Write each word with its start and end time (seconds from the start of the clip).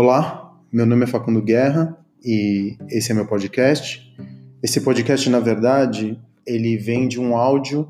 Olá, 0.00 0.56
meu 0.72 0.86
nome 0.86 1.02
é 1.02 1.06
Facundo 1.08 1.42
Guerra 1.42 1.98
e 2.24 2.76
esse 2.88 3.10
é 3.10 3.14
meu 3.16 3.26
podcast. 3.26 4.14
Esse 4.62 4.80
podcast, 4.80 5.28
na 5.28 5.40
verdade, 5.40 6.16
ele 6.46 6.76
vem 6.76 7.08
de 7.08 7.20
um 7.20 7.36
áudio 7.36 7.88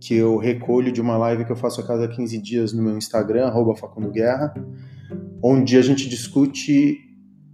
que 0.00 0.12
eu 0.12 0.38
recolho 0.38 0.90
de 0.90 1.00
uma 1.00 1.16
live 1.16 1.44
que 1.44 1.52
eu 1.52 1.56
faço 1.56 1.80
a 1.80 1.86
cada 1.86 2.08
15 2.08 2.42
dias 2.42 2.72
no 2.72 2.82
meu 2.82 2.98
Instagram, 2.98 3.52
Facundo 3.76 4.10
Guerra, 4.10 4.54
onde 5.40 5.76
a 5.76 5.82
gente 5.82 6.08
discute 6.08 6.98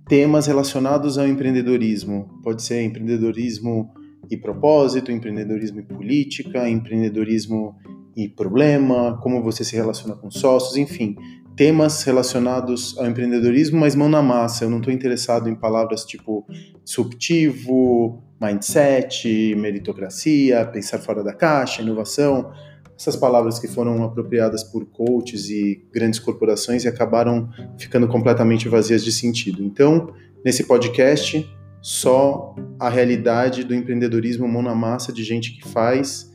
temas 0.08 0.46
relacionados 0.46 1.18
ao 1.18 1.28
empreendedorismo. 1.28 2.40
Pode 2.42 2.62
ser 2.62 2.82
empreendedorismo 2.82 3.90
e 4.30 4.38
propósito, 4.38 5.12
empreendedorismo 5.12 5.80
e 5.80 5.82
política, 5.82 6.66
empreendedorismo 6.66 7.76
e 8.16 8.26
problema, 8.26 9.18
como 9.22 9.42
você 9.42 9.62
se 9.62 9.76
relaciona 9.76 10.14
com 10.14 10.30
sócios, 10.30 10.78
enfim, 10.78 11.14
temas 11.56 12.02
relacionados 12.02 12.96
ao 12.98 13.06
empreendedorismo, 13.06 13.78
mas 13.78 13.94
mão 13.94 14.08
na 14.08 14.22
massa. 14.22 14.64
Eu 14.64 14.70
não 14.70 14.78
estou 14.78 14.92
interessado 14.92 15.48
em 15.48 15.54
palavras 15.54 16.04
tipo 16.04 16.46
disruptivo, 16.84 18.22
mindset, 18.40 19.54
meritocracia, 19.56 20.64
pensar 20.66 20.98
fora 20.98 21.22
da 21.22 21.32
caixa, 21.32 21.82
inovação. 21.82 22.52
Essas 22.98 23.16
palavras 23.16 23.58
que 23.58 23.68
foram 23.68 24.02
apropriadas 24.04 24.62
por 24.64 24.86
coaches 24.86 25.48
e 25.50 25.84
grandes 25.92 26.20
corporações 26.20 26.84
e 26.84 26.88
acabaram 26.88 27.48
ficando 27.78 28.06
completamente 28.06 28.68
vazias 28.68 29.04
de 29.04 29.12
sentido. 29.12 29.62
Então, 29.62 30.12
nesse 30.44 30.64
podcast, 30.64 31.48
só 31.80 32.54
a 32.78 32.88
realidade 32.88 33.64
do 33.64 33.74
empreendedorismo 33.74 34.46
mão 34.46 34.62
na 34.62 34.74
massa 34.74 35.12
de 35.12 35.24
gente 35.24 35.52
que 35.52 35.68
faz 35.68 36.30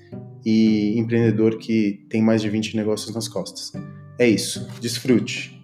e 0.46 0.98
empreendedor 1.00 1.58
que 1.58 2.06
tem 2.10 2.22
mais 2.22 2.42
de 2.42 2.50
20 2.50 2.76
negócios 2.76 3.14
nas 3.16 3.28
costas. 3.28 3.72
É 4.20 4.28
isso, 4.28 4.68
desfrute. 4.82 5.56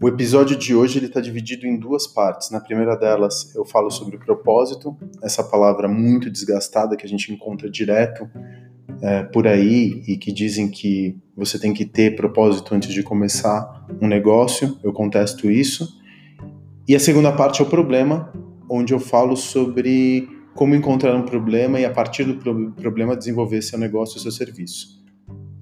O 0.00 0.06
episódio 0.06 0.56
de 0.56 0.72
hoje 0.72 1.04
está 1.04 1.20
dividido 1.20 1.66
em 1.66 1.76
duas 1.76 2.06
partes. 2.06 2.52
Na 2.52 2.60
primeira 2.60 2.94
delas 2.94 3.52
eu 3.56 3.64
falo 3.64 3.90
sobre 3.90 4.16
propósito, 4.18 4.96
essa 5.20 5.42
palavra 5.42 5.88
muito 5.88 6.30
desgastada 6.30 6.96
que 6.96 7.04
a 7.04 7.08
gente 7.08 7.32
encontra 7.32 7.68
direto 7.68 8.30
é, 9.02 9.24
por 9.24 9.48
aí 9.48 10.04
e 10.06 10.16
que 10.16 10.32
dizem 10.32 10.70
que 10.70 11.16
você 11.36 11.58
tem 11.58 11.74
que 11.74 11.84
ter 11.84 12.14
propósito 12.14 12.72
antes 12.72 12.92
de 12.94 13.02
começar 13.02 13.84
um 14.00 14.06
negócio. 14.06 14.78
Eu 14.84 14.92
contesto 14.92 15.50
isso. 15.50 15.98
E 16.86 16.94
a 16.94 17.00
segunda 17.00 17.32
parte 17.32 17.60
é 17.60 17.64
o 17.64 17.68
problema, 17.68 18.32
onde 18.68 18.92
eu 18.92 19.00
falo 19.00 19.36
sobre 19.36 20.28
como 20.54 20.74
encontrar 20.74 21.14
um 21.14 21.22
problema 21.22 21.78
e 21.78 21.84
a 21.84 21.90
partir 21.90 22.24
do 22.24 22.72
problema 22.72 23.16
desenvolver 23.16 23.62
seu 23.62 23.78
negócio 23.78 24.18
e 24.18 24.20
seu 24.20 24.32
serviço. 24.32 24.98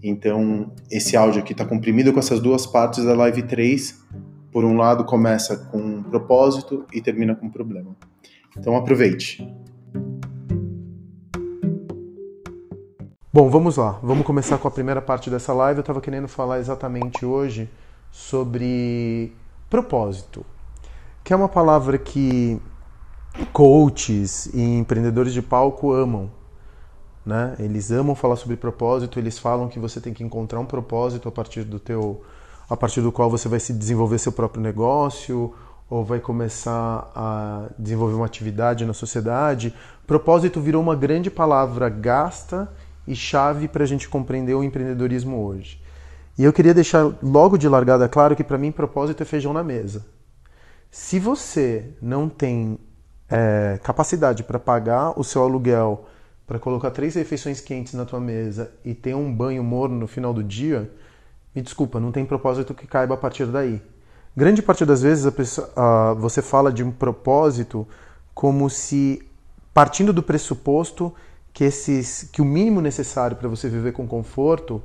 Então, 0.03 0.73
esse 0.91 1.17
áudio 1.17 1.41
aqui 1.41 1.53
está 1.53 1.65
comprimido 1.65 2.13
com 2.13 2.19
essas 2.19 2.41
duas 2.41 2.67
partes 2.67 3.05
da 3.05 3.15
live 3.15 3.43
3. 3.43 4.05
Por 4.51 4.65
um 4.65 4.77
lado, 4.77 5.05
começa 5.05 5.57
com 5.57 5.79
um 5.79 6.03
propósito 6.03 6.87
e 6.93 7.01
termina 7.01 7.35
com 7.35 7.47
um 7.47 7.51
problema. 7.51 7.95
Então, 8.57 8.77
aproveite. 8.77 9.47
Bom, 13.33 13.51
vamos 13.51 13.77
lá. 13.77 13.99
Vamos 14.03 14.25
começar 14.25 14.57
com 14.57 14.67
a 14.67 14.71
primeira 14.71 15.03
parte 15.03 15.29
dessa 15.29 15.53
live. 15.53 15.79
Eu 15.79 15.83
estava 15.83 16.01
querendo 16.01 16.27
falar 16.27 16.59
exatamente 16.59 17.27
hoje 17.27 17.69
sobre 18.11 19.31
propósito, 19.69 20.47
que 21.23 21.35
é 21.35 21.37
uma 21.37 21.49
palavra 21.49 21.99
que 21.99 22.59
coaches 23.53 24.47
e 24.55 24.61
empreendedores 24.61 25.33
de 25.33 25.43
palco 25.43 25.93
amam. 25.93 26.31
Né? 27.25 27.57
Eles 27.59 27.91
amam 27.91 28.15
falar 28.15 28.37
sobre 28.37 28.57
propósito, 28.57 29.19
eles 29.19 29.39
falam 29.39 29.69
que 29.69 29.79
você 29.79 30.01
tem 30.01 30.15
que 30.15 30.23
encontrar 30.23 30.61
um 30.61 30.67
propósito 30.67 31.29
a 31.29 31.33
partir 31.33 31.65
do 31.65 31.79
teu 31.79 32.23
a 32.69 32.77
partir 32.77 33.01
do 33.01 33.13
qual 33.13 33.31
você 33.31 33.49
vai 33.49 33.61
se 33.61 33.73
desenvolver 33.73 34.19
seu 34.19 34.33
próprio 34.33 34.61
negócio 34.61 35.55
ou 35.89 36.05
vai 36.05 36.19
começar 36.19 37.11
a 37.15 37.69
desenvolver 37.79 38.15
uma 38.15 38.27
atividade 38.27 38.85
na 38.85 38.93
sociedade. 38.93 39.73
Propósito 40.05 40.61
virou 40.61 40.83
uma 40.83 40.97
grande 40.97 41.31
palavra 41.31 41.89
gasta 41.89 42.69
e 43.07 43.15
chave 43.15 43.69
para 43.69 43.85
a 43.85 43.87
gente 43.87 44.09
compreender 44.09 44.55
o 44.55 44.65
empreendedorismo 44.65 45.45
hoje. 45.45 45.81
E 46.37 46.45
eu 46.45 46.53
queria 46.53 46.75
deixar 46.75 47.15
logo 47.23 47.57
de 47.57 47.69
largada 47.69 48.09
claro 48.09 48.35
que 48.35 48.45
para 48.45 48.59
mim 48.59 48.73
propósito 48.73 49.23
é 49.23 49.27
feijão 49.27 49.53
na 49.53 49.63
mesa. 49.63 50.05
Se 50.91 51.19
você 51.19 51.95
não 52.03 52.29
tem 52.29 52.79
é, 53.31 53.79
capacidade 53.83 54.43
para 54.43 54.59
pagar 54.59 55.19
o 55.19 55.25
seu 55.25 55.43
aluguel, 55.43 56.07
para 56.47 56.59
colocar 56.59 56.91
três 56.91 57.15
refeições 57.15 57.61
quentes 57.61 57.95
na 57.95 58.05
tua 58.05 58.21
mesa 58.21 58.71
e 58.85 58.95
ter 58.95 59.15
um 59.15 59.33
banho 59.33 59.65
morno 59.65 59.97
no 59.97 60.07
final 60.07 60.33
do 60.33 60.45
dia, 60.45 60.91
me 61.55 61.63
desculpa, 61.63 61.99
não 61.99 62.13
tem 62.13 62.25
propósito 62.25 62.75
que 62.75 62.87
caiba 62.87 63.15
a 63.15 63.17
partir 63.17 63.47
daí. 63.47 63.83
Grande 64.37 64.63
parte 64.63 64.85
das 64.85 65.03
vezes 65.03 65.33
pessoa, 65.33 65.69
uh, 65.77 66.15
você 66.15 66.43
fala 66.43 66.71
de 66.71 66.85
um 66.85 66.93
propósito 66.93 67.89
como 68.35 68.69
se 68.69 69.27
partindo 69.73 70.13
do 70.13 70.23
pressuposto 70.23 71.13
que, 71.53 71.65
esses, 71.65 72.29
que 72.31 72.43
o 72.43 72.45
mínimo 72.45 72.81
necessário 72.83 73.37
para 73.37 73.49
você 73.49 73.69
viver 73.69 73.93
com 73.93 74.07
conforto 74.07 74.83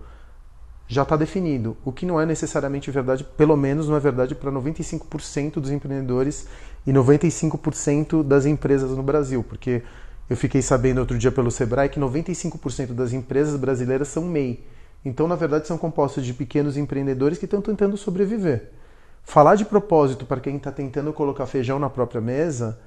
já 0.87 1.03
está 1.03 1.15
definido, 1.15 1.77
o 1.85 1.91
que 1.91 2.05
não 2.05 2.19
é 2.19 2.25
necessariamente 2.25 2.91
verdade, 2.91 3.23
pelo 3.23 3.55
menos 3.55 3.87
não 3.87 3.95
é 3.95 3.99
verdade 3.99 4.35
para 4.35 4.51
95% 4.51 5.53
dos 5.53 5.69
empreendedores 5.69 6.47
e 6.85 6.91
95% 6.91 8.23
das 8.23 8.45
empresas 8.45 8.91
no 8.91 9.03
Brasil, 9.03 9.43
porque 9.43 9.83
eu 10.29 10.37
fiquei 10.37 10.61
sabendo 10.61 10.99
outro 10.99 11.17
dia 11.17 11.31
pelo 11.31 11.51
Sebrae 11.51 11.89
que 11.89 11.99
95% 11.99 12.93
das 12.93 13.13
empresas 13.13 13.59
brasileiras 13.59 14.07
são 14.07 14.23
MEI. 14.23 14.63
Então, 15.03 15.27
na 15.27 15.35
verdade, 15.35 15.67
são 15.67 15.77
compostos 15.77 16.25
de 16.25 16.33
pequenos 16.33 16.77
empreendedores 16.77 17.37
que 17.37 17.45
estão 17.45 17.61
tentando 17.61 17.97
sobreviver. 17.97 18.69
Falar 19.23 19.55
de 19.55 19.65
propósito 19.65 20.25
para 20.25 20.39
quem 20.39 20.57
está 20.57 20.71
tentando 20.71 21.13
colocar 21.13 21.45
feijão 21.45 21.79
na 21.79 21.89
própria 21.89 22.21
mesa 22.21 22.79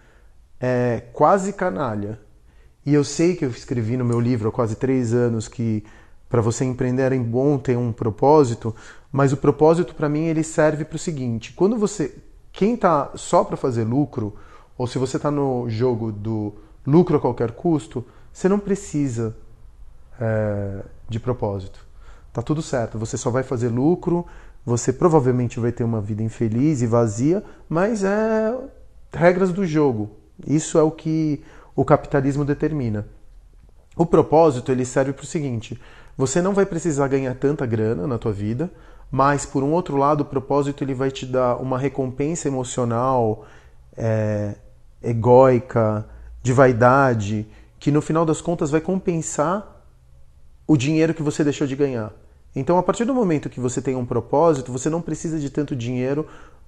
é 0.61 1.03
quase 1.13 1.53
canalha. 1.53 2.19
E 2.87 2.93
eu 2.95 3.03
sei 3.03 3.35
que 3.35 3.45
eu 3.45 3.51
escrevi 3.51 3.97
no 3.97 4.05
meu 4.05 4.21
livro 4.21 4.49
há 4.49 4.53
quase 4.53 4.77
três 4.77 5.15
anos 5.15 5.49
que 5.49 5.85
para 6.29 6.41
você 6.41 6.65
empreender 6.65 7.13
é 7.13 7.19
bom 7.19 7.57
ter 7.59 7.77
um 7.79 7.93
propósito, 7.93 8.75
mas 9.11 9.33
o 9.33 9.37
propósito 9.37 9.95
para 9.95 10.09
mim 10.09 10.25
ele 10.25 10.43
serve 10.43 10.85
para 10.85 10.97
o 10.97 10.99
seguinte: 10.99 11.53
quando 11.53 11.77
você, 11.77 12.15
quem 12.55 12.75
está 12.75 13.11
só 13.17 13.43
para 13.43 13.57
fazer 13.57 13.83
lucro, 13.83 14.37
ou 14.79 14.87
se 14.87 14.97
você 14.97 15.17
está 15.17 15.29
no 15.29 15.69
jogo 15.69 16.13
do 16.13 16.55
lucro 16.87 17.17
a 17.17 17.21
qualquer 17.21 17.51
custo, 17.51 18.07
você 18.33 18.49
não 18.49 18.61
precisa 18.61 19.37
é, 20.21 20.83
de 21.09 21.19
propósito. 21.19 21.85
Tá 22.33 22.41
tudo 22.43 22.63
certo, 22.63 22.97
você 22.97 23.19
só 23.19 23.29
vai 23.29 23.43
fazer 23.43 23.69
lucro, 23.69 24.25
você 24.65 24.93
provavelmente 24.93 25.59
vai 25.59 25.73
ter 25.73 25.83
uma 25.83 26.01
vida 26.01 26.23
infeliz 26.23 26.81
e 26.81 26.87
vazia, 26.87 27.43
mas 27.69 28.05
é 28.05 28.57
regras 29.13 29.53
do 29.53 29.67
jogo. 29.67 30.13
Isso 30.47 30.79
é 30.79 30.83
o 30.83 30.93
que 30.93 31.43
o 31.75 31.85
capitalismo 31.85 32.45
determina. 32.45 33.05
O 33.97 34.07
propósito 34.07 34.71
ele 34.71 34.85
serve 34.85 35.13
para 35.13 35.25
o 35.25 35.27
seguinte: 35.27 35.81
você 36.17 36.41
não 36.41 36.55
vai 36.55 36.67
precisar 36.67 37.09
ganhar 37.09 37.35
tanta 37.35 37.67
grana 37.67 38.07
na 38.07 38.17
tua 38.17 38.33
vida, 38.33 38.71
mas 39.11 39.47
por 39.47 39.63
um 39.63 39.73
outro 39.73 39.97
lado 39.97 40.23
o 40.23 40.25
propósito 40.25 40.83
ele 40.83 40.95
vai 40.95 41.11
te 41.11 41.27
dar 41.27 41.57
uma 41.57 41.79
recompensa 41.79 42.49
emocional, 42.49 43.47
é, 43.97 44.55
egóica, 45.03 46.07
de 46.43 46.53
vaidade, 46.53 47.47
que 47.79 47.91
no 47.91 48.01
final 48.01 48.25
das 48.25 48.41
contas 48.41 48.71
vai 48.71 48.81
compensar 48.81 49.85
o 50.67 50.77
dinheiro 50.77 51.15
que 51.15 51.23
você 51.23 51.45
deixou 51.45 51.67
de 51.67 51.77
ganhar. 51.77 52.13
Então, 52.57 52.79
a 52.79 52.83
partir 52.83 53.05
do 53.05 53.15
momento 53.15 53.51
que 53.51 53.61
você 53.61 53.83
tem 53.83 53.97
um 53.97 54.07
propósito, 54.07 54.71
você 54.71 54.89
não 54.89 55.03
precisa 55.03 55.39
de 55.39 55.51
tanto 55.51 55.75
dinheiro 55.75 56.27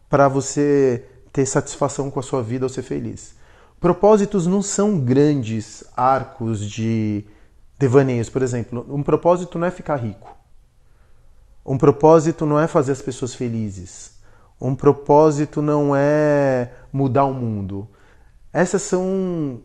para 0.08 0.28
você 0.28 1.04
ter 1.32 1.46
satisfação 1.46 2.10
com 2.10 2.18
a 2.18 2.22
sua 2.22 2.42
vida 2.42 2.64
ou 2.64 2.68
ser 2.68 2.82
feliz. 2.82 3.34
Propósitos 3.80 4.46
não 4.46 4.62
são 4.62 4.98
grandes 4.98 5.84
arcos 5.96 6.68
de 6.68 7.24
devaneios. 7.78 8.28
Por 8.28 8.42
exemplo, 8.42 8.84
um 8.88 9.02
propósito 9.02 9.58
não 9.58 9.66
é 9.66 9.70
ficar 9.70 9.96
rico. 9.96 10.35
Um 11.66 11.76
propósito 11.76 12.46
não 12.46 12.60
é 12.60 12.66
fazer 12.68 12.92
as 12.92 13.02
pessoas 13.02 13.34
felizes. 13.34 14.16
Um 14.60 14.74
propósito 14.74 15.60
não 15.60 15.94
é 15.94 16.72
mudar 16.92 17.24
o 17.24 17.34
mundo. 17.34 17.88
Essas 18.52 18.82
são 18.82 19.60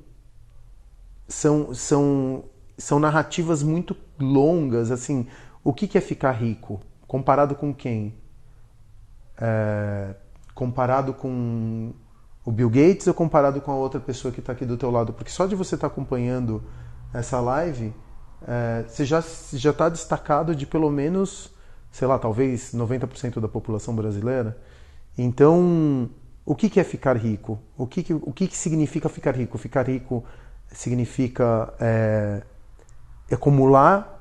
são 1.27 1.73
são 1.73 2.43
são 2.77 2.99
narrativas 2.99 3.61
muito 3.63 3.95
longas. 4.19 4.91
Assim, 4.91 5.27
o 5.63 5.71
que 5.73 5.97
é 5.97 6.01
ficar 6.01 6.31
rico? 6.31 6.81
Comparado 7.07 7.55
com 7.55 7.73
quem? 7.73 8.15
É, 9.37 10.15
comparado 10.55 11.13
com 11.13 11.93
o 12.43 12.51
Bill 12.51 12.69
Gates 12.69 13.07
ou 13.07 13.13
comparado 13.13 13.61
com 13.61 13.71
a 13.71 13.75
outra 13.75 13.99
pessoa 13.99 14.31
que 14.31 14.39
está 14.39 14.53
aqui 14.53 14.65
do 14.65 14.75
teu 14.77 14.89
lado? 14.89 15.13
Porque 15.13 15.31
só 15.31 15.45
de 15.45 15.55
você 15.55 15.75
estar 15.75 15.87
tá 15.87 15.93
acompanhando 15.93 16.63
essa 17.13 17.39
live, 17.39 17.93
é, 18.47 18.83
você 18.87 19.05
já 19.05 19.23
já 19.53 19.69
está 19.69 19.87
destacado 19.87 20.55
de 20.55 20.65
pelo 20.65 20.89
menos, 20.89 21.53
sei 21.91 22.07
lá, 22.07 22.17
talvez 22.17 22.73
90% 22.73 23.39
da 23.39 23.47
população 23.47 23.95
brasileira. 23.95 24.57
Então, 25.17 26.09
o 26.45 26.55
que, 26.55 26.69
que 26.69 26.79
é 26.79 26.83
ficar 26.83 27.17
rico? 27.17 27.59
O 27.77 27.85
que, 27.85 28.01
que, 28.01 28.13
o 28.13 28.31
que, 28.31 28.47
que 28.47 28.57
significa 28.57 29.09
ficar 29.09 29.35
rico? 29.35 29.57
Ficar 29.57 29.87
rico 29.87 30.23
significa 30.71 31.73
é, 31.79 32.41
acumular 33.31 34.19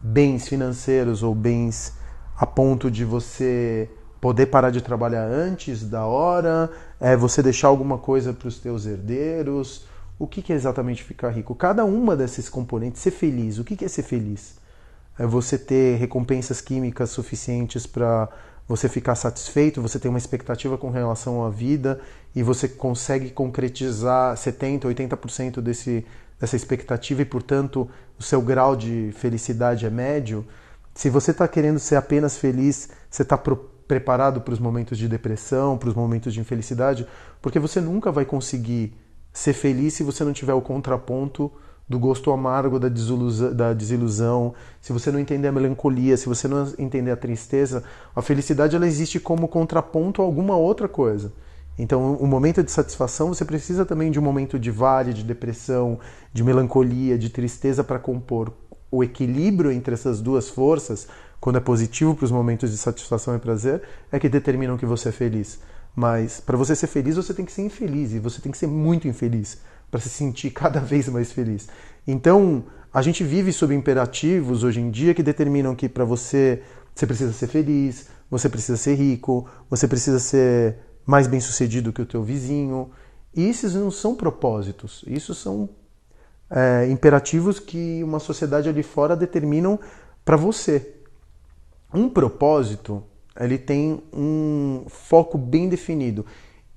bens 0.00 0.48
financeiros 0.48 1.22
ou 1.22 1.34
bens 1.34 1.94
a 2.36 2.46
ponto 2.46 2.90
de 2.90 3.04
você 3.04 3.90
poder 4.20 4.46
parar 4.46 4.70
de 4.70 4.80
trabalhar 4.80 5.24
antes 5.24 5.88
da 5.88 6.04
hora, 6.04 6.70
é 7.00 7.16
você 7.16 7.42
deixar 7.42 7.68
alguma 7.68 7.98
coisa 7.98 8.32
para 8.32 8.48
os 8.48 8.58
teus 8.58 8.86
herdeiros. 8.86 9.86
O 10.18 10.26
que, 10.26 10.42
que 10.42 10.52
é 10.52 10.56
exatamente 10.56 11.04
ficar 11.04 11.30
rico? 11.30 11.54
Cada 11.54 11.84
uma 11.84 12.16
desses 12.16 12.48
componentes, 12.48 13.00
ser 13.00 13.12
feliz. 13.12 13.58
O 13.58 13.64
que, 13.64 13.76
que 13.76 13.84
é 13.84 13.88
ser 13.88 14.02
feliz? 14.02 14.58
É 15.18 15.26
você 15.26 15.58
ter 15.58 15.96
recompensas 15.96 16.60
químicas 16.60 17.10
suficientes 17.10 17.86
para 17.86 18.28
você 18.68 18.88
ficar 18.88 19.14
satisfeito, 19.14 19.80
você 19.80 19.98
tem 19.98 20.10
uma 20.10 20.18
expectativa 20.18 20.76
com 20.76 20.90
relação 20.90 21.44
à 21.44 21.48
vida 21.48 22.00
e 22.36 22.42
você 22.42 22.68
consegue 22.68 23.30
concretizar 23.30 24.36
70%, 24.36 24.82
80% 24.82 25.60
desse, 25.62 26.04
dessa 26.38 26.54
expectativa 26.54 27.22
e, 27.22 27.24
portanto, 27.24 27.88
o 28.18 28.22
seu 28.22 28.42
grau 28.42 28.76
de 28.76 29.10
felicidade 29.16 29.86
é 29.86 29.90
médio. 29.90 30.46
Se 30.94 31.08
você 31.08 31.30
está 31.30 31.48
querendo 31.48 31.78
ser 31.78 31.96
apenas 31.96 32.36
feliz, 32.36 32.90
você 33.10 33.22
está 33.22 33.38
preparado 33.88 34.42
para 34.42 34.52
os 34.52 34.60
momentos 34.60 34.98
de 34.98 35.08
depressão, 35.08 35.78
para 35.78 35.88
os 35.88 35.94
momentos 35.94 36.34
de 36.34 36.40
infelicidade, 36.40 37.06
porque 37.40 37.58
você 37.58 37.80
nunca 37.80 38.12
vai 38.12 38.26
conseguir 38.26 38.92
ser 39.32 39.54
feliz 39.54 39.94
se 39.94 40.02
você 40.02 40.24
não 40.24 40.32
tiver 40.32 40.52
o 40.52 40.60
contraponto 40.60 41.50
do 41.88 41.98
gosto 41.98 42.30
amargo 42.30 42.78
da 42.78 42.88
desilusão, 42.88 43.54
da 43.54 43.72
desilusão, 43.72 44.54
se 44.80 44.92
você 44.92 45.10
não 45.10 45.18
entender 45.18 45.48
a 45.48 45.52
melancolia, 45.52 46.16
se 46.16 46.26
você 46.26 46.46
não 46.46 46.70
entender 46.78 47.10
a 47.10 47.16
tristeza, 47.16 47.82
a 48.14 48.20
felicidade 48.20 48.76
ela 48.76 48.86
existe 48.86 49.18
como 49.18 49.48
contraponto 49.48 50.20
a 50.20 50.24
alguma 50.24 50.54
outra 50.56 50.86
coisa. 50.86 51.32
Então, 51.78 52.14
o 52.14 52.26
momento 52.26 52.62
de 52.62 52.70
satisfação, 52.72 53.28
você 53.28 53.44
precisa 53.44 53.86
também 53.86 54.10
de 54.10 54.18
um 54.18 54.22
momento 54.22 54.58
de 54.58 54.70
vale, 54.70 55.14
de 55.14 55.22
depressão, 55.22 55.98
de 56.32 56.42
melancolia, 56.42 57.16
de 57.16 57.30
tristeza 57.30 57.84
para 57.84 58.00
compor. 58.00 58.52
O 58.90 59.02
equilíbrio 59.04 59.70
entre 59.70 59.94
essas 59.94 60.20
duas 60.20 60.48
forças, 60.48 61.06
quando 61.40 61.56
é 61.56 61.60
positivo 61.60 62.16
para 62.16 62.24
os 62.24 62.32
momentos 62.32 62.70
de 62.70 62.76
satisfação 62.76 63.34
e 63.36 63.38
prazer, 63.38 63.82
é 64.10 64.18
que 64.18 64.28
determinam 64.28 64.76
que 64.76 64.84
você 64.84 65.10
é 65.10 65.12
feliz. 65.12 65.60
Mas 65.94 66.40
para 66.40 66.56
você 66.56 66.74
ser 66.74 66.88
feliz, 66.88 67.16
você 67.16 67.32
tem 67.32 67.44
que 67.44 67.52
ser 67.52 67.62
infeliz 67.62 68.12
e 68.12 68.18
você 68.18 68.40
tem 68.40 68.50
que 68.50 68.58
ser 68.58 68.66
muito 68.66 69.06
infeliz 69.06 69.58
para 69.90 70.00
se 70.00 70.08
sentir 70.08 70.50
cada 70.50 70.80
vez 70.80 71.08
mais 71.08 71.32
feliz. 71.32 71.68
Então, 72.06 72.64
a 72.92 73.02
gente 73.02 73.22
vive 73.22 73.52
sob 73.52 73.74
imperativos 73.74 74.64
hoje 74.64 74.80
em 74.80 74.90
dia 74.90 75.14
que 75.14 75.22
determinam 75.22 75.74
que 75.74 75.88
para 75.88 76.04
você 76.04 76.62
você 76.94 77.06
precisa 77.06 77.32
ser 77.32 77.46
feliz, 77.46 78.08
você 78.28 78.48
precisa 78.48 78.76
ser 78.76 78.96
rico, 78.96 79.48
você 79.70 79.86
precisa 79.86 80.18
ser 80.18 80.78
mais 81.06 81.28
bem 81.28 81.38
sucedido 81.38 81.92
que 81.92 82.02
o 82.02 82.06
teu 82.06 82.24
vizinho. 82.24 82.90
E 83.34 83.44
esses 83.44 83.74
não 83.74 83.90
são 83.90 84.16
propósitos, 84.16 85.04
isso 85.06 85.32
são 85.32 85.68
é, 86.50 86.88
imperativos 86.90 87.60
que 87.60 88.02
uma 88.02 88.18
sociedade 88.18 88.68
ali 88.68 88.82
fora 88.82 89.14
determinam 89.14 89.78
para 90.24 90.36
você. 90.36 90.94
Um 91.94 92.08
propósito, 92.08 93.04
ele 93.38 93.58
tem 93.58 94.02
um 94.12 94.84
foco 94.88 95.38
bem 95.38 95.68
definido. 95.68 96.26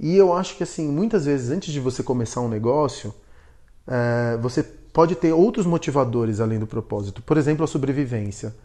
E 0.01 0.17
eu 0.17 0.33
acho 0.33 0.57
que 0.57 0.63
assim, 0.63 0.91
muitas 0.91 1.25
vezes 1.25 1.51
antes 1.51 1.71
de 1.71 1.79
você 1.79 2.01
começar 2.01 2.41
um 2.41 2.49
negócio, 2.49 3.13
é, 3.85 4.35
você 4.41 4.63
pode 4.63 5.15
ter 5.15 5.31
outros 5.31 5.63
motivadores 5.63 6.39
além 6.39 6.57
do 6.57 6.65
propósito. 6.65 7.21
Por 7.21 7.37
exemplo, 7.37 7.63
a 7.63 7.67
sobrevivência. 7.67 8.55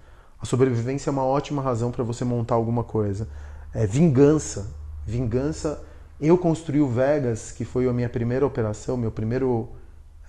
A 0.41 0.47
sobrevivência 0.47 1.11
é 1.11 1.13
uma 1.13 1.25
ótima 1.25 1.61
razão 1.61 1.93
para 1.93 2.03
você 2.03 2.25
montar 2.25 2.55
alguma 2.55 2.83
coisa. 2.83 3.29
É 3.75 3.87
vingança. 3.87 4.75
Vingança. 5.07 5.85
Eu 6.19 6.39
construí 6.39 6.81
o 6.81 6.89
Vegas, 6.89 7.53
que 7.53 7.67
foi 7.67 7.87
a 7.87 7.93
minha 7.93 8.09
primeira 8.09 8.47
operação, 8.47 8.97
meu 8.97 9.11
primeiro 9.11 9.69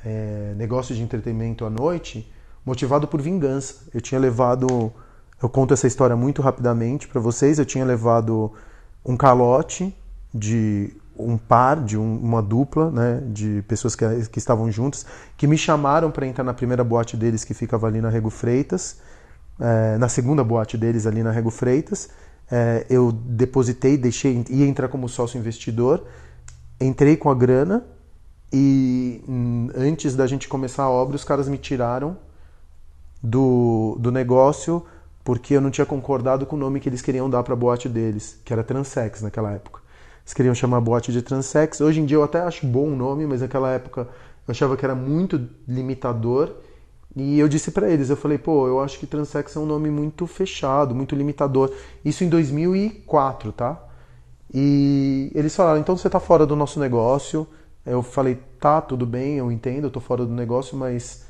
é, 0.03 0.53
negócio 0.57 0.93
de 0.93 1.01
entretenimento 1.01 1.63
à 1.63 1.69
noite, 1.69 2.29
motivado 2.65 3.07
por 3.07 3.21
vingança. 3.21 3.85
Eu 3.93 4.01
tinha 4.01 4.19
levado. 4.19 4.91
Eu 5.41 5.47
conto 5.47 5.73
essa 5.73 5.87
história 5.87 6.17
muito 6.17 6.41
rapidamente 6.41 7.07
para 7.07 7.21
vocês. 7.21 7.59
Eu 7.59 7.65
tinha 7.65 7.85
levado 7.85 8.51
um 9.05 9.15
calote 9.15 9.95
de 10.33 10.93
um 11.17 11.37
par, 11.37 11.83
de 11.83 11.97
um, 11.97 12.17
uma 12.17 12.41
dupla, 12.41 12.91
né, 12.91 13.21
de 13.27 13.63
pessoas 13.67 13.95
que, 13.95 14.05
que 14.29 14.37
estavam 14.37 14.71
juntas, 14.71 15.05
que 15.35 15.47
me 15.47 15.57
chamaram 15.57 16.11
para 16.11 16.27
entrar 16.27 16.43
na 16.43 16.53
primeira 16.53 16.83
boate 16.83 17.17
deles, 17.17 17.43
que 17.43 17.53
ficava 17.53 17.87
ali 17.87 18.01
na 18.01 18.09
Rego 18.09 18.29
Freitas, 18.29 18.97
é, 19.59 19.97
na 19.97 20.07
segunda 20.07 20.43
boate 20.43 20.77
deles 20.77 21.05
ali 21.07 21.23
na 21.23 21.31
Rego 21.31 21.49
Freitas. 21.49 22.09
É, 22.49 22.85
eu 22.89 23.11
depositei, 23.11 23.97
deixei, 23.97 24.45
ia 24.49 24.65
entrar 24.65 24.87
como 24.87 25.09
sócio 25.09 25.37
investidor, 25.37 26.05
entrei 26.79 27.17
com 27.17 27.29
a 27.29 27.35
grana 27.35 27.83
e 28.53 29.21
antes 29.75 30.15
da 30.15 30.25
gente 30.25 30.47
começar 30.47 30.83
a 30.83 30.89
obra, 30.89 31.15
os 31.15 31.23
caras 31.23 31.49
me 31.49 31.57
tiraram 31.57 32.15
do, 33.21 33.97
do 33.99 34.11
negócio 34.11 34.85
porque 35.23 35.55
eu 35.55 35.59
não 35.59 35.69
tinha 35.69 35.85
concordado 35.85 36.45
com 36.45 36.55
o 36.55 36.59
nome 36.59 36.79
que 36.79 36.87
eles 36.87 37.01
queriam 37.01 37.29
dar 37.29 37.43
para 37.43 37.53
a 37.53 37.57
boate 37.57 37.89
deles, 37.89 38.39
que 38.45 38.53
era 38.53 38.63
Transex 38.63 39.21
naquela 39.21 39.51
época. 39.51 39.81
Eles 40.27 40.33
queriam 40.33 40.53
chamar 40.53 40.81
boate 40.81 41.09
de 41.13 41.21
transex. 41.21 41.79
Hoje 41.79 42.01
em 42.01 42.05
dia 42.05 42.17
eu 42.17 42.23
até 42.23 42.41
acho 42.41 42.67
bom 42.67 42.89
o 42.89 42.95
nome, 42.97 43.25
mas 43.25 43.39
naquela 43.39 43.71
época 43.71 44.01
eu 44.45 44.51
achava 44.51 44.75
que 44.75 44.83
era 44.83 44.93
muito 44.93 45.47
limitador. 45.65 46.53
E 47.15 47.39
eu 47.39 47.47
disse 47.47 47.71
para 47.71 47.89
eles, 47.89 48.09
eu 48.09 48.17
falei, 48.17 48.37
pô, 48.37 48.67
eu 48.67 48.81
acho 48.81 48.99
que 48.99 49.07
transex 49.07 49.55
é 49.55 49.59
um 49.59 49.65
nome 49.65 49.89
muito 49.89 50.27
fechado, 50.27 50.93
muito 50.93 51.15
limitador. 51.15 51.73
Isso 52.03 52.25
em 52.25 52.29
2004, 52.29 53.53
tá? 53.53 53.81
E 54.53 55.31
eles 55.33 55.55
falaram, 55.55 55.79
então 55.79 55.95
você 55.95 56.09
tá 56.09 56.19
fora 56.19 56.45
do 56.45 56.57
nosso 56.57 56.77
negócio. 56.77 57.47
Eu 57.85 58.03
falei, 58.03 58.37
tá, 58.59 58.81
tudo 58.81 59.05
bem, 59.05 59.37
eu 59.37 59.49
entendo, 59.49 59.85
eu 59.85 59.89
tô 59.89 60.01
fora 60.01 60.25
do 60.25 60.33
negócio, 60.33 60.75
mas 60.75 61.25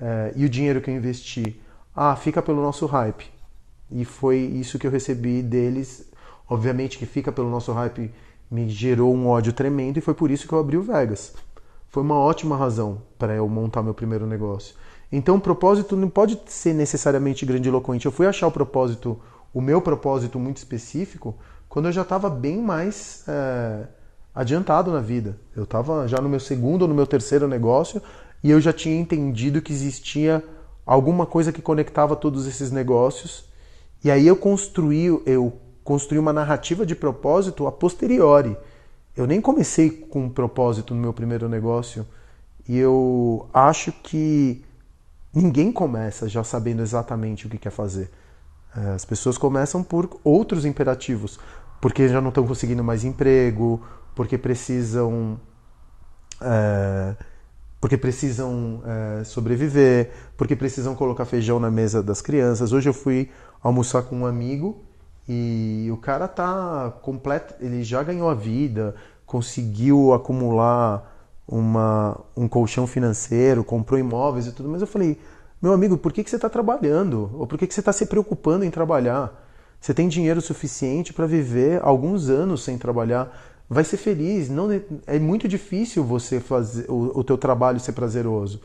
é, 0.00 0.32
e 0.36 0.44
o 0.44 0.48
dinheiro 0.48 0.80
que 0.80 0.88
eu 0.88 0.94
investi? 0.94 1.60
Ah, 1.96 2.14
fica 2.14 2.40
pelo 2.40 2.62
nosso 2.62 2.86
hype. 2.86 3.26
E 3.90 4.04
foi 4.04 4.38
isso 4.38 4.78
que 4.78 4.86
eu 4.86 4.90
recebi 4.92 5.42
deles. 5.42 6.08
Obviamente 6.48 6.96
que 6.96 7.06
fica 7.06 7.32
pelo 7.32 7.50
nosso 7.50 7.72
hype 7.72 8.12
me 8.50 8.68
gerou 8.68 9.14
um 9.14 9.28
ódio 9.28 9.52
tremendo 9.52 9.98
e 9.98 10.00
foi 10.00 10.14
por 10.14 10.30
isso 10.30 10.46
que 10.46 10.52
eu 10.52 10.58
abri 10.58 10.76
o 10.76 10.82
Vegas. 10.82 11.34
Foi 11.88 12.02
uma 12.02 12.16
ótima 12.16 12.56
razão 12.56 13.02
para 13.18 13.34
eu 13.34 13.48
montar 13.48 13.82
meu 13.82 13.94
primeiro 13.94 14.26
negócio. 14.26 14.74
Então, 15.10 15.36
o 15.36 15.40
propósito 15.40 15.96
não 15.96 16.08
pode 16.08 16.38
ser 16.46 16.74
necessariamente 16.74 17.46
grandiloquente. 17.46 18.06
Eu 18.06 18.12
fui 18.12 18.26
achar 18.26 18.46
o 18.46 18.52
propósito, 18.52 19.18
o 19.54 19.60
meu 19.60 19.80
propósito 19.80 20.38
muito 20.38 20.58
específico, 20.58 21.34
quando 21.68 21.86
eu 21.86 21.92
já 21.92 22.02
estava 22.02 22.28
bem 22.28 22.60
mais 22.60 23.24
é, 23.28 23.86
adiantado 24.34 24.92
na 24.92 25.00
vida. 25.00 25.38
Eu 25.54 25.64
estava 25.64 26.06
já 26.06 26.20
no 26.20 26.28
meu 26.28 26.40
segundo 26.40 26.82
ou 26.82 26.88
no 26.88 26.94
meu 26.94 27.06
terceiro 27.06 27.48
negócio 27.48 28.02
e 28.42 28.50
eu 28.50 28.60
já 28.60 28.72
tinha 28.72 28.98
entendido 29.00 29.62
que 29.62 29.72
existia 29.72 30.44
alguma 30.84 31.24
coisa 31.24 31.52
que 31.52 31.62
conectava 31.62 32.14
todos 32.14 32.46
esses 32.46 32.70
negócios. 32.70 33.44
E 34.04 34.10
aí 34.10 34.26
eu 34.26 34.36
construí, 34.36 35.06
eu 35.24 35.58
construir 35.86 36.18
uma 36.18 36.32
narrativa 36.32 36.84
de 36.84 36.96
propósito 36.96 37.64
a 37.64 37.72
posteriori. 37.72 38.56
Eu 39.16 39.24
nem 39.24 39.40
comecei 39.40 39.88
com 39.88 40.24
um 40.24 40.28
propósito 40.28 40.92
no 40.92 41.00
meu 41.00 41.12
primeiro 41.12 41.48
negócio 41.48 42.04
e 42.68 42.76
eu 42.76 43.48
acho 43.54 43.92
que 43.92 44.64
ninguém 45.32 45.70
começa 45.70 46.28
já 46.28 46.42
sabendo 46.42 46.82
exatamente 46.82 47.46
o 47.46 47.48
que 47.48 47.56
quer 47.56 47.70
fazer. 47.70 48.10
É, 48.76 48.94
as 48.94 49.04
pessoas 49.04 49.38
começam 49.38 49.80
por 49.80 50.18
outros 50.24 50.64
imperativos, 50.64 51.38
porque 51.80 52.08
já 52.08 52.20
não 52.20 52.30
estão 52.30 52.44
conseguindo 52.44 52.82
mais 52.82 53.04
emprego, 53.04 53.80
porque 54.12 54.36
precisam. 54.36 55.40
É, 56.40 57.14
porque 57.80 57.96
precisam 57.96 58.82
é, 58.84 59.22
sobreviver, 59.22 60.10
porque 60.36 60.56
precisam 60.56 60.96
colocar 60.96 61.24
feijão 61.26 61.60
na 61.60 61.70
mesa 61.70 62.02
das 62.02 62.20
crianças. 62.20 62.72
Hoje 62.72 62.88
eu 62.88 62.94
fui 62.94 63.30
almoçar 63.62 64.02
com 64.02 64.16
um 64.16 64.26
amigo 64.26 64.85
e 65.28 65.88
o 65.92 65.96
cara 65.96 66.28
tá 66.28 66.92
completo, 67.02 67.54
ele 67.60 67.82
já 67.82 68.02
ganhou 68.02 68.28
a 68.28 68.34
vida, 68.34 68.94
conseguiu 69.24 70.12
acumular 70.12 71.12
uma, 71.46 72.20
um 72.36 72.48
colchão 72.48 72.86
financeiro, 72.86 73.64
comprou 73.64 73.98
imóveis 73.98 74.46
e 74.46 74.52
tudo, 74.52 74.68
mas 74.68 74.80
eu 74.80 74.86
falei, 74.86 75.18
meu 75.60 75.72
amigo, 75.72 75.96
por 75.96 76.12
que, 76.12 76.22
que 76.22 76.30
você 76.30 76.36
está 76.36 76.48
trabalhando? 76.48 77.30
Ou 77.34 77.46
por 77.46 77.58
que, 77.58 77.66
que 77.66 77.74
você 77.74 77.80
está 77.80 77.92
se 77.92 78.06
preocupando 78.06 78.64
em 78.64 78.70
trabalhar? 78.70 79.44
Você 79.80 79.94
tem 79.94 80.08
dinheiro 80.08 80.40
suficiente 80.40 81.12
para 81.12 81.26
viver 81.26 81.80
alguns 81.82 82.28
anos 82.28 82.62
sem 82.62 82.78
trabalhar, 82.78 83.36
vai 83.68 83.84
ser 83.84 83.96
feliz. 83.96 84.48
Não 84.48 84.68
é 85.06 85.18
muito 85.18 85.48
difícil 85.48 86.04
você 86.04 86.40
fazer 86.40 86.90
o, 86.90 87.18
o 87.18 87.24
teu 87.24 87.38
trabalho 87.38 87.80
ser 87.80 87.92
prazeroso. 87.92 88.60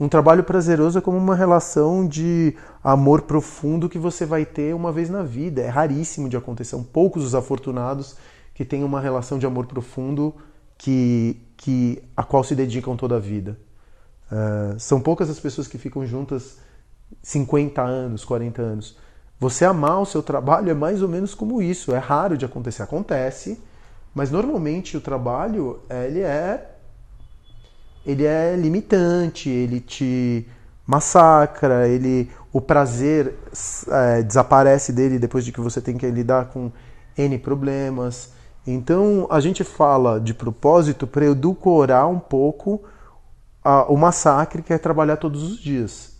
Um 0.00 0.08
trabalho 0.08 0.42
prazeroso 0.42 0.98
é 0.98 1.02
como 1.02 1.18
uma 1.18 1.36
relação 1.36 2.08
de 2.08 2.56
amor 2.82 3.20
profundo 3.22 3.86
que 3.86 3.98
você 3.98 4.24
vai 4.24 4.46
ter 4.46 4.74
uma 4.74 4.90
vez 4.90 5.10
na 5.10 5.22
vida. 5.22 5.60
É 5.60 5.68
raríssimo 5.68 6.26
de 6.26 6.38
acontecer. 6.38 6.70
São 6.70 6.82
poucos 6.82 7.22
os 7.22 7.34
afortunados 7.34 8.16
que 8.54 8.64
têm 8.64 8.82
uma 8.82 8.98
relação 8.98 9.38
de 9.38 9.44
amor 9.44 9.66
profundo 9.66 10.34
que, 10.78 11.36
que 11.54 12.02
a 12.16 12.22
qual 12.22 12.42
se 12.42 12.54
dedicam 12.54 12.96
toda 12.96 13.16
a 13.16 13.18
vida. 13.18 13.58
Uh, 14.32 14.80
são 14.80 15.02
poucas 15.02 15.28
as 15.28 15.38
pessoas 15.38 15.68
que 15.68 15.76
ficam 15.76 16.06
juntas 16.06 16.56
50 17.22 17.82
anos, 17.82 18.24
40 18.24 18.62
anos. 18.62 18.96
Você 19.38 19.66
amar 19.66 20.00
o 20.00 20.06
seu 20.06 20.22
trabalho 20.22 20.70
é 20.70 20.74
mais 20.74 21.02
ou 21.02 21.10
menos 21.10 21.34
como 21.34 21.60
isso. 21.60 21.94
É 21.94 21.98
raro 21.98 22.38
de 22.38 22.46
acontecer. 22.46 22.82
Acontece, 22.82 23.60
mas 24.14 24.30
normalmente 24.30 24.96
o 24.96 25.00
trabalho 25.00 25.80
ele 25.90 26.20
é 26.20 26.69
ele 28.10 28.24
é 28.24 28.56
limitante, 28.56 29.48
ele 29.48 29.80
te 29.80 30.46
massacra, 30.86 31.88
ele 31.88 32.28
o 32.52 32.60
prazer 32.60 33.34
é, 33.88 34.22
desaparece 34.22 34.92
dele 34.92 35.18
depois 35.18 35.44
de 35.44 35.52
que 35.52 35.60
você 35.60 35.80
tem 35.80 35.96
que 35.96 36.10
lidar 36.10 36.46
com 36.46 36.72
N 37.16 37.38
problemas. 37.38 38.32
Então 38.66 39.26
a 39.30 39.40
gente 39.40 39.62
fala 39.62 40.20
de 40.20 40.34
propósito 40.34 41.06
para 41.06 41.26
edulcorar 41.26 42.08
um 42.08 42.18
pouco 42.18 42.82
a, 43.62 43.84
o 43.84 43.96
massacre 43.96 44.62
que 44.62 44.72
é 44.72 44.78
trabalhar 44.78 45.16
todos 45.16 45.42
os 45.42 45.60
dias. 45.60 46.12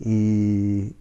E, 0.00 0.94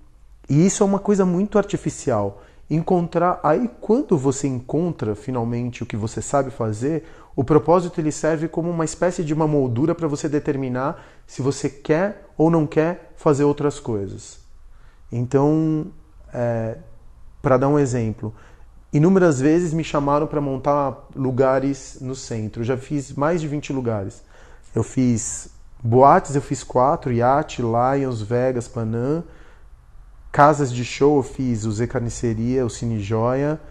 e 0.48 0.66
isso 0.66 0.84
é 0.84 0.86
uma 0.86 1.00
coisa 1.00 1.26
muito 1.26 1.58
artificial. 1.58 2.44
Encontrar 2.70 3.40
aí 3.42 3.70
quando 3.82 4.16
você 4.16 4.48
encontra 4.48 5.16
finalmente 5.16 5.82
o 5.82 5.86
que 5.86 5.98
você 5.98 6.22
sabe 6.22 6.52
fazer, 6.52 7.04
o 7.40 7.44
propósito 7.46 8.02
ele 8.02 8.12
serve 8.12 8.50
como 8.50 8.70
uma 8.70 8.84
espécie 8.84 9.24
de 9.24 9.34
uma 9.34 9.48
moldura 9.48 9.96
para 9.96 10.10
você 10.10 10.28
determinar 10.28 11.02
se 11.26 11.42
você 11.42 11.70
quer 11.70 12.26
ou 12.38 12.52
não 12.52 12.68
quer 12.68 13.14
fazer 13.16 13.46
outras 13.46 13.80
coisas. 13.80 14.40
Então, 15.10 15.88
é, 16.34 16.76
para 17.42 17.56
dar 17.56 17.70
um 17.70 17.80
exemplo, 17.80 18.36
inúmeras 18.92 19.40
vezes 19.40 19.72
me 19.72 19.86
chamaram 19.86 20.28
para 20.28 20.42
montar 20.42 21.08
lugares 21.16 22.00
no 22.02 22.14
centro. 22.14 22.60
Eu 22.60 22.66
já 22.66 22.76
fiz 22.76 23.14
mais 23.14 23.40
de 23.40 23.48
20 23.48 23.72
lugares. 23.72 24.22
Eu 24.76 24.84
fiz 24.84 25.48
boates, 25.82 26.36
eu 26.36 26.42
fiz 26.42 26.62
quatro, 26.62 27.10
Yacht, 27.10 27.62
Lions, 27.62 28.22
Vegas, 28.22 28.68
Panam. 28.68 29.24
Casas 30.30 30.74
de 30.74 30.84
show 30.84 31.16
eu 31.16 31.24
fiz 31.24 31.64
o 31.64 31.72
Zé 31.72 31.88
Carniceria, 31.88 32.66
o 32.66 32.70
Cine 32.70 33.00
Joia. 33.00 33.62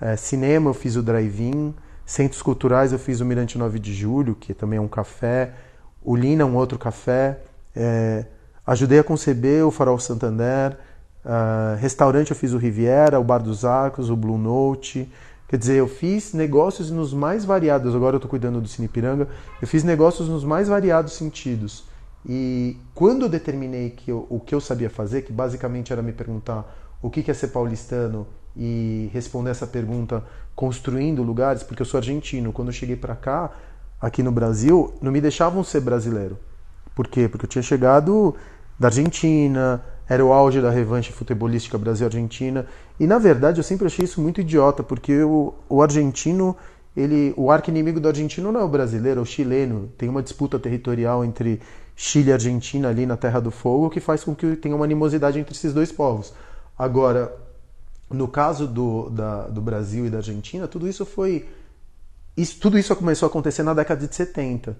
É, 0.00 0.14
cinema 0.14 0.70
eu 0.70 0.74
fiz 0.74 0.94
o 0.94 1.02
Drive-In. 1.02 1.74
Centros 2.06 2.40
culturais 2.40 2.92
eu 2.92 3.00
fiz 3.00 3.20
o 3.20 3.24
Mirante 3.24 3.58
9 3.58 3.80
de 3.80 3.92
Julho, 3.92 4.36
que 4.36 4.54
também 4.54 4.76
é 4.76 4.80
um 4.80 4.86
café. 4.86 5.52
O 6.00 6.14
Lina, 6.14 6.46
um 6.46 6.54
outro 6.54 6.78
café. 6.78 7.40
É, 7.74 8.24
ajudei 8.64 9.00
a 9.00 9.04
conceber 9.04 9.66
o 9.66 9.72
Farol 9.72 9.98
Santander. 9.98 10.78
Uh, 11.24 11.76
restaurante 11.80 12.30
eu 12.30 12.36
fiz 12.36 12.52
o 12.52 12.58
Riviera, 12.58 13.18
o 13.18 13.24
Bar 13.24 13.38
dos 13.38 13.64
Arcos, 13.64 14.08
o 14.08 14.16
Blue 14.16 14.38
Note. 14.38 15.10
Quer 15.48 15.56
dizer, 15.56 15.74
eu 15.74 15.88
fiz 15.88 16.32
negócios 16.32 16.92
nos 16.92 17.12
mais 17.12 17.44
variados. 17.44 17.92
Agora 17.92 18.14
eu 18.14 18.18
estou 18.18 18.30
cuidando 18.30 18.60
do 18.60 18.68
Cine 18.68 18.86
Piranga. 18.86 19.28
Eu 19.60 19.66
fiz 19.66 19.82
negócios 19.82 20.28
nos 20.28 20.44
mais 20.44 20.68
variados 20.68 21.14
sentidos. 21.14 21.84
E 22.24 22.76
quando 22.94 23.22
eu 23.22 23.28
determinei 23.28 23.90
que 23.90 24.12
eu, 24.12 24.26
o 24.30 24.38
que 24.38 24.54
eu 24.54 24.60
sabia 24.60 24.88
fazer, 24.88 25.22
que 25.22 25.32
basicamente 25.32 25.92
era 25.92 26.02
me 26.02 26.12
perguntar 26.12 26.64
o 27.02 27.10
que 27.10 27.28
é 27.28 27.34
ser 27.34 27.48
paulistano 27.48 28.28
e 28.56 29.10
responder 29.12 29.50
essa 29.50 29.66
pergunta 29.66 30.24
construindo 30.56 31.22
lugares, 31.22 31.62
porque 31.62 31.82
eu 31.82 31.86
sou 31.86 31.98
argentino. 31.98 32.52
Quando 32.52 32.68
eu 32.68 32.72
cheguei 32.72 32.96
para 32.96 33.14
cá, 33.14 33.52
aqui 34.00 34.22
no 34.22 34.32
Brasil, 34.32 34.94
não 35.02 35.12
me 35.12 35.20
deixavam 35.20 35.62
ser 35.62 35.80
brasileiro. 35.80 36.38
Por 36.94 37.06
quê? 37.06 37.28
Porque 37.28 37.44
eu 37.44 37.50
tinha 37.50 37.62
chegado 37.62 38.34
da 38.78 38.88
Argentina, 38.88 39.84
era 40.08 40.24
o 40.24 40.32
auge 40.32 40.60
da 40.60 40.70
revanche 40.70 41.12
futebolística 41.12 41.76
Brasil-Argentina. 41.76 42.66
E 42.98 43.06
na 43.06 43.18
verdade 43.18 43.60
eu 43.60 43.64
sempre 43.64 43.86
achei 43.86 44.06
isso 44.06 44.20
muito 44.20 44.40
idiota, 44.40 44.82
porque 44.82 45.22
o, 45.22 45.52
o 45.68 45.82
argentino, 45.82 46.56
ele, 46.96 47.34
o 47.36 47.50
arqui-inimigo 47.50 48.00
do 48.00 48.08
argentino 48.08 48.50
não 48.50 48.60
é 48.60 48.64
o 48.64 48.68
brasileiro, 48.68 49.20
é 49.20 49.22
o 49.22 49.26
chileno. 49.26 49.90
Tem 49.98 50.08
uma 50.08 50.22
disputa 50.22 50.58
territorial 50.58 51.22
entre 51.22 51.60
Chile 51.94 52.30
e 52.30 52.32
Argentina 52.32 52.88
ali 52.88 53.04
na 53.04 53.16
Terra 53.16 53.40
do 53.40 53.50
Fogo 53.50 53.90
que 53.90 54.00
faz 54.00 54.24
com 54.24 54.34
que 54.34 54.56
tenha 54.56 54.74
uma 54.74 54.84
animosidade 54.84 55.38
entre 55.38 55.54
esses 55.54 55.74
dois 55.74 55.92
povos. 55.92 56.32
Agora, 56.78 57.34
no 58.10 58.28
caso 58.28 58.66
do, 58.66 59.10
da, 59.10 59.48
do 59.48 59.60
Brasil 59.60 60.06
e 60.06 60.10
da 60.10 60.18
Argentina, 60.18 60.68
tudo 60.68 60.88
isso 60.88 61.04
foi. 61.04 61.48
Isso, 62.36 62.58
tudo 62.60 62.78
isso 62.78 62.94
começou 62.94 63.26
a 63.26 63.30
acontecer 63.30 63.62
na 63.62 63.72
década 63.72 64.06
de 64.06 64.14
70 64.14 64.76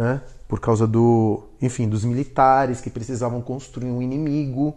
né? 0.00 0.22
por 0.48 0.60
causa 0.60 0.86
do, 0.86 1.42
enfim, 1.60 1.88
dos 1.88 2.04
militares 2.04 2.80
que 2.80 2.88
precisavam 2.88 3.40
construir 3.42 3.90
um 3.90 4.00
inimigo 4.00 4.76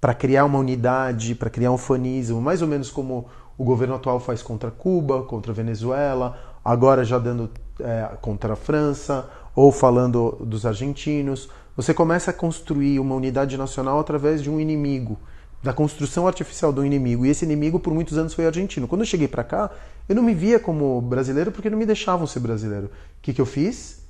para 0.00 0.14
criar 0.14 0.44
uma 0.44 0.58
unidade, 0.58 1.34
para 1.34 1.50
criar 1.50 1.70
um 1.70 1.78
fanismo, 1.78 2.40
mais 2.40 2.62
ou 2.62 2.68
menos 2.68 2.90
como 2.90 3.26
o 3.58 3.64
governo 3.64 3.94
atual 3.94 4.18
faz 4.18 4.42
contra 4.42 4.70
Cuba, 4.70 5.22
contra 5.24 5.52
Venezuela, 5.52 6.38
agora 6.64 7.04
já 7.04 7.18
dando 7.18 7.50
é, 7.80 8.16
contra 8.20 8.54
a 8.54 8.56
França, 8.56 9.28
ou 9.54 9.70
falando 9.70 10.38
dos 10.40 10.64
argentinos. 10.64 11.48
Você 11.76 11.92
começa 11.92 12.30
a 12.30 12.34
construir 12.34 12.98
uma 12.98 13.14
unidade 13.14 13.56
nacional 13.58 13.98
através 13.98 14.42
de 14.42 14.50
um 14.50 14.58
inimigo, 14.58 15.18
da 15.62 15.72
construção 15.72 16.26
artificial 16.26 16.72
do 16.72 16.84
inimigo. 16.84 17.26
E 17.26 17.30
esse 17.30 17.44
inimigo 17.44 17.78
por 17.80 17.92
muitos 17.92 18.16
anos 18.18 18.34
foi 18.34 18.46
argentino. 18.46 18.86
Quando 18.86 19.02
eu 19.02 19.06
cheguei 19.06 19.28
para 19.28 19.44
cá, 19.44 19.70
eu 20.08 20.14
não 20.14 20.22
me 20.22 20.34
via 20.34 20.58
como 20.58 21.00
brasileiro 21.00 21.50
porque 21.50 21.70
não 21.70 21.78
me 21.78 21.86
deixavam 21.86 22.26
ser 22.26 22.40
brasileiro. 22.40 22.86
O 22.86 22.90
que, 23.22 23.32
que 23.32 23.40
eu 23.40 23.46
fiz? 23.46 24.06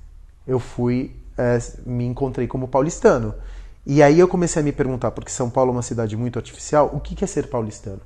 eu 0.46 0.60
fui, 0.60 1.10
é, 1.36 1.58
me 1.84 2.04
encontrei 2.04 2.46
como 2.46 2.68
paulistano. 2.68 3.34
E 3.84 4.02
aí 4.02 4.18
eu 4.18 4.28
comecei 4.28 4.62
a 4.62 4.64
me 4.64 4.72
perguntar, 4.72 5.10
porque 5.10 5.30
São 5.30 5.50
Paulo 5.50 5.70
é 5.70 5.72
uma 5.72 5.82
cidade 5.82 6.16
muito 6.16 6.38
artificial, 6.38 6.90
o 6.92 7.00
que 7.00 7.22
é 7.22 7.26
ser 7.26 7.48
paulistano? 7.48 8.00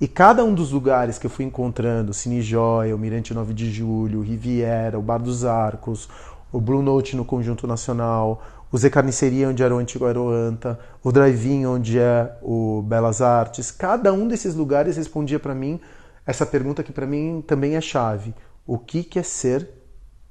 E 0.00 0.08
cada 0.08 0.44
um 0.44 0.54
dos 0.54 0.72
lugares 0.72 1.18
que 1.18 1.26
eu 1.26 1.30
fui 1.30 1.44
encontrando, 1.44 2.12
Cine 2.12 2.42
Joia, 2.42 2.94
o 2.94 2.98
Mirante 2.98 3.32
9 3.32 3.54
de 3.54 3.70
Julho, 3.70 4.22
Riviera, 4.22 4.98
o 4.98 5.02
Bar 5.02 5.18
dos 5.18 5.44
Arcos, 5.44 6.08
o 6.52 6.60
Blue 6.60 6.82
Note 6.82 7.16
no 7.16 7.24
Conjunto 7.24 7.66
Nacional, 7.66 8.42
o 8.74 8.76
Zé 8.76 8.90
Carniceria, 8.90 9.48
onde 9.48 9.62
era 9.62 9.72
o 9.72 9.78
antigo 9.78 10.04
Aeroanta, 10.04 10.80
o 11.00 11.12
Drive-In, 11.12 11.64
onde 11.64 11.96
é 11.96 12.36
o 12.42 12.82
Belas 12.82 13.22
Artes, 13.22 13.70
cada 13.70 14.12
um 14.12 14.26
desses 14.26 14.56
lugares 14.56 14.96
respondia 14.96 15.38
para 15.38 15.54
mim 15.54 15.80
essa 16.26 16.44
pergunta 16.44 16.82
que 16.82 16.90
para 16.90 17.06
mim 17.06 17.40
também 17.46 17.76
é 17.76 17.80
chave. 17.80 18.34
O 18.66 18.76
que 18.76 19.08
é 19.16 19.22
ser 19.22 19.68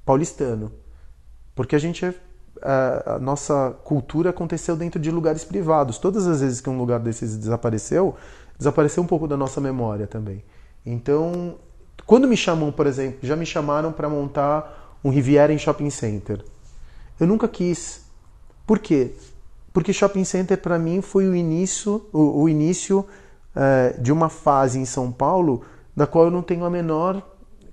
paulistano? 0.06 0.74
Porque 1.56 1.74
a 1.74 1.80
gente 1.80 2.04
é, 2.04 2.14
a, 2.62 3.14
a, 3.14 3.20
nossa 3.20 3.78
cultura 3.86 4.32
aconteceu 4.32 4.76
dentro 4.76 5.00
de 5.00 5.10
lugares 5.10 5.46
privados. 5.46 5.98
Todas 5.98 6.28
as 6.28 6.42
vezes 6.42 6.60
que 6.60 6.70
um 6.70 6.78
lugar 6.78 7.00
desses 7.00 7.38
desapareceu, 7.38 8.14
desapareceu 8.58 9.04
um 9.04 9.08
pouco 9.08 9.26
da 9.26 9.38
nossa 9.38 9.62
memória 9.62 10.06
também. 10.06 10.44
Então, 10.86 11.56
quando 12.06 12.28
me 12.28 12.36
chamam, 12.36 12.74
por 12.74 12.88
exemplo, 12.88 13.20
já 13.24 13.38
me 13.38 13.46
chamaram 13.46 13.94
para 13.94 14.10
montar 14.10 14.98
um 15.02 15.10
Riviera 15.10 15.54
em 15.54 15.58
shopping 15.58 15.90
center. 15.90 16.44
Eu 17.18 17.26
nunca 17.26 17.48
quis. 17.48 18.04
Por 18.66 18.80
quê? 18.80 19.12
Porque 19.72 19.92
shopping 19.92 20.24
center 20.24 20.58
para 20.58 20.78
mim 20.78 21.02
foi 21.02 21.28
o 21.28 21.36
início, 21.36 22.06
o, 22.14 22.44
o 22.44 22.50
início 22.50 23.06
é, 23.56 23.96
de 24.00 24.12
uma 24.12 24.30
fase 24.30 24.80
em 24.80 24.86
São 24.86 25.12
Paulo 25.12 25.64
da 25.96 26.08
qual 26.08 26.26
eu 26.26 26.32
não 26.32 26.42
tenho 26.42 26.66
a 26.66 26.70
menor, 26.70 27.22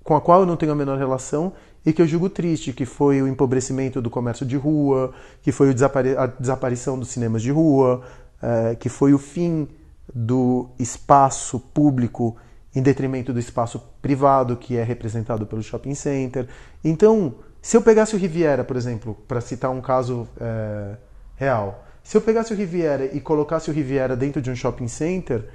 com 0.03 0.15
a 0.15 0.21
qual 0.21 0.41
eu 0.41 0.47
não 0.47 0.57
tenho 0.57 0.73
a 0.73 0.75
menor 0.75 0.99
relação 0.99 1.53
e 1.85 1.93
que 1.93 2.03
eu 2.03 2.07
julgo 2.07 2.29
triste, 2.29 2.73
que 2.73 2.85
foi 2.85 3.23
o 3.23 3.29
empobrecimento 3.29 4.03
do 4.03 4.11
comércio 4.11 4.45
de 4.45 4.57
rua, 4.57 5.13
que 5.43 5.53
foi 5.53 5.71
a 5.71 6.27
desaparição 6.27 6.99
dos 6.99 7.09
cinemas 7.09 7.41
de 7.43 7.51
rua, 7.51 8.03
é, 8.43 8.75
que 8.75 8.89
foi 8.89 9.15
o 9.15 9.19
fim 9.19 9.69
do 10.15 10.69
espaço 10.79 11.59
público 11.59 12.37
em 12.75 12.83
detrimento 12.83 13.33
do 13.33 13.39
espaço 13.39 13.83
privado, 14.01 14.57
que 14.57 14.77
é 14.77 14.83
representado 14.83 15.47
pelo 15.47 15.63
shopping 15.63 15.95
center. 15.95 16.49
Então, 16.85 17.35
se 17.63 17.77
eu 17.77 17.83
pegasse 17.83 18.15
o 18.15 18.19
Riviera, 18.19 18.65
por 18.65 18.77
exemplo, 18.77 19.17
para 19.29 19.41
citar 19.41 19.71
um 19.71 19.81
caso 19.81 20.27
é, 20.41 20.97
real, 21.37 21.85
se 22.03 22.17
eu 22.17 22.21
pegasse 22.21 22.53
o 22.53 22.57
Riviera 22.57 23.05
e 23.05 23.21
colocasse 23.21 23.71
o 23.71 23.73
Riviera 23.73 24.17
dentro 24.17 24.41
de 24.41 24.51
um 24.51 24.57
shopping 24.57 24.89
center, 24.89 25.49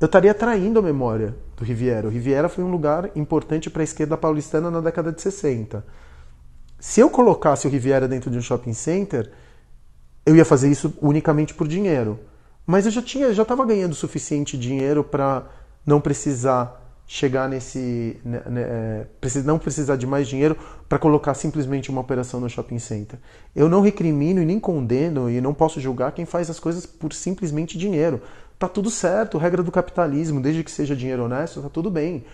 eu 0.00 0.06
estaria 0.06 0.34
traindo 0.34 0.78
a 0.78 0.82
memória 0.82 1.34
do 1.56 1.64
Riviera. 1.64 2.06
O 2.06 2.10
Riviera 2.10 2.48
foi 2.48 2.64
um 2.64 2.70
lugar 2.70 3.10
importante 3.16 3.70
para 3.70 3.82
a 3.82 3.84
esquerda 3.84 4.16
paulistana 4.16 4.70
na 4.70 4.80
década 4.80 5.12
de 5.12 5.20
60. 5.20 5.84
Se 6.78 7.00
eu 7.00 7.08
colocasse 7.08 7.66
o 7.66 7.70
Riviera 7.70 8.08
dentro 8.08 8.30
de 8.30 8.38
um 8.38 8.42
shopping 8.42 8.72
center, 8.72 9.30
eu 10.26 10.34
ia 10.34 10.44
fazer 10.44 10.68
isso 10.68 10.96
unicamente 11.00 11.54
por 11.54 11.68
dinheiro. 11.68 12.18
Mas 12.66 12.86
eu 12.86 12.92
já 12.92 13.02
tinha, 13.02 13.32
já 13.32 13.42
estava 13.42 13.64
ganhando 13.64 13.94
suficiente 13.94 14.58
dinheiro 14.58 15.04
para 15.04 15.44
não 15.86 16.00
precisar 16.00 16.81
chegar 17.06 17.48
nesse, 17.48 18.18
né, 18.24 18.42
né, 18.46 18.62
é, 18.62 19.42
não 19.44 19.58
precisar 19.58 19.96
de 19.96 20.06
mais 20.06 20.26
dinheiro 20.26 20.56
para 20.88 20.98
colocar 20.98 21.34
simplesmente 21.34 21.90
uma 21.90 22.00
operação 22.00 22.40
no 22.40 22.48
shopping 22.48 22.78
center. 22.78 23.18
Eu 23.54 23.68
não 23.68 23.82
recrimino 23.82 24.40
e 24.40 24.46
nem 24.46 24.58
condeno 24.58 25.28
e 25.28 25.40
não 25.40 25.52
posso 25.52 25.80
julgar 25.80 26.12
quem 26.12 26.24
faz 26.24 26.48
as 26.48 26.58
coisas 26.58 26.86
por 26.86 27.12
simplesmente 27.12 27.76
dinheiro 27.76 28.22
tá 28.62 28.68
tudo 28.68 28.90
certo, 28.90 29.38
regra 29.38 29.60
do 29.60 29.72
capitalismo, 29.72 30.40
desde 30.40 30.62
que 30.62 30.70
seja 30.70 30.94
dinheiro 30.94 31.24
honesto, 31.24 31.60
tá 31.60 31.68
tudo 31.68 31.90
bem. 31.90 32.24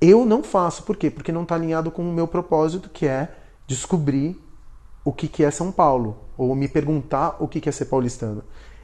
Eu 0.00 0.26
não 0.26 0.42
faço, 0.42 0.82
por 0.82 0.96
quê? 0.96 1.08
Porque 1.08 1.30
não 1.30 1.44
está 1.44 1.54
alinhado 1.54 1.90
com 1.90 2.02
o 2.02 2.12
meu 2.12 2.26
propósito, 2.26 2.90
que 2.90 3.06
é 3.06 3.32
descobrir 3.64 4.36
o 5.04 5.12
que, 5.12 5.28
que 5.28 5.44
é 5.44 5.50
São 5.52 5.70
Paulo, 5.70 6.16
ou 6.36 6.52
me 6.56 6.66
perguntar 6.66 7.36
o 7.38 7.46
que, 7.46 7.60
que 7.60 7.68
é 7.68 7.72
ser 7.72 7.84
paulistano. 7.84 8.42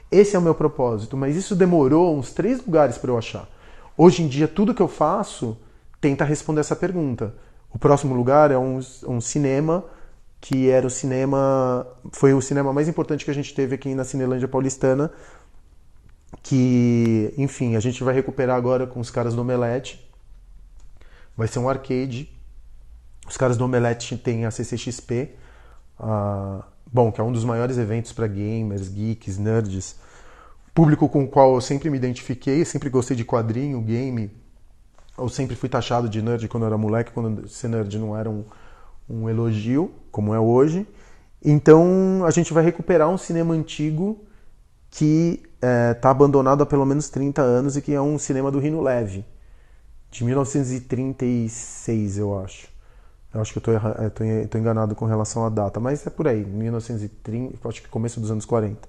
Esse 0.09 0.37
é 0.37 0.39
o 0.39 0.43
meu 0.43 0.55
propósito, 0.55 1.17
mas 1.17 1.35
isso 1.35 1.57
demorou 1.57 2.17
uns 2.17 2.33
três 2.33 2.65
lugares 2.65 2.97
para 2.97 3.11
eu 3.11 3.19
achar. 3.19 3.49
Hoje 3.97 4.23
em 4.23 4.29
dia, 4.29 4.49
tudo 4.49 4.75
que 4.75 4.83
eu 4.83 4.89
faço 4.89 5.57
tenta 6.01 6.25
responder 6.25 6.61
essa 6.61 6.75
pergunta. 6.75 7.35
O 7.73 7.79
próximo 7.79 8.15
lugar 8.15 8.51
é 8.51 8.59
um, 8.59 8.81
um 9.07 9.21
cinema 9.21 9.85
que 10.41 10.69
era 10.69 10.87
o 10.87 10.91
cinema, 10.91 11.87
foi 12.13 12.35
o 12.35 12.41
cinema 12.43 12.71
mais 12.71 12.87
importante 12.87 13.25
que 13.25 13.31
a 13.31 13.35
gente 13.35 13.55
teve 13.55 13.77
aqui 13.77 13.95
na 13.95 14.05
Cinelândia 14.05 14.47
Paulistana, 14.47 15.11
que, 16.43 17.33
enfim, 17.39 17.77
a 17.77 17.81
gente 17.81 18.05
vai 18.05 18.13
recuperar 18.13 18.55
agora 18.55 18.87
com 18.87 19.01
os 19.01 19.09
caras 19.09 19.35
do 19.35 19.41
Omelete. 19.41 20.07
Vai 21.35 21.49
ser 21.49 21.61
um 21.61 21.69
arcade. 21.69 22.29
Os 23.27 23.39
caras 23.39 23.57
do 23.57 23.65
Omelete 23.65 24.19
têm 24.19 24.45
a 24.45 24.51
CCXP. 24.51 25.35
Uh, 25.99 26.63
bom, 26.93 27.11
que 27.11 27.23
é 27.23 27.25
um 27.25 27.33
dos 27.33 27.45
maiores 27.45 27.79
eventos 27.79 28.13
para 28.13 28.27
gamers, 28.27 28.89
geeks, 28.89 29.39
nerds, 29.39 29.97
público 30.75 31.09
com 31.09 31.25
o 31.25 31.29
qual 31.29 31.55
eu 31.55 31.61
sempre 31.61 31.89
me 31.89 31.97
identifiquei, 31.97 32.65
sempre 32.65 32.91
gostei 32.91 33.17
de 33.17 33.25
quadrinho, 33.25 33.81
game. 33.81 34.31
Eu 35.17 35.29
sempre 35.29 35.55
fui 35.55 35.69
taxado 35.69 36.09
de 36.09 36.21
nerd 36.21 36.49
quando 36.49 36.65
eu 36.65 36.67
era 36.67 36.77
moleque, 36.77 37.13
quando 37.13 37.49
ser 37.49 37.69
nerd 37.69 37.97
não 37.99 38.17
era 38.17 38.29
um, 38.29 38.45
um 39.09 39.31
elogio, 39.31 39.93
como 40.11 40.35
é 40.35 40.41
hoje. 40.41 40.87
Então 41.43 42.25
a 42.27 42.31
gente 42.31 42.53
vai 42.53 42.65
recuperar 42.65 43.09
um 43.09 43.17
cinema 43.17 43.55
antigo 43.55 44.25
que 44.91 45.43
está 45.55 45.69
é, 45.69 45.95
tá 45.95 46.11
abandonado 46.11 46.63
há 46.63 46.67
pelo 46.67 46.85
menos 46.85 47.09
30 47.09 47.41
anos 47.43 47.77
e 47.77 47.83
que 47.83 47.93
é 47.95 48.01
um 48.01 48.19
cinema 48.19 48.51
do 48.51 48.59
Rino 48.59 48.81
Leve, 48.81 49.25
de 50.11 50.25
1936, 50.25 52.19
eu 52.19 52.39
acho. 52.39 52.69
Eu 53.33 53.41
acho 53.41 53.53
que 53.53 53.59
eu 53.59 53.77
estou 54.45 54.61
enganado 54.61 54.95
com 54.95 55.07
relação 55.07 55.45
à 55.45 55.49
data, 55.49 55.81
mas 55.81 56.07
é 56.07 56.11
por 56.11 56.29
aí, 56.29 56.45
1930, 56.45 57.69
acho 57.69 57.83
que 57.83 57.89
começo 57.89 58.21
dos 58.21 58.31
anos 58.31 58.45
40. 58.45 58.89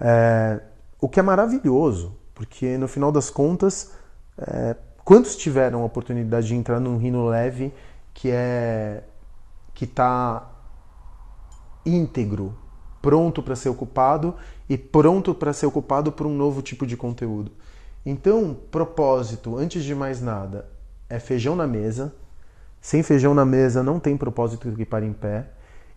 É, 0.00 0.60
o 1.04 1.08
que 1.08 1.20
é 1.20 1.22
maravilhoso, 1.22 2.16
porque 2.34 2.78
no 2.78 2.88
final 2.88 3.12
das 3.12 3.28
contas, 3.28 3.92
é, 4.38 4.74
quantos 5.04 5.36
tiveram 5.36 5.82
a 5.82 5.84
oportunidade 5.84 6.46
de 6.46 6.54
entrar 6.54 6.80
num 6.80 6.96
Rino 6.96 7.26
Leve 7.26 7.74
que 8.14 8.30
é 8.30 9.04
que 9.74 9.84
está 9.84 10.50
íntegro, 11.84 12.56
pronto 13.02 13.42
para 13.42 13.54
ser 13.54 13.68
ocupado 13.68 14.34
e 14.66 14.78
pronto 14.78 15.34
para 15.34 15.52
ser 15.52 15.66
ocupado 15.66 16.10
por 16.10 16.26
um 16.26 16.34
novo 16.34 16.62
tipo 16.62 16.86
de 16.86 16.96
conteúdo. 16.96 17.52
Então, 18.06 18.56
propósito, 18.70 19.58
antes 19.58 19.84
de 19.84 19.94
mais 19.94 20.22
nada, 20.22 20.70
é 21.10 21.18
feijão 21.18 21.54
na 21.54 21.66
mesa. 21.66 22.14
Sem 22.80 23.02
feijão 23.02 23.34
na 23.34 23.44
mesa 23.44 23.82
não 23.82 24.00
tem 24.00 24.16
propósito 24.16 24.72
que 24.72 24.86
pare 24.86 25.04
em 25.04 25.12
pé. 25.12 25.50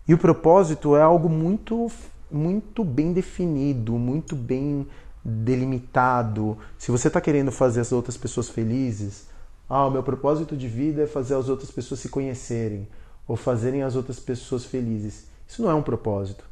E 0.06 0.12
o 0.12 0.18
propósito 0.18 0.94
é 0.94 1.00
algo 1.00 1.30
muito 1.30 1.90
muito 2.30 2.84
bem 2.84 3.12
definido, 3.12 3.92
muito 3.92 4.36
bem 4.36 4.86
delimitado. 5.24 6.56
Se 6.78 6.90
você 6.90 7.08
está 7.08 7.20
querendo 7.20 7.50
fazer 7.52 7.80
as 7.80 7.92
outras 7.92 8.16
pessoas 8.16 8.48
felizes, 8.48 9.26
ah, 9.68 9.86
o 9.86 9.90
meu 9.90 10.02
propósito 10.02 10.56
de 10.56 10.66
vida 10.66 11.02
é 11.02 11.06
fazer 11.06 11.34
as 11.34 11.48
outras 11.48 11.70
pessoas 11.70 12.00
se 12.00 12.08
conhecerem 12.08 12.88
ou 13.26 13.36
fazerem 13.36 13.82
as 13.82 13.94
outras 13.94 14.18
pessoas 14.18 14.64
felizes. 14.64 15.26
Isso 15.46 15.62
não 15.62 15.70
é 15.70 15.74
um 15.74 15.82
propósito. 15.82 16.44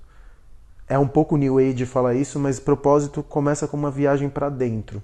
É 0.88 0.98
um 0.98 1.08
pouco 1.08 1.36
New 1.36 1.58
Age 1.58 1.84
falar 1.86 2.14
isso, 2.14 2.38
mas 2.38 2.60
propósito 2.60 3.22
começa 3.22 3.66
com 3.66 3.76
uma 3.76 3.90
viagem 3.90 4.28
para 4.28 4.48
dentro. 4.48 5.02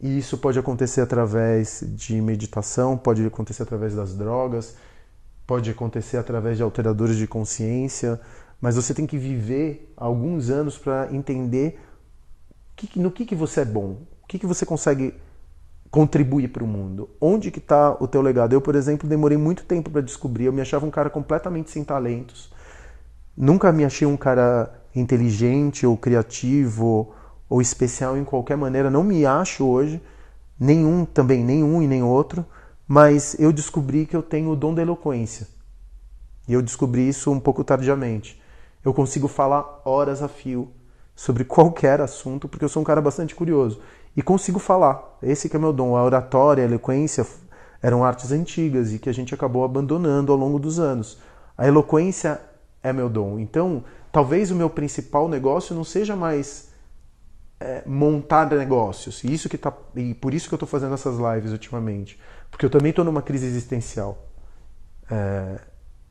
E 0.00 0.18
isso 0.18 0.36
pode 0.36 0.58
acontecer 0.58 1.00
através 1.00 1.84
de 1.86 2.20
meditação, 2.20 2.98
pode 2.98 3.24
acontecer 3.24 3.62
através 3.62 3.94
das 3.94 4.14
drogas, 4.14 4.76
pode 5.46 5.70
acontecer 5.70 6.16
através 6.16 6.56
de 6.56 6.62
alteradores 6.62 7.16
de 7.16 7.26
consciência, 7.26 8.20
mas 8.62 8.76
você 8.76 8.94
tem 8.94 9.04
que 9.04 9.18
viver 9.18 9.92
alguns 9.96 10.48
anos 10.48 10.78
para 10.78 11.12
entender 11.12 11.80
no 12.94 13.10
que, 13.10 13.26
que 13.26 13.34
você 13.34 13.62
é 13.62 13.64
bom, 13.64 13.98
o 14.22 14.26
que, 14.28 14.38
que 14.38 14.46
você 14.46 14.64
consegue 14.64 15.14
contribuir 15.90 16.48
para 16.48 16.62
o 16.62 16.66
mundo, 16.66 17.10
onde 17.20 17.50
que 17.50 17.58
está 17.58 17.90
o 18.00 18.06
teu 18.06 18.22
legado. 18.22 18.52
Eu, 18.52 18.60
por 18.60 18.76
exemplo, 18.76 19.08
demorei 19.08 19.36
muito 19.36 19.64
tempo 19.64 19.90
para 19.90 20.00
descobrir, 20.00 20.44
eu 20.44 20.52
me 20.52 20.60
achava 20.60 20.86
um 20.86 20.90
cara 20.90 21.10
completamente 21.10 21.72
sem 21.72 21.82
talentos, 21.82 22.52
nunca 23.36 23.72
me 23.72 23.84
achei 23.84 24.06
um 24.06 24.16
cara 24.16 24.72
inteligente 24.94 25.84
ou 25.84 25.96
criativo 25.96 27.12
ou 27.48 27.60
especial 27.60 28.16
em 28.16 28.24
qualquer 28.24 28.56
maneira. 28.56 28.88
Não 28.88 29.02
me 29.02 29.26
acho 29.26 29.64
hoje, 29.64 30.00
nenhum 30.58 31.04
também, 31.04 31.44
nenhum 31.44 31.82
e 31.82 31.88
nem 31.88 32.02
outro, 32.02 32.46
mas 32.86 33.36
eu 33.40 33.52
descobri 33.52 34.06
que 34.06 34.14
eu 34.14 34.22
tenho 34.22 34.50
o 34.50 34.56
dom 34.56 34.72
da 34.72 34.82
eloquência. 34.82 35.48
E 36.46 36.52
eu 36.52 36.62
descobri 36.62 37.08
isso 37.08 37.30
um 37.30 37.40
pouco 37.40 37.64
tardiamente. 37.64 38.41
Eu 38.84 38.92
consigo 38.92 39.28
falar 39.28 39.82
horas 39.84 40.22
a 40.22 40.28
fio 40.28 40.70
sobre 41.14 41.44
qualquer 41.44 42.00
assunto, 42.00 42.48
porque 42.48 42.64
eu 42.64 42.68
sou 42.68 42.82
um 42.82 42.84
cara 42.84 43.00
bastante 43.00 43.34
curioso. 43.34 43.80
E 44.16 44.22
consigo 44.22 44.58
falar. 44.58 45.18
Esse 45.22 45.48
que 45.48 45.56
é 45.56 45.58
meu 45.58 45.72
dom. 45.72 45.96
A 45.96 46.04
oratória, 46.04 46.64
a 46.64 46.66
eloquência 46.66 47.26
eram 47.80 48.04
artes 48.04 48.30
antigas 48.32 48.92
e 48.92 48.98
que 48.98 49.08
a 49.08 49.14
gente 49.14 49.34
acabou 49.34 49.64
abandonando 49.64 50.32
ao 50.32 50.38
longo 50.38 50.58
dos 50.58 50.78
anos. 50.78 51.18
A 51.56 51.66
eloquência 51.66 52.40
é 52.82 52.92
meu 52.92 53.08
dom. 53.08 53.38
Então, 53.38 53.84
talvez 54.10 54.50
o 54.50 54.54
meu 54.54 54.68
principal 54.68 55.28
negócio 55.28 55.74
não 55.74 55.84
seja 55.84 56.16
mais 56.16 56.70
é, 57.60 57.82
montar 57.86 58.50
negócios. 58.50 59.22
E, 59.24 59.32
isso 59.32 59.48
que 59.48 59.56
tá, 59.56 59.72
e 59.94 60.14
por 60.14 60.34
isso 60.34 60.48
que 60.48 60.54
eu 60.54 60.56
estou 60.56 60.68
fazendo 60.68 60.94
essas 60.94 61.16
lives 61.16 61.52
ultimamente. 61.52 62.18
Porque 62.50 62.66
eu 62.66 62.70
também 62.70 62.90
estou 62.90 63.04
numa 63.04 63.22
crise 63.22 63.46
existencial. 63.46 64.28
É, 65.10 65.60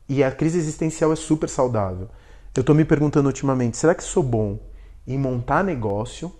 e 0.08 0.24
a 0.24 0.30
crise 0.30 0.58
existencial 0.58 1.12
é 1.12 1.16
super 1.16 1.48
saudável. 1.48 2.08
Eu 2.54 2.60
estou 2.60 2.74
me 2.74 2.84
perguntando 2.84 3.26
ultimamente: 3.26 3.76
será 3.76 3.94
que 3.94 4.02
sou 4.02 4.22
bom 4.22 4.58
em 5.06 5.18
montar 5.18 5.62
negócio? 5.62 6.32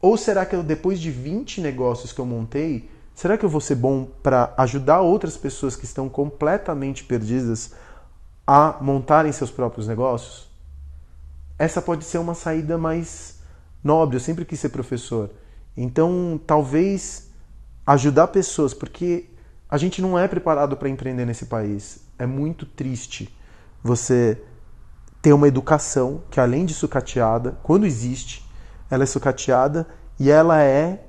Ou 0.00 0.16
será 0.16 0.44
que 0.44 0.56
eu, 0.56 0.62
depois 0.62 1.00
de 1.00 1.10
20 1.10 1.60
negócios 1.60 2.12
que 2.12 2.20
eu 2.20 2.26
montei, 2.26 2.90
será 3.14 3.38
que 3.38 3.44
eu 3.44 3.48
vou 3.48 3.60
ser 3.60 3.76
bom 3.76 4.04
para 4.22 4.52
ajudar 4.56 5.00
outras 5.00 5.36
pessoas 5.36 5.76
que 5.76 5.84
estão 5.84 6.08
completamente 6.08 7.04
perdidas 7.04 7.72
a 8.44 8.78
montarem 8.80 9.30
seus 9.30 9.50
próprios 9.50 9.86
negócios? 9.86 10.52
essa 11.62 11.80
pode 11.80 12.04
ser 12.04 12.18
uma 12.18 12.34
saída 12.34 12.76
mais 12.76 13.38
nobre. 13.84 14.16
Eu 14.16 14.20
sempre 14.20 14.44
quis 14.44 14.58
ser 14.58 14.70
professor. 14.70 15.30
Então, 15.76 16.40
talvez 16.44 17.30
ajudar 17.86 18.26
pessoas, 18.28 18.74
porque 18.74 19.26
a 19.68 19.78
gente 19.78 20.02
não 20.02 20.18
é 20.18 20.26
preparado 20.26 20.76
para 20.76 20.88
empreender 20.88 21.24
nesse 21.24 21.46
país. 21.46 22.00
É 22.18 22.26
muito 22.26 22.66
triste 22.66 23.32
você 23.82 24.42
ter 25.22 25.32
uma 25.32 25.46
educação 25.46 26.22
que, 26.28 26.40
além 26.40 26.66
de 26.66 26.74
sucateada, 26.74 27.56
quando 27.62 27.86
existe, 27.86 28.44
ela 28.90 29.04
é 29.04 29.06
sucateada 29.06 29.86
e 30.18 30.28
ela 30.28 30.60
é 30.60 31.04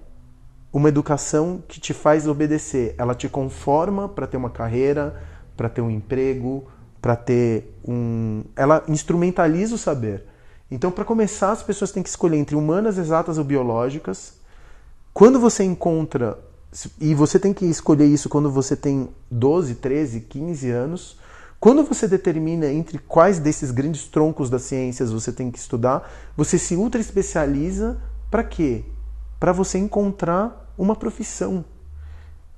uma 0.71 0.87
educação 0.87 1.63
que 1.67 1.79
te 1.79 1.93
faz 1.93 2.27
obedecer. 2.27 2.93
Ela 2.97 3.15
te 3.15 3.27
conforma 3.27 4.07
para 4.07 4.27
ter 4.27 4.37
uma 4.37 4.51
carreira, 4.51 5.19
para 5.57 5.67
ter 5.67 5.81
um 5.81 5.89
emprego, 5.89 6.67
para 7.01 7.15
ter 7.15 7.75
um. 7.85 8.43
Ela 8.55 8.83
instrumentaliza 8.87 9.75
o 9.75 9.77
saber. 9.77 10.25
Então, 10.69 10.91
para 10.91 11.03
começar, 11.03 11.51
as 11.51 11.61
pessoas 11.61 11.91
têm 11.91 12.01
que 12.01 12.09
escolher 12.09 12.37
entre 12.37 12.55
humanas, 12.55 12.97
exatas 12.97 13.37
ou 13.37 13.43
biológicas. 13.43 14.35
Quando 15.13 15.39
você 15.39 15.63
encontra, 15.63 16.39
e 16.99 17.13
você 17.13 17.37
tem 17.37 17.53
que 17.53 17.65
escolher 17.65 18.05
isso 18.05 18.29
quando 18.29 18.49
você 18.49 18.75
tem 18.75 19.09
12, 19.29 19.75
13, 19.75 20.21
15 20.21 20.71
anos, 20.71 21.19
quando 21.63 21.81
você 21.85 22.09
determina 22.09 22.67
entre 22.67 22.97
quais 22.97 23.39
desses 23.39 23.71
grandes 23.71 24.05
troncos 24.09 24.49
das 24.49 24.63
ciências 24.63 25.13
você 25.13 25.31
tem 25.31 25.49
que 25.49 25.57
estudar, 25.57 26.11
você 26.35 26.57
se 26.57 26.75
ultra 26.75 26.99
especializa 26.99 28.01
para 28.29 28.43
quê? 28.43 28.83
Para 29.39 29.53
você 29.53 29.77
encontrar 29.77 30.69
uma 30.77 30.93
profissão. 30.93 31.63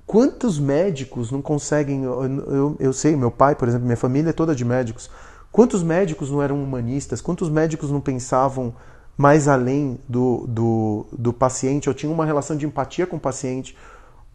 Quantos 0.04 0.58
médicos 0.58 1.30
não 1.30 1.40
conseguem? 1.40 2.02
Eu, 2.02 2.76
eu, 2.80 2.92
sei, 2.92 3.14
meu 3.14 3.30
pai, 3.30 3.54
por 3.54 3.68
exemplo, 3.68 3.86
minha 3.86 3.96
família 3.96 4.30
é 4.30 4.32
toda 4.32 4.56
de 4.56 4.64
médicos. 4.64 5.08
Quantos 5.52 5.84
médicos 5.84 6.28
não 6.28 6.42
eram 6.42 6.60
humanistas? 6.60 7.20
Quantos 7.20 7.48
médicos 7.48 7.92
não 7.92 8.00
pensavam 8.00 8.74
mais 9.16 9.46
além 9.46 10.00
do, 10.08 10.48
do, 10.48 11.06
do 11.12 11.32
paciente 11.32 11.88
ou 11.88 11.94
tinham 11.94 12.12
uma 12.12 12.26
relação 12.26 12.56
de 12.56 12.66
empatia 12.66 13.06
com 13.06 13.18
o 13.18 13.20
paciente? 13.20 13.76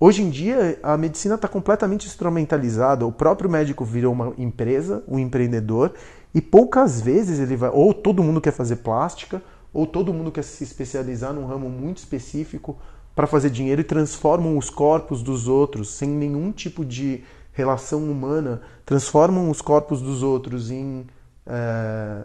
Hoje 0.03 0.23
em 0.23 0.31
dia, 0.31 0.79
a 0.81 0.97
medicina 0.97 1.35
está 1.35 1.47
completamente 1.47 2.07
instrumentalizada. 2.07 3.05
O 3.05 3.11
próprio 3.11 3.47
médico 3.47 3.85
virou 3.85 4.11
uma 4.11 4.33
empresa, 4.35 5.03
um 5.07 5.19
empreendedor, 5.19 5.93
e 6.33 6.41
poucas 6.41 6.99
vezes 6.99 7.37
ele 7.37 7.55
vai. 7.55 7.69
Ou 7.69 7.93
todo 7.93 8.23
mundo 8.23 8.41
quer 8.41 8.51
fazer 8.51 8.77
plástica, 8.77 9.43
ou 9.71 9.85
todo 9.85 10.11
mundo 10.11 10.31
quer 10.31 10.43
se 10.43 10.63
especializar 10.63 11.31
num 11.31 11.45
ramo 11.45 11.69
muito 11.69 11.97
específico 11.97 12.79
para 13.13 13.27
fazer 13.27 13.51
dinheiro 13.51 13.81
e 13.81 13.83
transformam 13.83 14.57
os 14.57 14.71
corpos 14.71 15.21
dos 15.21 15.47
outros 15.47 15.93
sem 15.93 16.09
nenhum 16.09 16.51
tipo 16.51 16.83
de 16.83 17.23
relação 17.53 18.03
humana, 18.09 18.63
transformam 18.83 19.51
os 19.51 19.61
corpos 19.61 20.01
dos 20.01 20.23
outros 20.23 20.71
em 20.71 21.05
é, 21.45 22.23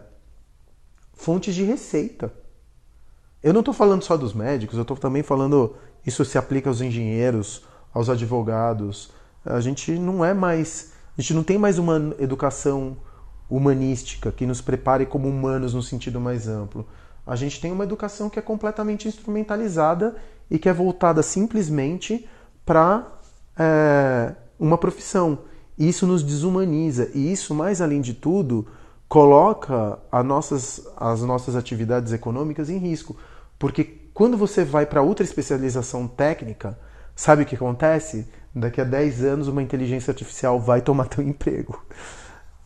fontes 1.13 1.53
de 1.53 1.63
receita. 1.63 2.33
Eu 3.43 3.53
não 3.53 3.59
estou 3.59 3.73
falando 3.73 4.01
só 4.01 4.17
dos 4.17 4.33
médicos, 4.33 4.77
eu 4.77 4.81
estou 4.81 4.97
também 4.97 5.21
falando. 5.21 5.75
Isso 6.03 6.25
se 6.25 6.37
aplica 6.37 6.69
aos 6.69 6.79
engenheiros, 6.79 7.66
aos 7.93 8.09
advogados. 8.09 9.11
A 9.45 9.59
gente 9.59 9.91
não 9.97 10.23
é 10.23 10.33
mais. 10.33 10.93
A 11.17 11.21
gente 11.21 11.33
não 11.33 11.43
tem 11.43 11.57
mais 11.57 11.77
uma 11.77 12.15
educação 12.19 12.97
humanística 13.49 14.31
que 14.31 14.45
nos 14.45 14.61
prepare 14.61 15.05
como 15.05 15.27
humanos 15.27 15.73
no 15.73 15.81
sentido 15.81 16.19
mais 16.19 16.47
amplo. 16.47 16.85
A 17.25 17.35
gente 17.35 17.59
tem 17.59 17.71
uma 17.71 17.83
educação 17.83 18.29
que 18.29 18.39
é 18.39 18.41
completamente 18.41 19.07
instrumentalizada 19.07 20.15
e 20.49 20.57
que 20.57 20.69
é 20.69 20.73
voltada 20.73 21.21
simplesmente 21.23 22.27
para 22.65 23.05
é, 23.57 24.33
uma 24.59 24.77
profissão. 24.77 25.39
Isso 25.77 26.07
nos 26.07 26.23
desumaniza 26.23 27.09
e 27.13 27.31
isso, 27.31 27.53
mais 27.53 27.81
além 27.81 28.01
de 28.01 28.13
tudo, 28.13 28.67
coloca 29.07 29.99
as 30.11 30.25
nossas, 30.25 30.87
as 30.97 31.21
nossas 31.21 31.55
atividades 31.55 32.13
econômicas 32.13 32.69
em 32.69 32.77
risco. 32.77 33.15
Porque 33.59 33.83
quando 34.13 34.37
você 34.37 34.63
vai 34.63 34.85
para 34.85 35.01
outra 35.01 35.23
especialização 35.23 36.07
técnica, 36.07 36.77
sabe 37.17 37.43
o 37.43 37.45
que 37.45 37.55
acontece? 37.55 38.25
Daqui 38.55 38.79
a 38.79 38.83
10 38.83 39.23
anos 39.23 39.47
uma 39.49 39.61
inteligência 39.61 40.11
artificial 40.11 40.59
vai 40.59 40.79
tomar 40.81 41.07
teu 41.09 41.23
emprego. 41.23 41.83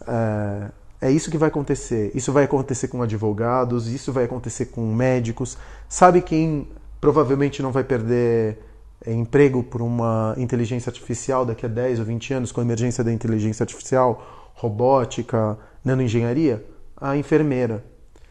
É, 0.08 1.08
é 1.08 1.12
isso 1.12 1.32
que 1.32 1.38
vai 1.38 1.50
acontecer. 1.50 2.12
Isso 2.14 2.32
vai 2.32 2.44
acontecer 2.44 2.88
com 2.90 3.02
advogados, 3.02 3.88
isso 3.88 4.12
vai 4.12 4.26
acontecer 4.26 4.66
com 4.66 4.94
médicos. 4.94 5.58
Sabe 5.90 6.22
quem 6.22 6.68
provavelmente 7.00 7.64
não 7.64 7.72
vai 7.72 7.84
perder 7.84 8.60
é, 9.04 9.12
emprego 9.12 9.64
por 9.64 9.82
uma 9.82 10.36
inteligência 10.38 10.90
artificial 10.90 11.46
daqui 11.46 11.66
a 11.66 11.70
10 11.70 12.00
ou 12.00 12.06
20 12.06 12.34
anos, 12.36 12.52
com 12.52 12.62
a 12.62 12.64
emergência 12.64 13.04
da 13.04 13.12
inteligência 13.12 13.64
artificial, 13.64 14.52
robótica, 14.54 15.58
nanoengenharia? 15.84 16.64
A 16.96 17.18
enfermeira. 17.18 17.84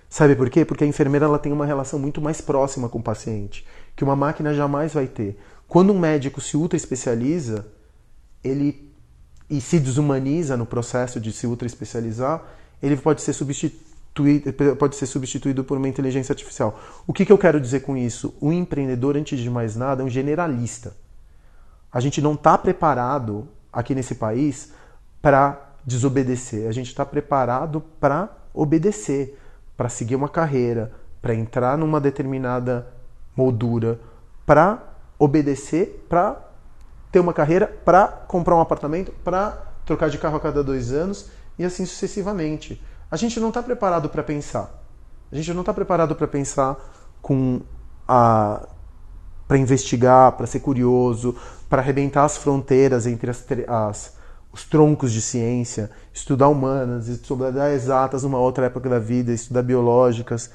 Sabe 0.09 0.35
por 0.35 0.51
quê? 0.51 0.65
Porque 0.65 0.85
a 0.85 0.87
enfermeira 0.87 1.27
ela 1.27 1.39
tem 1.39 1.53
uma 1.53 1.65
relação 1.65 1.99
muito 1.99 2.21
mais 2.21 2.41
próxima 2.41 2.89
com 2.89 2.99
o 2.99 3.03
paciente, 3.03 3.65
que 3.95 4.03
uma 4.03 4.17
máquina 4.17 4.53
jamais 4.53 4.93
vai 4.93 5.07
ter. 5.07 5.39
Quando 5.71 5.93
um 5.93 5.99
médico 6.01 6.41
se 6.41 6.57
ultra 6.57 6.77
especializa, 6.77 7.65
ele 8.43 8.93
e 9.49 9.61
se 9.61 9.79
desumaniza 9.79 10.57
no 10.57 10.67
processo 10.67 11.21
de 11.21 11.31
se 11.31 11.47
ultra 11.47 11.65
especializar, 11.65 12.43
ele 12.83 12.97
pode 12.97 13.23
ser 13.23 13.33
substituído, 13.33 14.53
pode 14.77 14.97
ser 14.97 15.07
substituído 15.07 15.63
por 15.63 15.79
uma 15.79 15.87
inteligência 15.87 16.33
artificial. 16.33 16.81
O 17.07 17.13
que, 17.13 17.25
que 17.25 17.31
eu 17.31 17.39
quero 17.39 17.61
dizer 17.61 17.83
com 17.83 17.97
isso? 17.97 18.35
O 18.41 18.51
empreendedor, 18.51 19.17
antes 19.17 19.39
de 19.39 19.49
mais 19.49 19.77
nada, 19.77 20.03
é 20.03 20.05
um 20.05 20.11
generalista. 20.11 20.93
A 21.93 22.01
gente 22.01 22.21
não 22.21 22.35
está 22.35 22.59
preparado 22.59 23.47
aqui 23.73 23.95
nesse 23.95 24.17
país 24.17 24.73
para 25.23 25.71
desobedecer. 25.87 26.67
A 26.67 26.73
gente 26.73 26.89
está 26.89 27.07
preparado 27.07 27.81
para 28.01 28.29
obedecer, 28.53 29.39
para 29.77 29.89
seguir 29.89 30.17
uma 30.17 30.29
carreira, 30.29 30.91
para 31.23 31.33
entrar 31.33 31.79
numa 31.79 32.01
determinada 32.01 32.89
moldura, 33.37 34.01
para 34.45 34.90
obedecer, 35.21 36.07
para 36.09 36.37
ter 37.13 37.21
uma 37.21 37.35
carreira, 37.35 37.67
para 37.85 38.09
comprar 38.09 38.57
um 38.57 38.61
apartamento, 38.61 39.13
para 39.23 39.67
trocar 39.85 40.09
de 40.09 40.17
carro 40.17 40.37
a 40.37 40.41
cada 40.41 40.65
dois 40.65 40.93
anos 40.93 41.29
e 41.59 41.65
assim 41.65 41.85
sucessivamente. 41.85 42.83
A 43.11 43.17
gente 43.17 43.39
não 43.39 43.49
está 43.49 43.63
preparado 43.63 44.09
para 44.09 44.23
pensar. 44.23 44.83
A 45.31 45.37
gente 45.37 45.53
não 45.53 45.61
está 45.61 45.75
preparado 45.75 46.17
para 46.17 46.27
pensar 46.27 46.77
com 47.21 47.61
a 48.09 48.67
para 49.47 49.59
investigar, 49.59 50.31
para 50.37 50.47
ser 50.47 50.61
curioso, 50.61 51.35
para 51.69 51.83
arrebentar 51.83 52.25
as 52.25 52.37
fronteiras 52.37 53.05
entre 53.05 53.33
as, 53.33 53.45
as, 53.67 54.17
os 54.53 54.65
troncos 54.65 55.11
de 55.11 55.21
ciência, 55.21 55.91
estudar 56.15 56.47
humanas, 56.47 57.09
estudar 57.09 57.73
exatas 57.73 58.23
numa 58.23 58.39
outra 58.39 58.67
época 58.67 58.89
da 58.89 59.01
vida, 59.01 59.33
estudar 59.33 59.63
biológicas. 59.63 60.53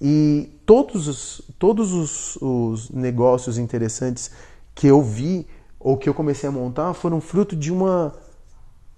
E 0.00 0.60
todos 0.66 1.06
os, 1.06 1.42
todos 1.58 1.92
os, 1.92 2.36
os 2.40 2.90
negócios 2.90 3.58
interessantes 3.58 4.30
que 4.74 4.86
eu 4.86 5.02
vi 5.02 5.46
ou 5.78 5.96
que 5.96 6.08
eu 6.08 6.14
comecei 6.14 6.48
a 6.48 6.52
montar 6.52 6.94
foram 6.94 7.20
fruto 7.20 7.54
de 7.54 7.72
uma 7.72 8.14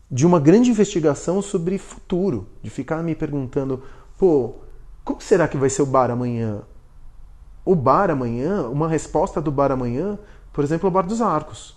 de 0.09 0.25
uma 0.25 0.39
grande 0.39 0.71
investigação 0.71 1.43
sobre 1.43 1.79
futuro, 1.79 2.47
de 2.63 2.71
ficar 2.71 3.03
me 3.03 3.13
perguntando, 3.13 3.83
pô, 4.17 4.55
como 5.05 5.21
será 5.21 5.49
que 5.49 5.57
vai 5.57 5.69
ser 5.69 5.83
o 5.83 5.87
bar 5.87 6.13
amanhã? 6.13 6.63
O 7.65 7.75
bar 7.75 8.09
amanhã, 8.09 8.69
uma 8.69 8.89
resposta 8.89 9.41
do 9.41 9.51
bar 9.51 9.73
amanhã, 9.73 10.17
por 10.57 10.65
exemplo, 10.65 10.89
o 10.89 10.91
Bar 10.91 11.03
dos 11.03 11.21
Arcos. 11.21 11.77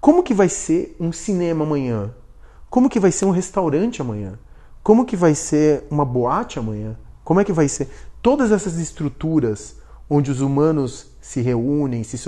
Como 0.00 0.22
que 0.22 0.32
vai 0.32 0.48
ser 0.48 0.96
um 0.98 1.12
cinema 1.12 1.64
amanhã? 1.64 2.14
Como 2.70 2.88
que 2.88 2.98
vai 2.98 3.12
ser 3.12 3.26
um 3.26 3.30
restaurante 3.30 4.00
amanhã? 4.00 4.38
Como 4.82 5.04
que 5.04 5.14
vai 5.14 5.34
ser 5.34 5.84
uma 5.90 6.02
boate 6.02 6.58
amanhã? 6.58 6.96
Como 7.22 7.38
é 7.38 7.44
que 7.44 7.52
vai 7.52 7.68
ser? 7.68 7.90
Todas 8.26 8.50
essas 8.50 8.76
estruturas 8.78 9.76
onde 10.10 10.32
os 10.32 10.40
humanos 10.40 11.12
se 11.20 11.40
reúnem, 11.40 12.02
se 12.02 12.18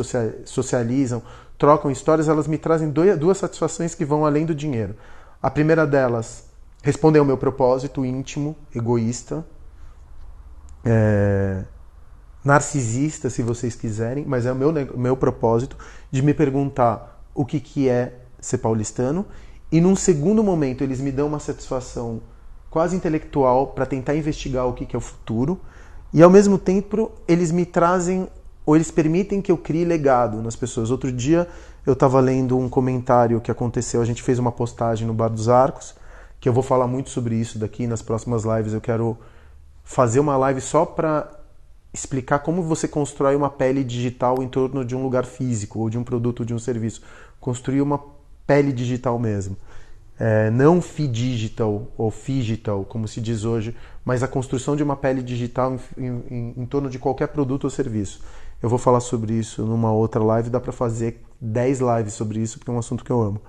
socializam, 0.44 1.20
trocam 1.58 1.90
histórias, 1.90 2.28
elas 2.28 2.46
me 2.46 2.56
trazem 2.56 2.88
duas 2.88 3.36
satisfações 3.36 3.96
que 3.96 4.04
vão 4.04 4.24
além 4.24 4.46
do 4.46 4.54
dinheiro. 4.54 4.94
A 5.42 5.50
primeira 5.50 5.84
delas, 5.84 6.44
responder 6.84 7.18
ao 7.18 7.24
meu 7.24 7.36
propósito 7.36 8.04
íntimo, 8.04 8.54
egoísta, 8.72 9.44
é, 10.84 11.64
narcisista, 12.44 13.28
se 13.28 13.42
vocês 13.42 13.74
quiserem, 13.74 14.24
mas 14.24 14.46
é 14.46 14.52
o 14.52 14.54
meu, 14.54 14.72
meu 14.96 15.16
propósito 15.16 15.76
de 16.12 16.22
me 16.22 16.32
perguntar 16.32 17.28
o 17.34 17.44
que, 17.44 17.58
que 17.58 17.88
é 17.88 18.20
ser 18.38 18.58
paulistano. 18.58 19.26
E 19.72 19.80
num 19.80 19.96
segundo 19.96 20.44
momento, 20.44 20.84
eles 20.84 21.00
me 21.00 21.10
dão 21.10 21.26
uma 21.26 21.40
satisfação 21.40 22.20
quase 22.70 22.94
intelectual 22.94 23.66
para 23.66 23.84
tentar 23.84 24.14
investigar 24.14 24.64
o 24.68 24.74
que, 24.74 24.86
que 24.86 24.94
é 24.94 24.98
o 24.98 25.02
futuro. 25.02 25.60
E 26.12 26.22
ao 26.22 26.30
mesmo 26.30 26.58
tempo, 26.58 27.12
eles 27.26 27.50
me 27.50 27.66
trazem 27.66 28.28
ou 28.64 28.76
eles 28.76 28.90
permitem 28.90 29.40
que 29.40 29.50
eu 29.50 29.56
crie 29.56 29.84
legado 29.84 30.42
nas 30.42 30.54
pessoas. 30.54 30.90
Outro 30.90 31.10
dia 31.10 31.48
eu 31.86 31.94
estava 31.94 32.20
lendo 32.20 32.58
um 32.58 32.68
comentário 32.68 33.40
que 33.40 33.50
aconteceu, 33.50 34.02
a 34.02 34.04
gente 34.04 34.22
fez 34.22 34.38
uma 34.38 34.52
postagem 34.52 35.06
no 35.06 35.14
Bar 35.14 35.28
dos 35.28 35.48
Arcos, 35.48 35.94
que 36.38 36.46
eu 36.48 36.52
vou 36.52 36.62
falar 36.62 36.86
muito 36.86 37.08
sobre 37.08 37.34
isso 37.34 37.58
daqui 37.58 37.86
nas 37.86 38.02
próximas 38.02 38.44
lives. 38.44 38.74
Eu 38.74 38.80
quero 38.80 39.16
fazer 39.82 40.20
uma 40.20 40.36
live 40.36 40.60
só 40.60 40.84
para 40.84 41.30
explicar 41.94 42.40
como 42.40 42.62
você 42.62 42.86
constrói 42.86 43.34
uma 43.34 43.48
pele 43.48 43.82
digital 43.82 44.42
em 44.42 44.48
torno 44.48 44.84
de 44.84 44.94
um 44.94 45.02
lugar 45.02 45.24
físico 45.24 45.78
ou 45.78 45.88
de 45.88 45.96
um 45.96 46.04
produto 46.04 46.40
ou 46.40 46.46
de 46.46 46.52
um 46.52 46.58
serviço. 46.58 47.02
Construir 47.40 47.80
uma 47.80 47.98
pele 48.46 48.70
digital 48.72 49.18
mesmo. 49.18 49.56
É, 50.20 50.50
não 50.50 50.80
digital 50.80 51.86
ou 51.96 52.12
digital, 52.26 52.84
como 52.84 53.06
se 53.06 53.20
diz 53.20 53.44
hoje, 53.44 53.76
mas 54.04 54.22
a 54.22 54.28
construção 54.28 54.74
de 54.74 54.82
uma 54.82 54.96
pele 54.96 55.22
digital 55.22 55.78
em, 55.96 56.22
em, 56.30 56.54
em 56.56 56.66
torno 56.66 56.90
de 56.90 56.98
qualquer 56.98 57.28
produto 57.28 57.64
ou 57.64 57.70
serviço. 57.70 58.20
Eu 58.60 58.68
vou 58.68 58.78
falar 58.78 59.00
sobre 59.00 59.34
isso 59.34 59.64
numa 59.64 59.92
outra 59.92 60.22
live, 60.22 60.50
dá 60.50 60.58
para 60.58 60.72
fazer 60.72 61.22
10 61.40 61.80
lives 61.80 62.14
sobre 62.14 62.40
isso, 62.40 62.58
porque 62.58 62.70
é 62.70 62.74
um 62.74 62.78
assunto 62.78 63.04
que 63.04 63.12
eu 63.12 63.22
amo. 63.22 63.40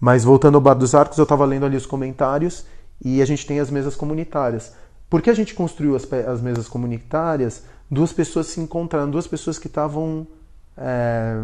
Mas 0.00 0.24
voltando 0.24 0.56
ao 0.56 0.60
Bar 0.60 0.74
dos 0.74 0.94
Arcos, 0.94 1.18
eu 1.18 1.22
estava 1.22 1.44
lendo 1.44 1.66
ali 1.66 1.76
os 1.76 1.86
comentários 1.86 2.64
e 3.04 3.22
a 3.22 3.24
gente 3.24 3.46
tem 3.46 3.60
as 3.60 3.70
mesas 3.70 3.94
comunitárias. 3.94 4.72
Por 5.08 5.20
que 5.22 5.30
a 5.30 5.34
gente 5.34 5.54
construiu 5.54 5.94
as, 5.94 6.10
as 6.12 6.40
mesas 6.40 6.68
comunitárias? 6.68 7.64
Duas 7.90 8.12
pessoas 8.12 8.46
se 8.46 8.60
encontraram, 8.60 9.10
duas 9.10 9.26
pessoas 9.26 9.58
que 9.58 9.66
estavam. 9.66 10.26
É, 10.76 11.36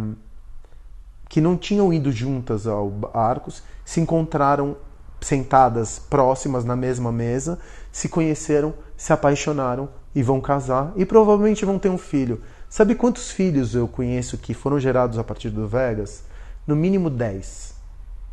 que 1.29 1.41
não 1.41 1.57
tinham 1.57 1.93
ido 1.93 2.11
juntas 2.13 2.67
ao 2.67 2.93
Arcos, 3.13 3.63
se 3.85 4.01
encontraram 4.01 4.77
sentadas 5.21 5.99
próximas 5.99 6.65
na 6.65 6.77
mesma 6.77 7.11
mesa, 7.11 7.59
se 7.91 8.09
conheceram, 8.09 8.75
se 8.97 9.13
apaixonaram 9.13 9.89
e 10.15 10.23
vão 10.23 10.41
casar 10.41 10.93
e 10.97 11.05
provavelmente 11.05 11.65
vão 11.65 11.79
ter 11.79 11.89
um 11.89 11.99
filho. 11.99 12.41
Sabe 12.69 12.95
quantos 12.95 13.31
filhos 13.31 13.75
eu 13.75 13.87
conheço 13.87 14.39
que 14.39 14.55
foram 14.55 14.79
gerados 14.79 15.19
a 15.19 15.25
partir 15.25 15.51
do 15.51 15.67
Vegas? 15.67 16.25
No 16.67 16.75
mínimo 16.75 17.09
10. 17.09 17.75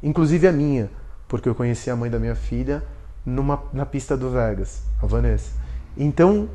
Inclusive 0.02 0.48
a 0.48 0.52
minha, 0.52 0.90
porque 1.28 1.48
eu 1.48 1.56
conheci 1.56 1.90
a 1.90 1.96
mãe 1.96 2.10
da 2.10 2.20
minha 2.20 2.36
filha 2.36 2.84
numa, 3.26 3.64
na 3.72 3.86
pista 3.86 4.18
do 4.18 4.30
Vegas, 4.30 4.82
a 5.02 5.06
Vanessa. 5.06 5.52
Então, 5.96 6.50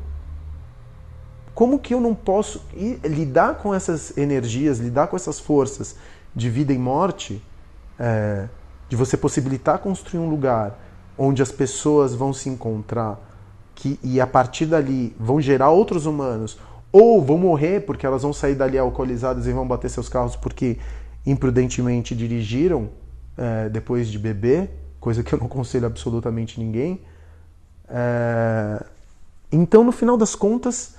como 1.53 1.79
que 1.79 1.93
eu 1.93 1.99
não 1.99 2.13
posso 2.13 2.65
ir, 2.73 2.99
lidar 3.03 3.55
com 3.55 3.73
essas 3.73 4.17
energias, 4.17 4.79
lidar 4.79 5.07
com 5.07 5.15
essas 5.15 5.39
forças 5.39 5.95
de 6.39 6.49
vida 6.49 6.73
e 6.73 6.77
morte, 6.77 7.41
é, 7.99 8.47
de 8.87 8.95
você 8.95 9.15
possibilitar 9.15 9.77
construir 9.79 10.19
um 10.19 10.29
lugar 10.29 10.79
onde 11.17 11.43
as 11.43 11.51
pessoas 11.51 12.15
vão 12.15 12.33
se 12.33 12.49
encontrar 12.49 13.19
que, 13.75 13.99
e 14.01 14.19
a 14.19 14.25
partir 14.25 14.65
dali 14.65 15.15
vão 15.19 15.39
gerar 15.39 15.69
outros 15.69 16.05
humanos, 16.05 16.57
ou 16.91 17.23
vão 17.23 17.37
morrer 17.37 17.81
porque 17.81 18.05
elas 18.05 18.23
vão 18.23 18.33
sair 18.33 18.55
dali 18.55 18.77
alcoolizadas 18.77 19.45
e 19.45 19.53
vão 19.53 19.67
bater 19.67 19.89
seus 19.89 20.09
carros 20.09 20.35
porque 20.35 20.77
imprudentemente 21.25 22.15
dirigiram 22.15 22.89
é, 23.37 23.69
depois 23.69 24.07
de 24.09 24.17
beber, 24.17 24.69
coisa 24.99 25.23
que 25.23 25.33
eu 25.33 25.39
não 25.39 25.45
aconselho 25.45 25.85
absolutamente 25.85 26.59
ninguém. 26.59 27.01
É, 27.87 28.83
então, 29.51 29.83
no 29.83 29.91
final 29.91 30.17
das 30.17 30.35
contas, 30.35 30.95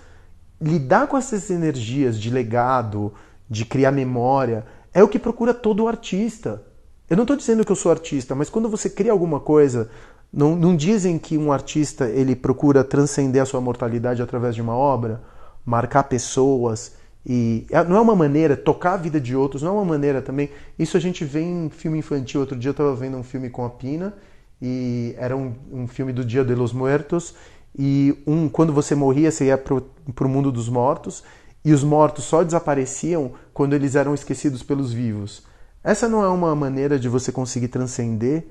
lidar 0.60 1.06
com 1.06 1.16
essas 1.16 1.50
energias 1.50 2.18
de 2.18 2.30
legado, 2.30 3.12
de 3.48 3.64
criar 3.64 3.90
memória, 3.90 4.64
é 4.92 5.02
o 5.02 5.08
que 5.08 5.18
procura 5.18 5.54
todo 5.54 5.88
artista. 5.88 6.62
Eu 7.08 7.16
não 7.16 7.24
estou 7.24 7.36
dizendo 7.36 7.64
que 7.64 7.72
eu 7.72 7.76
sou 7.76 7.90
artista, 7.90 8.34
mas 8.34 8.48
quando 8.48 8.68
você 8.68 8.88
cria 8.88 9.12
alguma 9.12 9.40
coisa, 9.40 9.90
não, 10.32 10.54
não 10.54 10.76
dizem 10.76 11.18
que 11.18 11.36
um 11.36 11.52
artista 11.52 12.08
ele 12.08 12.36
procura 12.36 12.84
transcender 12.84 13.42
a 13.42 13.46
sua 13.46 13.60
mortalidade 13.60 14.22
através 14.22 14.54
de 14.54 14.62
uma 14.62 14.74
obra? 14.74 15.20
marcar 15.64 16.04
pessoas 16.04 16.92
e 17.24 17.66
é, 17.70 17.84
não 17.84 17.96
é 17.96 18.00
uma 18.00 18.16
maneira 18.16 18.56
tocar 18.56 18.94
a 18.94 18.96
vida 18.96 19.20
de 19.20 19.36
outros, 19.36 19.62
não 19.62 19.70
é 19.70 19.74
uma 19.74 19.84
maneira 19.84 20.22
também. 20.22 20.48
Isso 20.78 20.96
a 20.96 21.00
gente 21.00 21.24
vê 21.24 21.42
em 21.42 21.68
filme 21.68 21.98
infantil. 21.98 22.40
Outro 22.40 22.56
dia 22.56 22.70
eu 22.70 22.72
estava 22.72 22.94
vendo 22.94 23.16
um 23.16 23.22
filme 23.22 23.50
com 23.50 23.64
a 23.64 23.70
Pina 23.70 24.14
e 24.60 25.14
era 25.18 25.36
um, 25.36 25.54
um 25.70 25.86
filme 25.86 26.12
do 26.12 26.24
Dia 26.24 26.44
de 26.44 26.54
los 26.54 26.72
Muertos 26.72 27.34
e 27.78 28.16
um 28.26 28.48
quando 28.48 28.72
você 28.72 28.94
morria 28.94 29.30
você 29.30 29.46
ia 29.46 29.58
para 29.58 29.74
o 29.74 30.28
mundo 30.28 30.50
dos 30.50 30.68
mortos 30.68 31.22
e 31.64 31.72
os 31.72 31.84
mortos 31.84 32.24
só 32.24 32.42
desapareciam 32.42 33.32
quando 33.60 33.74
eles 33.74 33.94
eram 33.94 34.14
esquecidos 34.14 34.62
pelos 34.62 34.90
vivos. 34.90 35.42
Essa 35.84 36.08
não 36.08 36.24
é 36.24 36.28
uma 36.28 36.56
maneira 36.56 36.98
de 36.98 37.10
você 37.10 37.30
conseguir 37.30 37.68
transcender 37.68 38.46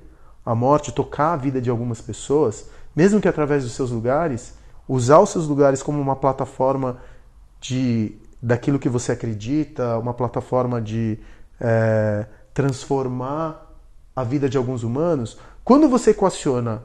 a 0.46 0.54
morte, 0.54 0.92
tocar 0.92 1.32
a 1.32 1.36
vida 1.36 1.60
de 1.60 1.68
algumas 1.68 2.00
pessoas, 2.00 2.66
mesmo 2.94 3.20
que 3.20 3.26
através 3.26 3.64
dos 3.64 3.72
seus 3.72 3.90
lugares, 3.90 4.54
usar 4.86 5.18
os 5.18 5.30
seus 5.30 5.48
lugares 5.48 5.82
como 5.82 6.00
uma 6.00 6.14
plataforma 6.14 6.98
de 7.60 8.14
daquilo 8.40 8.78
que 8.78 8.88
você 8.88 9.10
acredita, 9.10 9.98
uma 9.98 10.14
plataforma 10.14 10.80
de 10.80 11.18
é, 11.60 12.26
transformar 12.54 13.68
a 14.14 14.22
vida 14.22 14.48
de 14.48 14.56
alguns 14.56 14.84
humanos. 14.84 15.36
Quando 15.64 15.88
você 15.88 16.10
equaciona 16.10 16.84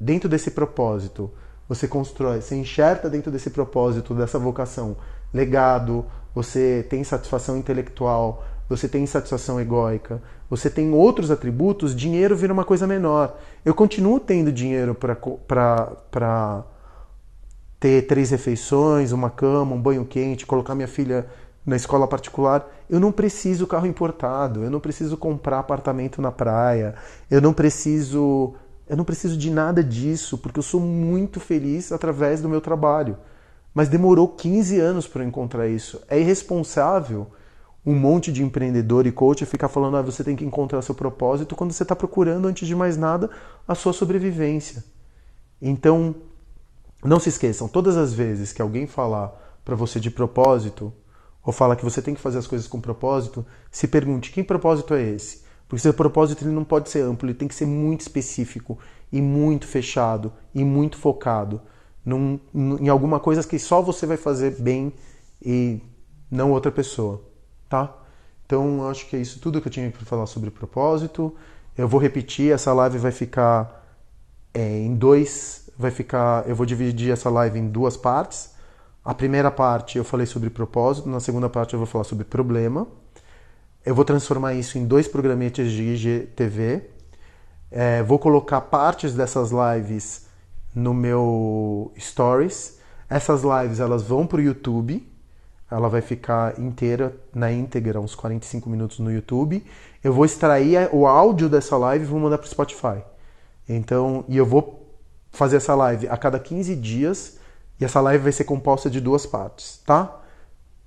dentro 0.00 0.30
desse 0.30 0.50
propósito, 0.50 1.30
você 1.68 1.86
constrói, 1.86 2.40
você 2.40 2.56
enxerta 2.56 3.10
dentro 3.10 3.30
desse 3.30 3.50
propósito, 3.50 4.14
dessa 4.14 4.38
vocação, 4.38 4.96
legado, 5.30 6.06
você 6.36 6.84
tem 6.90 7.02
satisfação 7.02 7.56
intelectual, 7.56 8.44
você 8.68 8.86
tem 8.86 9.06
satisfação 9.06 9.58
egóica, 9.58 10.20
você 10.50 10.68
tem 10.68 10.92
outros 10.92 11.30
atributos, 11.30 11.96
dinheiro 11.96 12.36
vira 12.36 12.52
uma 12.52 12.62
coisa 12.62 12.86
menor. 12.86 13.38
Eu 13.64 13.74
continuo 13.74 14.20
tendo 14.20 14.52
dinheiro 14.52 14.94
para 14.94 16.62
ter 17.80 18.06
três 18.06 18.28
refeições, 18.28 19.12
uma 19.12 19.30
cama, 19.30 19.74
um 19.74 19.80
banho 19.80 20.04
quente, 20.04 20.44
colocar 20.44 20.74
minha 20.74 20.86
filha 20.86 21.26
na 21.64 21.74
escola 21.74 22.06
particular. 22.06 22.68
Eu 22.90 23.00
não 23.00 23.10
preciso 23.10 23.66
carro 23.66 23.86
importado, 23.86 24.62
eu 24.62 24.70
não 24.70 24.78
preciso 24.78 25.16
comprar 25.16 25.60
apartamento 25.60 26.20
na 26.20 26.30
praia, 26.30 26.96
eu 27.30 27.40
não 27.40 27.54
preciso 27.54 28.54
eu 28.86 28.96
não 28.96 29.04
preciso 29.06 29.38
de 29.38 29.50
nada 29.50 29.82
disso, 29.82 30.36
porque 30.36 30.58
eu 30.58 30.62
sou 30.62 30.82
muito 30.82 31.40
feliz 31.40 31.92
através 31.92 32.42
do 32.42 32.48
meu 32.48 32.60
trabalho. 32.60 33.16
Mas 33.76 33.90
demorou 33.90 34.26
15 34.26 34.80
anos 34.80 35.06
para 35.06 35.22
eu 35.22 35.28
encontrar 35.28 35.68
isso. 35.68 36.00
É 36.08 36.18
irresponsável 36.18 37.26
um 37.84 37.94
monte 37.94 38.32
de 38.32 38.42
empreendedor 38.42 39.06
e 39.06 39.12
coach 39.12 39.44
ficar 39.44 39.68
falando: 39.68 39.98
ah, 39.98 40.02
você 40.02 40.24
tem 40.24 40.34
que 40.34 40.46
encontrar 40.46 40.80
seu 40.80 40.94
propósito 40.94 41.54
quando 41.54 41.72
você 41.72 41.82
está 41.82 41.94
procurando, 41.94 42.48
antes 42.48 42.66
de 42.66 42.74
mais 42.74 42.96
nada, 42.96 43.28
a 43.68 43.74
sua 43.74 43.92
sobrevivência. 43.92 44.82
Então, 45.60 46.14
não 47.04 47.20
se 47.20 47.28
esqueçam, 47.28 47.68
todas 47.68 47.98
as 47.98 48.14
vezes 48.14 48.50
que 48.50 48.62
alguém 48.62 48.86
falar 48.86 49.60
para 49.62 49.76
você 49.76 50.00
de 50.00 50.10
propósito, 50.10 50.90
ou 51.44 51.52
fala 51.52 51.76
que 51.76 51.84
você 51.84 52.00
tem 52.00 52.14
que 52.14 52.20
fazer 52.20 52.38
as 52.38 52.46
coisas 52.46 52.66
com 52.66 52.80
propósito, 52.80 53.44
se 53.70 53.86
pergunte: 53.86 54.32
que 54.32 54.42
propósito 54.42 54.94
é 54.94 55.02
esse? 55.02 55.42
Porque 55.68 55.82
seu 55.82 55.92
propósito 55.92 56.44
ele 56.44 56.54
não 56.54 56.64
pode 56.64 56.88
ser 56.88 57.02
amplo, 57.02 57.28
ele 57.28 57.36
tem 57.36 57.46
que 57.46 57.54
ser 57.54 57.66
muito 57.66 58.00
específico 58.00 58.78
e 59.12 59.20
muito 59.20 59.66
fechado 59.66 60.32
e 60.54 60.64
muito 60.64 60.96
focado 60.96 61.60
num, 62.06 62.38
em 62.54 62.88
alguma 62.88 63.18
coisa 63.18 63.42
que 63.46 63.58
só 63.58 63.82
você 63.82 64.06
vai 64.06 64.16
fazer 64.16 64.52
bem 64.60 64.92
e 65.42 65.80
não 66.30 66.52
outra 66.52 66.70
pessoa, 66.70 67.20
tá? 67.68 67.92
Então, 68.46 68.88
acho 68.88 69.08
que 69.08 69.16
é 69.16 69.18
isso 69.18 69.40
tudo 69.40 69.60
que 69.60 69.66
eu 69.66 69.72
tinha 69.72 69.90
para 69.90 70.06
falar 70.06 70.26
sobre 70.26 70.52
propósito. 70.52 71.34
Eu 71.76 71.88
vou 71.88 72.00
repetir, 72.00 72.52
essa 72.52 72.72
live 72.72 72.96
vai 72.98 73.10
ficar 73.10 73.84
é, 74.54 74.78
em 74.78 74.94
dois, 74.94 75.68
vai 75.76 75.90
ficar, 75.90 76.48
eu 76.48 76.54
vou 76.54 76.64
dividir 76.64 77.10
essa 77.12 77.28
live 77.28 77.58
em 77.58 77.68
duas 77.68 77.96
partes. 77.96 78.54
A 79.04 79.12
primeira 79.12 79.50
parte 79.50 79.98
eu 79.98 80.04
falei 80.04 80.26
sobre 80.26 80.48
propósito, 80.48 81.08
na 81.08 81.18
segunda 81.18 81.48
parte 81.48 81.74
eu 81.74 81.78
vou 81.78 81.86
falar 81.86 82.04
sobre 82.04 82.24
problema. 82.24 82.86
Eu 83.84 83.96
vou 83.96 84.04
transformar 84.04 84.54
isso 84.54 84.78
em 84.78 84.86
dois 84.86 85.08
programetes 85.08 85.72
de 85.72 85.82
IGTV. 85.82 86.90
É, 87.68 88.02
vou 88.04 88.18
colocar 88.18 88.60
partes 88.60 89.12
dessas 89.12 89.50
lives 89.50 90.25
no 90.76 90.94
meu 90.94 91.90
Stories. 91.98 92.78
Essas 93.08 93.42
lives 93.42 93.80
elas 93.80 94.02
vão 94.02 94.26
para 94.26 94.38
o 94.38 94.42
YouTube. 94.42 95.10
Ela 95.68 95.88
vai 95.88 96.00
ficar 96.00 96.60
inteira, 96.60 97.16
na 97.34 97.50
íntegra, 97.50 98.00
uns 98.00 98.14
45 98.14 98.70
minutos 98.70 99.00
no 99.00 99.10
YouTube. 99.10 99.64
Eu 100.04 100.12
vou 100.12 100.24
extrair 100.24 100.88
o 100.92 101.06
áudio 101.06 101.48
dessa 101.48 101.76
live 101.76 102.04
e 102.04 102.08
vou 102.08 102.20
mandar 102.20 102.38
para 102.38 102.46
o 102.46 102.50
Spotify. 102.50 103.02
Então, 103.68 104.24
e 104.28 104.36
eu 104.36 104.46
vou 104.46 104.86
fazer 105.32 105.56
essa 105.56 105.74
live 105.74 106.08
a 106.08 106.16
cada 106.16 106.38
15 106.38 106.76
dias. 106.76 107.38
E 107.80 107.84
essa 107.84 108.00
live 108.00 108.22
vai 108.22 108.32
ser 108.32 108.44
composta 108.44 108.88
de 108.88 109.00
duas 109.00 109.26
partes, 109.26 109.82
tá? 109.84 110.20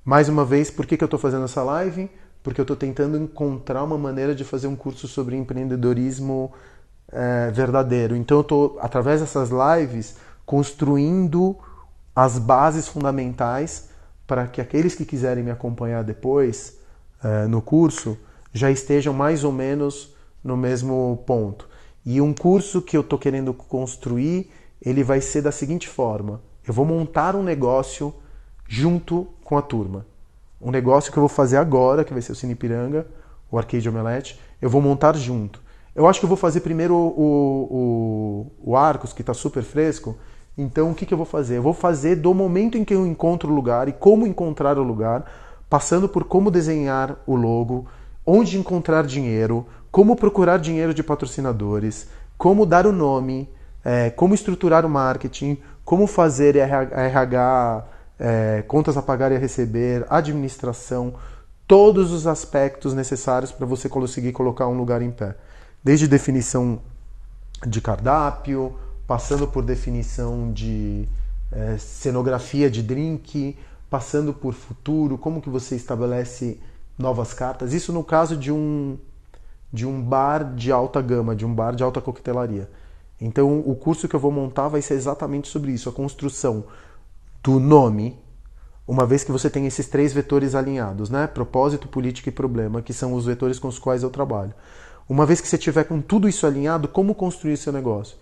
Mais 0.06 0.30
uma 0.30 0.45
vez, 0.45 0.71
por 0.71 0.86
que, 0.86 0.95
que 0.95 1.04
eu 1.04 1.08
estou 1.08 1.19
fazendo 1.19 1.43
essa 1.43 1.62
live? 1.62 2.10
porque 2.41 2.62
eu 2.62 2.63
estou 2.63 2.75
tentando 2.75 3.17
encontrar 3.17 3.84
uma 3.84 3.97
maneira 3.97 4.34
de 4.34 4.43
fazer 4.43 4.67
um 4.67 4.75
curso 4.75 5.08
sobre 5.08 5.36
empreendedorismo 5.36 6.52
é, 7.12 7.52
verdadeiro. 7.52 8.15
Então 8.15 8.38
eu 8.38 8.41
estou, 8.41 8.78
através 8.82 9.22
dessas 9.22 9.50
lives, 9.50 10.15
construindo 10.45 11.56
as 12.15 12.38
bases 12.38 12.88
fundamentais 12.88 13.89
para 14.28 14.48
que 14.48 14.62
aqueles 14.62 14.95
que 14.95 15.06
quiserem 15.06 15.43
me 15.43 15.52
acompanhar 15.52 16.04
depois 16.04 16.78
é, 17.24 17.48
no 17.48 17.62
curso 17.62 18.17
já 18.54 18.69
estejam 18.69 19.13
mais 19.13 19.43
ou 19.43 19.52
menos 19.52 20.15
no 20.43 20.58
mesmo 20.58 21.24
ponto. 21.26 21.67
E 22.06 22.22
um 22.22 22.34
curso 22.34 22.82
que 22.82 22.95
eu 22.95 23.02
estou 23.02 23.19
querendo 23.19 23.54
construir, 23.54 24.52
ele 24.82 25.04
vai 25.04 25.22
ser 25.22 25.41
da 25.41 25.52
seguinte 25.52 25.88
forma: 25.88 26.41
eu 26.67 26.74
vou 26.74 26.86
montar 26.86 27.36
um 27.36 27.43
negócio 27.43 28.13
junto 28.67 29.28
com 29.43 29.58
a 29.58 29.62
turma 29.62 30.06
um 30.62 30.72
negócio 30.72 31.12
que 31.12 31.17
eu 31.17 31.22
vou 31.22 31.30
fazer 31.30 31.58
agora, 31.58 32.04
que 32.04 32.13
vai 32.13 32.22
ser 32.22 32.34
o 32.34 32.36
Cine 32.36 32.56
Piranga, 32.56 33.08
o 33.50 33.58
Arcade 33.58 33.88
Omelette, 33.88 34.39
eu 34.62 34.69
vou 34.69 34.82
montar 34.82 35.15
junto. 35.15 35.62
Eu 36.00 36.08
acho 36.08 36.22
que 36.22 36.26
eu 36.26 36.30
vou 36.30 36.38
fazer 36.38 36.62
primeiro 36.62 36.96
o, 36.96 38.48
o, 38.64 38.72
o 38.72 38.78
Arcos, 38.78 39.12
que 39.12 39.22
está 39.22 39.34
super 39.34 39.62
fresco. 39.64 40.16
Então, 40.58 40.92
o 40.92 40.96
que, 40.96 41.06
que 41.06 41.14
eu 41.14 41.18
vou 41.18 41.26
fazer? 41.26 41.58
Eu 41.58 41.62
vou 41.62 41.74
fazer 41.74 42.16
do 42.16 42.34
momento 42.34 42.78
em 42.78 42.86
que 42.86 42.94
eu 42.94 43.06
encontro 43.06 43.52
o 43.52 43.54
lugar 43.54 43.90
e 43.90 43.92
como 43.92 44.26
encontrar 44.26 44.78
o 44.78 44.82
lugar, 44.82 45.30
passando 45.70 46.08
por 46.08 46.24
como 46.24 46.50
desenhar 46.50 47.18
o 47.28 47.36
logo, 47.36 47.86
onde 48.26 48.58
encontrar 48.58 49.06
dinheiro, 49.06 49.68
como 49.92 50.16
procurar 50.16 50.58
dinheiro 50.58 50.94
de 50.94 51.04
patrocinadores, 51.04 52.08
como 52.38 52.66
dar 52.66 52.88
o 52.88 52.94
nome, 52.94 53.50
é, 53.84 54.10
como 54.10 54.34
estruturar 54.34 54.86
o 54.86 54.90
marketing, 54.90 55.58
como 55.84 56.08
fazer 56.08 56.56
RH 56.56 57.86
é, 58.18 58.64
contas 58.66 58.96
a 58.96 59.02
pagar 59.02 59.34
e 59.34 59.36
a 59.36 59.40
receber, 59.40 60.06
administração, 60.10 61.16
todos 61.68 62.14
os 62.14 62.26
aspectos 62.26 62.94
necessários 62.94 63.52
para 63.52 63.66
você 63.66 63.90
conseguir 63.90 64.32
colocar 64.32 64.66
um 64.66 64.78
lugar 64.78 65.02
em 65.02 65.12
pé. 65.12 65.36
Desde 65.84 66.08
definição 66.08 66.80
de 67.65 67.82
cardápio, 67.82 68.78
passando 69.08 69.48
por 69.48 69.63
definição 69.63 70.52
de 70.52 71.08
é, 71.52 71.78
cenografia 71.78 72.70
de 72.70 72.84
drink, 72.84 73.58
passando 73.89 74.34
por 74.34 74.54
futuro, 74.54 75.18
como 75.18 75.42
que 75.42 75.50
você 75.50 75.76
estabelece 75.76 76.60
novas 76.98 77.34
cartas. 77.34 77.74
Isso 77.74 77.92
no 77.92 78.04
caso 78.04 78.38
de 78.38 78.52
um 78.52 78.98
de 79.72 79.86
um 79.86 80.02
bar 80.02 80.56
de 80.56 80.72
alta 80.72 81.00
gama, 81.00 81.36
de 81.36 81.46
um 81.46 81.54
bar 81.54 81.76
de 81.76 81.84
alta 81.84 82.02
coquetelaria. 82.02 82.68
Então, 83.22 83.60
o 83.60 83.76
curso 83.76 84.08
que 84.08 84.15
eu 84.15 84.20
vou 84.20 84.32
montar 84.32 84.68
vai 84.68 84.82
ser 84.82 84.96
exatamente 84.96 85.48
sobre 85.48 85.72
isso, 85.72 85.89
a 85.89 85.92
construção 85.92 86.63
do 87.44 87.60
nome, 87.60 88.18
uma 88.88 89.06
vez 89.06 89.24
que 89.24 89.32
você 89.32 89.50
tem 89.50 89.68
esses 89.68 89.88
três 89.88 90.12
vetores 90.12 90.56
alinhados, 90.56 91.12
né? 91.12 91.28
Propósito, 91.28 91.88
política 91.88 92.30
e 92.30 92.32
problema, 92.32 92.82
que 92.82 92.94
são 92.94 93.13
os 93.13 93.26
vetores 93.26 93.60
com 93.60 93.68
os 93.68 93.78
quais 93.78 94.02
eu 94.02 94.10
trabalho. 94.10 94.54
Uma 95.10 95.26
vez 95.26 95.41
que 95.41 95.48
você 95.48 95.58
tiver 95.58 95.84
com 95.86 96.00
tudo 96.00 96.30
isso 96.30 96.45
alinhado, 96.45 96.88
como 96.88 97.15
construir 97.15 97.58
seu 97.58 97.74
negócio? 97.74 98.15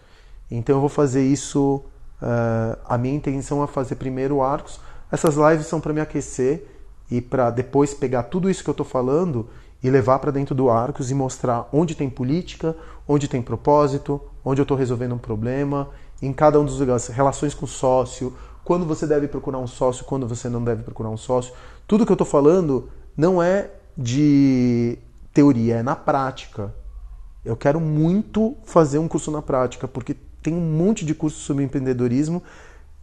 Então 0.50 0.78
eu 0.78 0.80
vou 0.80 0.90
fazer 0.90 1.24
isso. 1.24 1.84
Uh, 2.22 2.80
a 2.86 2.98
minha 2.98 3.14
intenção 3.14 3.62
é 3.64 3.68
fazer 3.68 3.96
primeiro 3.96 4.42
arcos. 4.42 4.80
Essas 5.12 5.36
lives 5.36 5.68
são 5.68 5.82
para 5.82 5.94
me 5.94 6.00
aquecer 6.02 6.66
e 7.12 7.22
para 7.22 7.50
depois 7.50 7.94
pegar 7.94 8.24
tudo 8.24 8.50
isso 8.50 8.64
que 8.64 8.70
eu 8.70 8.74
estou 8.74 8.86
falando 8.86 9.48
e 9.82 9.90
levar 9.90 10.20
para 10.20 10.32
dentro 10.32 10.56
do 10.56 10.70
Arcos 10.70 11.12
e 11.12 11.14
mostrar 11.14 11.70
onde 11.72 11.96
tem 11.96 12.10
política, 12.10 12.76
onde 13.08 13.28
tem 13.28 13.42
propósito, 13.42 14.20
onde 14.44 14.60
eu 14.60 14.64
estou 14.64 14.76
resolvendo 14.76 15.16
um 15.16 15.20
problema, 15.20 15.90
em 16.22 16.34
cada 16.34 16.60
um 16.60 16.66
dos 16.66 16.80
lugares, 16.80 17.08
relações 17.08 17.54
com 17.54 17.68
sócio, 17.68 18.34
quando 18.64 18.86
você 18.86 19.06
deve 19.06 19.28
procurar 19.28 19.60
um 19.60 19.68
sócio, 19.68 20.04
quando 20.04 20.28
você 20.28 20.50
não 20.50 20.64
deve 20.64 20.84
procurar 20.84 21.10
um 21.10 21.18
sócio. 21.18 21.54
Tudo 21.88 22.06
que 22.06 22.12
eu 22.12 22.16
estou 22.16 22.28
falando 22.28 22.90
não 23.16 23.42
é 23.42 23.72
de 23.98 24.98
teoria, 25.38 25.76
é 25.76 25.84
na 25.84 25.96
prática. 25.96 26.74
Eu 27.46 27.56
quero 27.56 27.80
muito 27.80 28.58
fazer 28.64 28.98
um 28.98 29.08
curso 29.08 29.30
na 29.30 29.40
prática, 29.40 29.88
porque 29.88 30.16
tem 30.42 30.52
um 30.52 30.60
monte 30.60 31.06
de 31.06 31.14
curso 31.14 31.38
sobre 31.38 31.64
empreendedorismo 31.64 32.42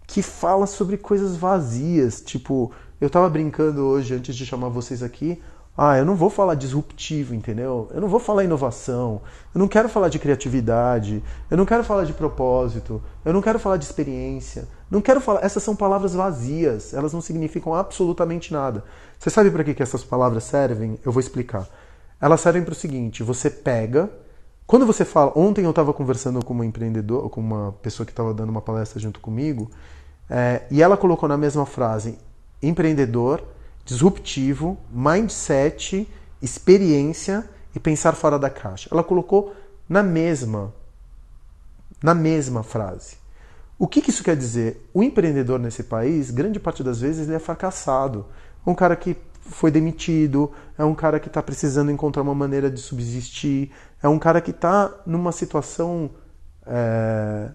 que 0.05 0.21
fala 0.21 0.67
sobre 0.67 0.97
coisas 0.97 1.37
vazias. 1.37 2.21
Tipo, 2.21 2.73
eu 3.01 3.07
estava 3.07 3.31
brincando 3.31 3.83
hoje, 3.83 4.15
antes 4.15 4.35
de 4.35 4.45
chamar 4.45 4.69
vocês 4.69 5.01
aqui, 5.01 5.41
ah, 5.79 5.97
eu 5.97 6.05
não 6.05 6.17
vou 6.17 6.29
falar 6.29 6.57
disruptivo, 6.57 7.37
entendeu? 7.37 7.89
Eu 7.95 8.01
não 8.01 8.09
vou 8.09 8.19
falar 8.19 8.43
inovação, 8.43 9.23
eu 9.55 9.61
não 9.61 9.69
quero 9.69 9.89
falar 9.89 10.09
de 10.09 10.19
criatividade, 10.19 11.23
eu 11.49 11.57
não 11.57 11.65
quero 11.65 11.85
falar 11.85 12.03
de 12.03 12.13
propósito, 12.13 13.01
eu 13.25 13.33
não 13.33 13.41
quero 13.41 13.61
falar 13.61 13.77
de 13.77 13.85
experiência, 13.85 14.67
não 14.91 15.01
quero 15.01 15.21
falar. 15.21 15.45
Essas 15.45 15.63
são 15.63 15.77
palavras 15.77 16.15
vazias, 16.15 16.95
elas 16.95 17.13
não 17.13 17.21
significam 17.21 17.75
absolutamente 17.75 18.53
nada. 18.53 18.83
Você 19.21 19.31
sabe 19.31 19.53
para 19.53 19.63
que, 19.63 19.73
que 19.73 19.83
essas 19.85 20.03
palavras 20.03 20.43
servem? 20.43 20.99
Eu 21.05 21.13
vou 21.13 21.21
explicar. 21.21 21.69
Elas 22.25 22.41
servem 22.41 22.65
para 22.65 22.73
o 22.73 22.75
seguinte: 22.75 23.23
você 23.23 23.51
pega. 23.51 24.11
Quando 24.67 24.87
você 24.87 25.05
fala. 25.05 25.31
Ontem 25.37 25.63
eu 25.63 25.71
estava 25.71 25.93
conversando 25.93 26.43
com 26.43 26.55
uma 26.55 26.65
empreendedor, 26.65 27.29
com 27.29 27.39
uma 27.39 27.73
pessoa 27.83 28.07
que 28.07 28.13
estava 28.13 28.33
dando 28.33 28.49
uma 28.49 28.63
palestra 28.63 28.99
junto 28.99 29.21
comigo, 29.21 29.71
é, 30.31 30.63
e 30.71 30.83
ela 30.83 30.97
colocou 30.97 31.29
na 31.29 31.37
mesma 31.37 31.67
frase 31.67 32.19
empreendedor 32.63 33.45
disruptivo, 33.85 34.79
mindset, 34.91 36.09
experiência 36.41 37.47
e 37.75 37.79
pensar 37.79 38.15
fora 38.15 38.39
da 38.39 38.49
caixa. 38.49 38.89
Ela 38.91 39.05
colocou 39.05 39.55
na 39.87 40.03
mesma 40.03 40.73
na 42.03 42.15
mesma 42.15 42.63
frase. 42.63 43.19
O 43.79 43.87
que, 43.87 44.01
que 44.01 44.09
isso 44.09 44.25
quer 44.25 44.35
dizer? 44.37 44.89
O 44.95 45.03
empreendedor 45.03 45.61
nesse 45.61 45.83
país, 45.83 46.31
grande 46.31 46.59
parte 46.59 46.83
das 46.83 47.03
vezes, 47.03 47.27
ele 47.27 47.37
é 47.37 47.39
fracassado. 47.39 48.25
Um 48.67 48.75
cara 48.75 48.97
que 48.97 49.15
foi 49.47 49.71
demitido, 49.71 50.51
é 50.79 50.85
um 50.85 50.95
cara 50.95 51.21
que 51.21 51.29
está 51.29 51.43
precisando 51.43 51.91
encontrar 51.91 52.23
uma 52.23 52.35
maneira 52.35 52.71
de 52.71 52.81
subsistir, 52.81 53.71
é 54.03 54.09
um 54.09 54.19
cara 54.19 54.41
que 54.41 54.51
está 54.51 54.93
numa 55.07 55.33
situação 55.33 56.11
é, 56.67 57.51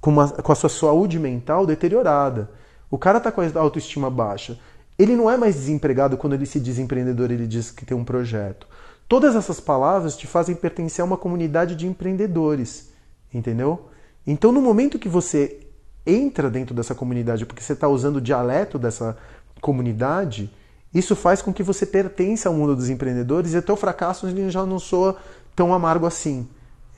com, 0.00 0.10
uma, 0.10 0.28
com 0.28 0.52
a 0.52 0.54
sua 0.54 0.70
saúde 0.70 1.18
mental 1.18 1.66
deteriorada. 1.66 2.50
O 2.90 2.98
cara 2.98 3.18
está 3.18 3.30
com 3.30 3.40
a 3.40 3.60
autoestima 3.60 4.10
baixa. 4.10 4.58
Ele 4.98 5.14
não 5.14 5.30
é 5.30 5.36
mais 5.36 5.54
desempregado 5.56 6.16
quando 6.16 6.32
ele 6.32 6.46
se 6.46 6.58
diz 6.58 6.78
empreendedor, 6.78 7.30
ele 7.30 7.46
diz 7.46 7.70
que 7.70 7.84
tem 7.84 7.96
um 7.96 8.04
projeto. 8.04 8.66
Todas 9.08 9.36
essas 9.36 9.60
palavras 9.60 10.16
te 10.16 10.26
fazem 10.26 10.54
pertencer 10.54 11.02
a 11.02 11.06
uma 11.06 11.16
comunidade 11.16 11.76
de 11.76 11.86
empreendedores, 11.86 12.90
entendeu? 13.32 13.88
Então, 14.26 14.50
no 14.50 14.60
momento 14.60 14.98
que 14.98 15.08
você 15.08 15.60
entra 16.04 16.48
dentro 16.48 16.74
dessa 16.74 16.94
comunidade, 16.94 17.44
porque 17.44 17.62
você 17.62 17.74
está 17.74 17.88
usando 17.88 18.16
o 18.16 18.20
dialeto 18.20 18.78
dessa 18.78 19.16
comunidade, 19.60 20.50
isso 20.98 21.16
faz 21.16 21.42
com 21.42 21.52
que 21.52 21.62
você 21.62 21.84
pertença 21.84 22.48
ao 22.48 22.54
mundo 22.54 22.74
dos 22.74 22.88
empreendedores 22.88 23.52
e 23.52 23.56
até 23.56 23.72
o 23.72 23.76
fracasso 23.76 24.26
ele 24.26 24.50
já 24.50 24.64
não 24.64 24.78
soa 24.78 25.16
tão 25.54 25.74
amargo 25.74 26.06
assim. 26.06 26.48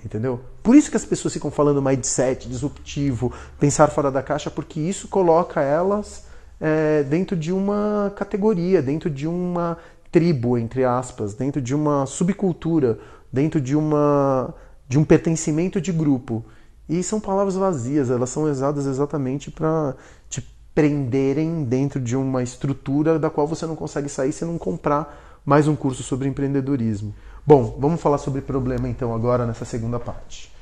Entendeu? 0.04 0.40
Por 0.62 0.76
isso 0.76 0.90
que 0.90 0.96
as 0.96 1.04
pessoas 1.04 1.34
ficam 1.34 1.50
falando 1.50 1.82
mindset, 1.82 2.48
disruptivo, 2.48 3.32
pensar 3.58 3.88
fora 3.88 4.10
da 4.10 4.22
caixa, 4.22 4.50
porque 4.50 4.78
isso 4.78 5.08
coloca 5.08 5.60
elas 5.60 6.24
é, 6.60 7.02
dentro 7.02 7.36
de 7.36 7.52
uma 7.52 8.12
categoria, 8.16 8.80
dentro 8.80 9.10
de 9.10 9.26
uma 9.26 9.76
tribo, 10.10 10.56
entre 10.56 10.84
aspas, 10.84 11.34
dentro 11.34 11.60
de 11.60 11.74
uma 11.74 12.06
subcultura, 12.06 12.98
dentro 13.32 13.60
de, 13.60 13.76
uma, 13.76 14.54
de 14.88 14.98
um 14.98 15.04
pertencimento 15.04 15.80
de 15.80 15.92
grupo. 15.92 16.44
E 16.88 17.02
são 17.02 17.20
palavras 17.20 17.54
vazias, 17.54 18.10
elas 18.10 18.30
são 18.30 18.44
usadas 18.44 18.86
exatamente 18.86 19.50
para 19.50 19.94
te 20.30 20.40
prenderem 20.78 21.64
dentro 21.64 21.98
de 21.98 22.14
uma 22.14 22.40
estrutura 22.40 23.18
da 23.18 23.28
qual 23.28 23.48
você 23.48 23.66
não 23.66 23.74
consegue 23.74 24.08
sair 24.08 24.30
se 24.32 24.44
não 24.44 24.56
comprar 24.56 25.40
mais 25.44 25.66
um 25.66 25.74
curso 25.74 26.04
sobre 26.04 26.28
empreendedorismo. 26.28 27.12
Bom, 27.44 27.76
vamos 27.80 28.00
falar 28.00 28.18
sobre 28.18 28.40
problema 28.40 28.88
então 28.88 29.12
agora 29.12 29.44
nessa 29.44 29.64
segunda 29.64 29.98
parte. 29.98 30.52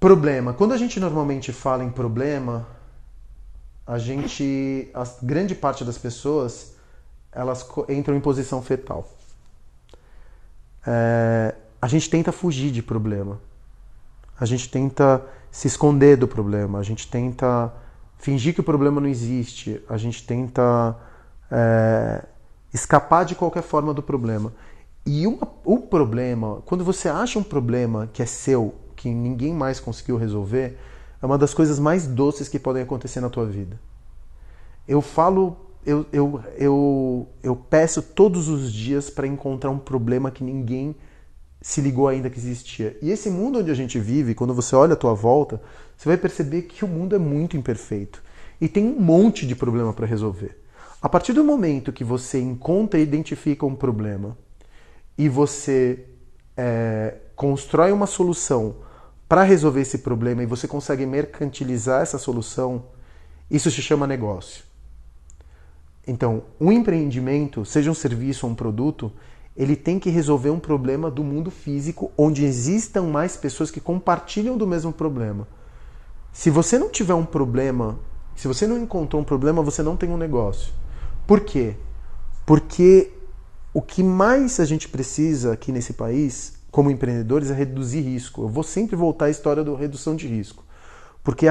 Problema. 0.00 0.54
Quando 0.54 0.72
a 0.72 0.78
gente 0.78 0.98
normalmente 0.98 1.52
fala 1.52 1.84
em 1.84 1.90
problema, 1.90 2.66
a 3.86 3.98
gente, 3.98 4.88
a 4.94 5.04
grande 5.22 5.54
parte 5.54 5.84
das 5.84 5.98
pessoas, 5.98 6.72
elas 7.30 7.68
entram 7.90 8.16
em 8.16 8.20
posição 8.20 8.62
fetal. 8.62 9.06
É, 10.86 11.54
a 11.82 11.86
gente 11.86 12.08
tenta 12.08 12.32
fugir 12.32 12.70
de 12.70 12.82
problema 12.82 13.38
a 14.42 14.44
gente 14.44 14.68
tenta 14.68 15.24
se 15.52 15.68
esconder 15.68 16.16
do 16.16 16.26
problema, 16.26 16.80
a 16.80 16.82
gente 16.82 17.06
tenta 17.06 17.72
fingir 18.22 18.54
que 18.54 18.60
o 18.60 18.64
problema 18.64 19.00
não 19.00 19.08
existe, 19.08 19.82
a 19.88 19.96
gente 19.96 20.24
tenta 20.24 20.96
é, 21.50 22.24
escapar 22.72 23.24
de 23.24 23.34
qualquer 23.34 23.64
forma 23.64 23.92
do 23.92 24.00
problema. 24.00 24.52
E 25.04 25.26
uma, 25.26 25.48
o 25.64 25.80
problema, 25.80 26.62
quando 26.64 26.84
você 26.84 27.08
acha 27.08 27.36
um 27.36 27.42
problema 27.42 28.08
que 28.12 28.22
é 28.22 28.26
seu, 28.26 28.76
que 28.94 29.08
ninguém 29.10 29.52
mais 29.52 29.80
conseguiu 29.80 30.16
resolver, 30.16 30.78
é 31.20 31.26
uma 31.26 31.36
das 31.36 31.52
coisas 31.52 31.80
mais 31.80 32.06
doces 32.06 32.48
que 32.48 32.60
podem 32.60 32.84
acontecer 32.84 33.20
na 33.20 33.28
tua 33.28 33.44
vida. 33.44 33.78
Eu 34.86 35.02
falo, 35.02 35.56
eu, 35.84 36.06
eu, 36.12 36.40
eu, 36.56 37.28
eu 37.42 37.56
peço 37.56 38.00
todos 38.00 38.48
os 38.48 38.72
dias 38.72 39.10
para 39.10 39.26
encontrar 39.26 39.70
um 39.70 39.78
problema 39.78 40.30
que 40.30 40.44
ninguém 40.44 40.94
se 41.60 41.80
ligou 41.80 42.06
ainda 42.06 42.30
que 42.30 42.38
existia. 42.38 42.96
E 43.02 43.10
esse 43.10 43.28
mundo 43.30 43.58
onde 43.58 43.70
a 43.70 43.74
gente 43.74 43.98
vive, 43.98 44.34
quando 44.34 44.54
você 44.54 44.76
olha 44.76 44.92
à 44.92 44.96
tua 44.96 45.14
volta, 45.14 45.60
você 45.96 46.08
vai 46.08 46.16
perceber 46.16 46.62
que 46.62 46.84
o 46.84 46.88
mundo 46.88 47.14
é 47.14 47.18
muito 47.18 47.56
imperfeito 47.56 48.22
e 48.60 48.68
tem 48.68 48.84
um 48.84 49.00
monte 49.00 49.46
de 49.46 49.54
problema 49.54 49.92
para 49.92 50.06
resolver. 50.06 50.58
A 51.00 51.08
partir 51.08 51.32
do 51.32 51.42
momento 51.42 51.92
que 51.92 52.04
você 52.04 52.40
encontra 52.40 53.00
e 53.00 53.02
identifica 53.02 53.66
um 53.66 53.74
problema 53.74 54.36
e 55.18 55.28
você 55.28 56.06
é, 56.56 57.16
constrói 57.34 57.90
uma 57.90 58.06
solução 58.06 58.76
para 59.28 59.42
resolver 59.42 59.80
esse 59.80 59.98
problema 59.98 60.42
e 60.42 60.46
você 60.46 60.68
consegue 60.68 61.06
mercantilizar 61.06 62.02
essa 62.02 62.18
solução, 62.18 62.84
isso 63.50 63.70
se 63.70 63.82
chama 63.82 64.06
negócio. 64.06 64.62
Então, 66.06 66.44
um 66.60 66.70
empreendimento, 66.70 67.64
seja 67.64 67.90
um 67.90 67.94
serviço 67.94 68.46
ou 68.46 68.52
um 68.52 68.54
produto, 68.54 69.12
ele 69.56 69.76
tem 69.76 69.98
que 69.98 70.10
resolver 70.10 70.50
um 70.50 70.58
problema 70.58 71.10
do 71.10 71.22
mundo 71.22 71.50
físico 71.50 72.10
onde 72.16 72.44
existam 72.44 73.02
mais 73.02 73.36
pessoas 73.36 73.70
que 73.70 73.80
compartilham 73.80 74.56
do 74.56 74.66
mesmo 74.66 74.92
problema. 74.92 75.46
Se 76.32 76.48
você 76.48 76.78
não 76.78 76.88
tiver 76.88 77.14
um 77.14 77.26
problema, 77.26 77.98
se 78.34 78.48
você 78.48 78.66
não 78.66 78.78
encontrou 78.78 79.20
um 79.20 79.24
problema, 79.24 79.62
você 79.62 79.82
não 79.82 79.96
tem 79.96 80.08
um 80.10 80.16
negócio. 80.16 80.72
Por 81.26 81.40
quê? 81.40 81.76
Porque 82.46 83.12
o 83.74 83.82
que 83.82 84.02
mais 84.02 84.58
a 84.58 84.64
gente 84.64 84.88
precisa 84.88 85.52
aqui 85.52 85.70
nesse 85.70 85.92
país, 85.92 86.54
como 86.70 86.90
empreendedores, 86.90 87.50
é 87.50 87.54
reduzir 87.54 88.00
risco. 88.00 88.42
Eu 88.42 88.48
vou 88.48 88.62
sempre 88.62 88.96
voltar 88.96 89.26
à 89.26 89.30
história 89.30 89.62
da 89.62 89.76
redução 89.76 90.16
de 90.16 90.26
risco. 90.26 90.64
Porque 91.22 91.46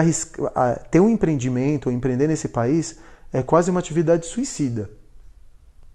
ter 0.89 0.99
um 0.99 1.09
empreendimento 1.09 1.87
ou 1.87 1.93
empreender 1.93 2.27
nesse 2.27 2.49
país 2.49 2.97
é 3.31 3.41
quase 3.41 3.71
uma 3.71 3.79
atividade 3.79 4.25
suicida. 4.25 4.89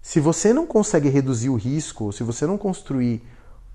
Se 0.01 0.19
você 0.19 0.53
não 0.53 0.65
consegue 0.65 1.09
reduzir 1.09 1.49
o 1.49 1.55
risco, 1.55 2.11
se 2.13 2.23
você 2.23 2.47
não 2.47 2.57
construir 2.57 3.21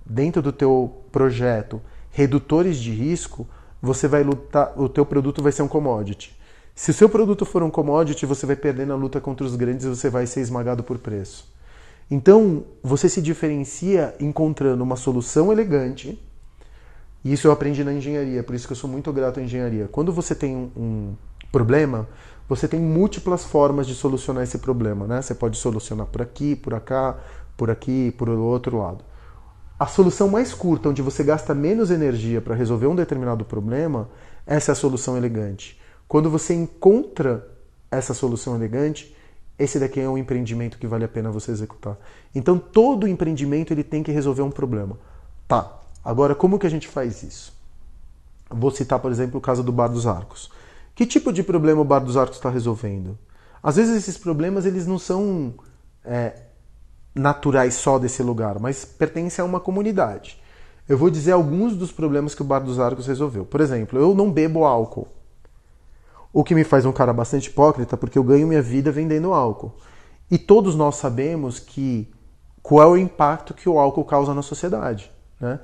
dentro 0.04 0.40
do 0.40 0.50
teu 0.52 1.04
projeto 1.12 1.80
redutores 2.10 2.78
de 2.78 2.90
risco, 2.90 3.46
você 3.82 4.06
vai 4.06 4.22
lutar, 4.22 4.72
o 4.80 4.88
teu 4.88 5.04
produto 5.04 5.42
vai 5.42 5.50
ser 5.50 5.62
um 5.62 5.68
commodity. 5.68 6.38
Se 6.74 6.92
o 6.92 6.94
seu 6.94 7.08
produto 7.08 7.44
for 7.44 7.62
um 7.62 7.70
commodity, 7.70 8.24
você 8.24 8.46
vai 8.46 8.56
perder 8.56 8.86
na 8.86 8.94
luta 8.94 9.20
contra 9.20 9.44
os 9.44 9.56
grandes 9.56 9.84
e 9.84 9.88
você 9.88 10.08
vai 10.08 10.26
ser 10.26 10.40
esmagado 10.40 10.84
por 10.84 10.98
preço. 10.98 11.52
Então, 12.10 12.64
você 12.82 13.08
se 13.08 13.20
diferencia 13.20 14.14
encontrando 14.20 14.82
uma 14.82 14.96
solução 14.96 15.52
elegante. 15.52 16.18
E 17.24 17.32
isso 17.32 17.46
eu 17.46 17.52
aprendi 17.52 17.84
na 17.84 17.92
engenharia, 17.92 18.42
por 18.42 18.54
isso 18.54 18.66
que 18.66 18.72
eu 18.72 18.76
sou 18.76 18.88
muito 18.88 19.12
grato 19.12 19.40
à 19.40 19.42
engenharia. 19.42 19.88
Quando 19.90 20.12
você 20.12 20.34
tem 20.34 20.56
um, 20.56 20.70
um 20.76 21.16
problema, 21.50 22.08
você 22.48 22.66
tem 22.66 22.80
múltiplas 22.80 23.44
formas 23.44 23.86
de 23.86 23.94
solucionar 23.94 24.42
esse 24.42 24.58
problema, 24.58 25.06
né? 25.06 25.22
Você 25.22 25.34
pode 25.34 25.56
solucionar 25.56 26.06
por 26.06 26.20
aqui, 26.20 26.56
por 26.56 26.78
cá, 26.80 27.18
por 27.56 27.70
aqui, 27.70 28.12
por 28.18 28.28
outro 28.28 28.78
lado. 28.78 29.04
A 29.82 29.86
solução 29.88 30.28
mais 30.28 30.54
curta, 30.54 30.90
onde 30.90 31.02
você 31.02 31.24
gasta 31.24 31.52
menos 31.52 31.90
energia 31.90 32.40
para 32.40 32.54
resolver 32.54 32.86
um 32.86 32.94
determinado 32.94 33.44
problema, 33.44 34.08
essa 34.46 34.70
é 34.70 34.72
a 34.74 34.76
solução 34.76 35.16
elegante. 35.16 35.76
Quando 36.06 36.30
você 36.30 36.54
encontra 36.54 37.48
essa 37.90 38.14
solução 38.14 38.54
elegante, 38.54 39.12
esse 39.58 39.80
daqui 39.80 39.98
é 39.98 40.08
um 40.08 40.16
empreendimento 40.16 40.78
que 40.78 40.86
vale 40.86 41.04
a 41.04 41.08
pena 41.08 41.32
você 41.32 41.50
executar. 41.50 41.98
Então 42.32 42.60
todo 42.60 43.08
empreendimento 43.08 43.72
ele 43.72 43.82
tem 43.82 44.04
que 44.04 44.12
resolver 44.12 44.42
um 44.42 44.52
problema. 44.52 44.96
Tá. 45.48 45.80
Agora 46.04 46.36
como 46.36 46.60
que 46.60 46.66
a 46.68 46.70
gente 46.70 46.86
faz 46.86 47.24
isso? 47.24 47.52
Vou 48.48 48.70
citar, 48.70 49.00
por 49.00 49.10
exemplo, 49.10 49.38
o 49.38 49.42
caso 49.42 49.64
do 49.64 49.72
Bar 49.72 49.88
dos 49.88 50.06
Arcos. 50.06 50.48
Que 50.94 51.04
tipo 51.04 51.32
de 51.32 51.42
problema 51.42 51.80
o 51.80 51.84
Bar 51.84 51.98
dos 51.98 52.16
Arcos 52.16 52.36
está 52.36 52.50
resolvendo? 52.50 53.18
Às 53.60 53.74
vezes 53.74 53.96
esses 53.96 54.16
problemas 54.16 54.64
eles 54.64 54.86
não 54.86 54.96
são 54.96 55.54
é, 56.04 56.34
naturais 57.14 57.74
só 57.74 57.98
desse 57.98 58.22
lugar, 58.22 58.58
mas 58.58 58.84
pertencem 58.84 59.42
a 59.42 59.46
uma 59.46 59.60
comunidade. 59.60 60.40
Eu 60.88 60.98
vou 60.98 61.10
dizer 61.10 61.32
alguns 61.32 61.76
dos 61.76 61.92
problemas 61.92 62.34
que 62.34 62.42
o 62.42 62.44
Bar 62.44 62.60
dos 62.60 62.80
Arcos 62.80 63.06
resolveu. 63.06 63.44
Por 63.44 63.60
exemplo, 63.60 63.98
eu 63.98 64.14
não 64.14 64.30
bebo 64.30 64.64
álcool. 64.64 65.08
O 66.32 66.42
que 66.42 66.54
me 66.54 66.64
faz 66.64 66.84
um 66.84 66.92
cara 66.92 67.12
bastante 67.12 67.48
hipócrita, 67.48 67.96
porque 67.96 68.18
eu 68.18 68.24
ganho 68.24 68.46
minha 68.46 68.62
vida 68.62 68.90
vendendo 68.90 69.32
álcool. 69.32 69.72
E 70.30 70.38
todos 70.38 70.74
nós 70.74 70.96
sabemos 70.96 71.58
que 71.58 72.10
qual 72.62 72.82
é 72.82 72.86
o 72.86 72.96
impacto 72.96 73.52
que 73.52 73.68
o 73.68 73.78
álcool 73.78 74.04
causa 74.04 74.32
na 74.32 74.42
sociedade. 74.42 75.10
Né? 75.38 75.60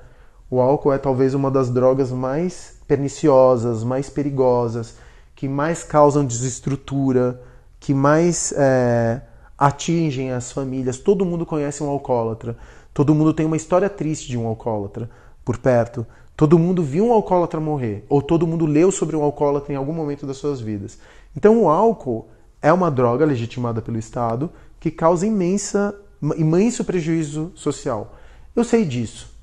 O 0.51 0.61
álcool 0.61 0.93
é 0.93 0.99
talvez 0.99 1.35
uma 1.35 1.51
das 1.51 1.71
drogas 1.71 2.11
mais 2.11 2.77
perniciosas, 2.87 3.85
mais 3.85 4.11
perigosas, 4.11 4.97
que 5.35 5.49
mais 5.49 5.85
causam 5.85 6.25
desestrutura, 6.25 7.41
que 7.79 7.95
mais 7.95 8.53
é, 8.57 9.23
atingem 9.59 10.31
as 10.31 10.53
famílias. 10.53 10.99
Todo 10.99 11.27
mundo 11.27 11.44
conhece 11.44 11.83
um 11.83 11.88
alcoólatra. 11.88 12.56
Todo 12.94 13.15
mundo 13.15 13.35
tem 13.35 13.44
uma 13.44 13.56
história 13.56 13.90
triste 13.90 14.29
de 14.29 14.38
um 14.38 14.46
alcoólatra 14.46 15.11
por 15.44 15.59
perto. 15.59 16.06
Todo 16.37 16.59
mundo 16.59 16.83
viu 16.85 17.06
um 17.06 17.13
alcoólatra 17.13 17.59
morrer, 17.59 18.04
ou 18.09 18.23
todo 18.23 18.46
mundo 18.46 18.65
leu 18.65 18.92
sobre 18.92 19.17
um 19.17 19.23
alcoólatra 19.25 19.73
em 19.73 19.77
algum 19.77 19.92
momento 19.92 20.25
das 20.25 20.37
suas 20.37 20.61
vidas. 20.61 20.96
Então, 21.37 21.61
o 21.63 21.69
álcool 21.69 22.29
é 22.63 22.73
uma 22.73 22.90
droga 22.90 23.25
legitimada 23.25 23.83
pelo 23.83 23.98
Estado 23.98 24.48
que 24.79 24.90
causa 24.90 25.27
imensa, 25.27 25.94
imenso 26.37 26.85
prejuízo 26.85 27.50
social. 27.56 28.15
Eu 28.54 28.63
sei 28.63 28.85
disso. 28.85 29.37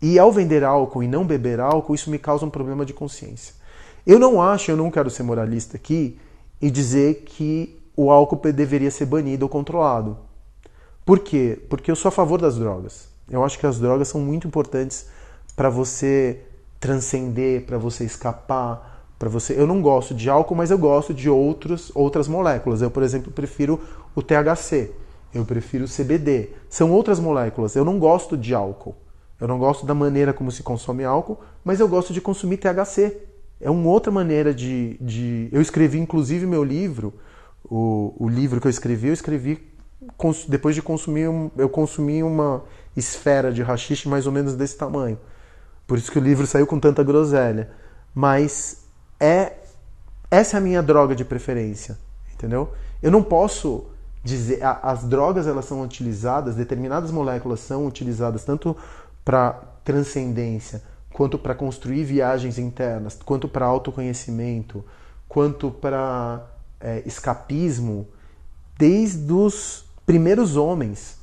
E 0.00 0.18
ao 0.18 0.32
vender 0.32 0.64
álcool 0.64 1.02
e 1.02 1.08
não 1.08 1.24
beber 1.24 1.60
álcool, 1.60 1.94
isso 1.94 2.10
me 2.10 2.18
causa 2.18 2.46
um 2.46 2.50
problema 2.50 2.84
de 2.84 2.94
consciência. 2.94 3.54
Eu 4.06 4.18
não 4.18 4.40
acho, 4.40 4.70
eu 4.70 4.76
não 4.76 4.90
quero 4.90 5.10
ser 5.10 5.22
moralista 5.22 5.76
aqui 5.76 6.18
e 6.60 6.70
dizer 6.70 7.24
que 7.26 7.78
o 7.96 8.10
álcool 8.10 8.36
deveria 8.52 8.90
ser 8.90 9.06
banido 9.06 9.44
ou 9.44 9.48
controlado. 9.48 10.16
Por 11.04 11.18
quê? 11.18 11.60
Porque 11.68 11.90
eu 11.90 11.96
sou 11.96 12.08
a 12.08 12.12
favor 12.12 12.40
das 12.40 12.56
drogas. 12.56 13.08
Eu 13.28 13.44
acho 13.44 13.58
que 13.58 13.66
as 13.66 13.78
drogas 13.78 14.08
são 14.08 14.20
muito 14.20 14.46
importantes 14.46 15.06
para 15.56 15.68
você 15.68 16.40
transcender, 16.78 17.64
para 17.64 17.78
você 17.78 18.04
escapar, 18.04 19.06
para 19.18 19.28
você. 19.28 19.58
Eu 19.58 19.66
não 19.66 19.80
gosto 19.80 20.14
de 20.14 20.28
álcool, 20.28 20.54
mas 20.54 20.70
eu 20.70 20.78
gosto 20.78 21.14
de 21.14 21.30
outros, 21.30 21.92
outras 21.94 22.26
moléculas. 22.26 22.82
Eu, 22.82 22.90
por 22.90 23.02
exemplo, 23.02 23.32
prefiro 23.32 23.80
o 24.14 24.22
THC. 24.22 24.90
Eu 25.34 25.44
prefiro 25.44 25.84
o 25.84 25.88
CBD. 25.88 26.50
São 26.68 26.90
outras 26.90 27.18
moléculas. 27.18 27.74
Eu 27.74 27.84
não 27.84 27.98
gosto 27.98 28.36
de 28.36 28.54
álcool. 28.54 28.94
Eu 29.40 29.48
não 29.48 29.58
gosto 29.58 29.86
da 29.86 29.94
maneira 29.94 30.32
como 30.32 30.50
se 30.50 30.62
consome 30.62 31.04
álcool, 31.04 31.38
mas 31.64 31.80
eu 31.80 31.88
gosto 31.88 32.12
de 32.12 32.20
consumir 32.20 32.58
THC. 32.58 33.16
É 33.60 33.70
uma 33.70 33.88
outra 33.88 34.12
maneira 34.12 34.52
de. 34.52 34.96
de... 35.00 35.48
Eu 35.50 35.60
escrevi, 35.60 35.98
inclusive, 35.98 36.46
meu 36.46 36.62
livro, 36.62 37.14
o, 37.64 38.14
o 38.18 38.28
livro 38.28 38.60
que 38.60 38.66
eu 38.66 38.70
escrevi, 38.70 39.08
eu 39.08 39.14
escrevi 39.14 39.72
depois 40.48 40.74
de 40.74 40.82
consumir. 40.82 41.28
Eu 41.56 41.68
consumi 41.68 42.22
uma 42.22 42.64
esfera 42.96 43.52
de 43.52 43.62
rachixe 43.62 44.08
mais 44.08 44.26
ou 44.26 44.32
menos 44.32 44.54
desse 44.54 44.76
tamanho. 44.76 45.18
Por 45.86 45.98
isso 45.98 46.10
que 46.10 46.18
o 46.18 46.22
livro 46.22 46.46
saiu 46.46 46.66
com 46.66 46.78
tanta 46.78 47.02
groselha. 47.02 47.70
Mas 48.14 48.84
é 49.18 49.54
essa 50.30 50.56
é 50.56 50.58
a 50.58 50.60
minha 50.60 50.82
droga 50.82 51.14
de 51.14 51.24
preferência, 51.24 51.98
entendeu? 52.32 52.72
Eu 53.02 53.10
não 53.10 53.22
posso 53.22 53.86
dizer 54.24 54.60
as 54.62 55.04
drogas 55.04 55.46
elas 55.46 55.66
são 55.66 55.82
utilizadas, 55.82 56.54
determinadas 56.54 57.10
moléculas 57.10 57.60
são 57.60 57.86
utilizadas 57.86 58.42
tanto 58.44 58.74
para 59.24 59.52
transcendência, 59.84 60.82
quanto 61.12 61.38
para 61.38 61.54
construir 61.54 62.04
viagens 62.04 62.58
internas, 62.58 63.18
quanto 63.22 63.46
para 63.46 63.66
autoconhecimento, 63.66 64.84
quanto 65.28 65.70
para 65.70 66.46
é, 66.82 67.02
escapismo, 67.06 68.06
desde 68.76 69.32
os 69.32 69.84
primeiros 70.04 70.56
homens. 70.56 71.18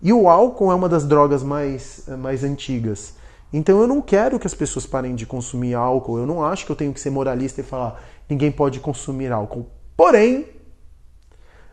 E 0.00 0.12
o 0.12 0.28
álcool 0.28 0.70
é 0.70 0.74
uma 0.74 0.88
das 0.88 1.06
drogas 1.06 1.42
mais, 1.42 2.04
mais 2.18 2.44
antigas. 2.44 3.14
Então 3.52 3.80
eu 3.80 3.86
não 3.86 4.00
quero 4.00 4.38
que 4.38 4.46
as 4.46 4.54
pessoas 4.54 4.86
parem 4.86 5.14
de 5.14 5.26
consumir 5.26 5.74
álcool. 5.74 6.18
Eu 6.18 6.26
não 6.26 6.44
acho 6.44 6.66
que 6.66 6.72
eu 6.72 6.76
tenho 6.76 6.92
que 6.92 7.00
ser 7.00 7.10
moralista 7.10 7.60
e 7.60 7.64
falar 7.64 8.02
ninguém 8.28 8.50
pode 8.50 8.80
consumir 8.80 9.30
álcool. 9.30 9.66
Porém, 9.96 10.46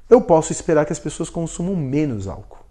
eu 0.10 0.22
posso 0.22 0.52
esperar 0.52 0.86
que 0.86 0.94
as 0.94 1.00
pessoas 1.00 1.30
consumam 1.30 1.76
menos 1.76 2.28
álcool. 2.28 2.66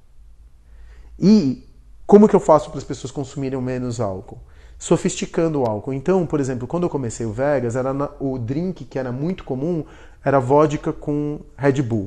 E 1.18 1.66
como 2.06 2.28
que 2.28 2.36
eu 2.36 2.40
faço 2.40 2.70
para 2.70 2.78
as 2.78 2.84
pessoas 2.84 3.10
consumirem 3.10 3.60
menos 3.60 4.00
álcool? 4.00 4.38
Sofisticando 4.78 5.60
o 5.60 5.64
álcool. 5.64 5.92
Então, 5.92 6.24
por 6.26 6.38
exemplo, 6.38 6.68
quando 6.68 6.84
eu 6.84 6.90
comecei 6.90 7.26
o 7.26 7.32
Vegas, 7.32 7.76
era 7.76 7.92
o 8.20 8.38
drink 8.38 8.84
que 8.84 8.98
era 8.98 9.10
muito 9.10 9.42
comum 9.44 9.84
era 10.28 10.38
vodka 10.38 10.92
com 10.92 11.40
Red 11.56 11.80
Bull. 11.80 12.06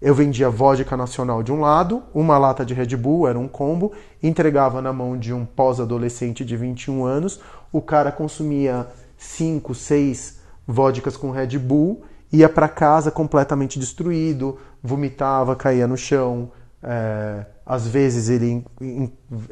Eu 0.00 0.14
vendia 0.14 0.48
vodka 0.48 0.96
nacional 0.96 1.42
de 1.42 1.52
um 1.52 1.60
lado, 1.60 2.00
uma 2.14 2.38
lata 2.38 2.64
de 2.64 2.72
Red 2.72 2.96
Bull, 2.96 3.26
era 3.26 3.36
um 3.36 3.48
combo, 3.48 3.92
entregava 4.22 4.80
na 4.80 4.92
mão 4.92 5.18
de 5.18 5.32
um 5.32 5.44
pós-adolescente 5.44 6.44
de 6.44 6.56
21 6.56 7.04
anos, 7.04 7.40
o 7.72 7.82
cara 7.82 8.12
consumia 8.12 8.86
5, 9.18 9.74
6 9.74 10.38
vodkas 10.64 11.16
com 11.16 11.32
Red 11.32 11.58
Bull, 11.58 12.02
ia 12.32 12.48
para 12.48 12.68
casa 12.68 13.10
completamente 13.10 13.80
destruído, 13.80 14.56
vomitava, 14.80 15.56
caía 15.56 15.88
no 15.88 15.96
chão, 15.96 16.52
é, 16.80 17.44
às 17.66 17.86
vezes 17.86 18.28
ele 18.28 18.64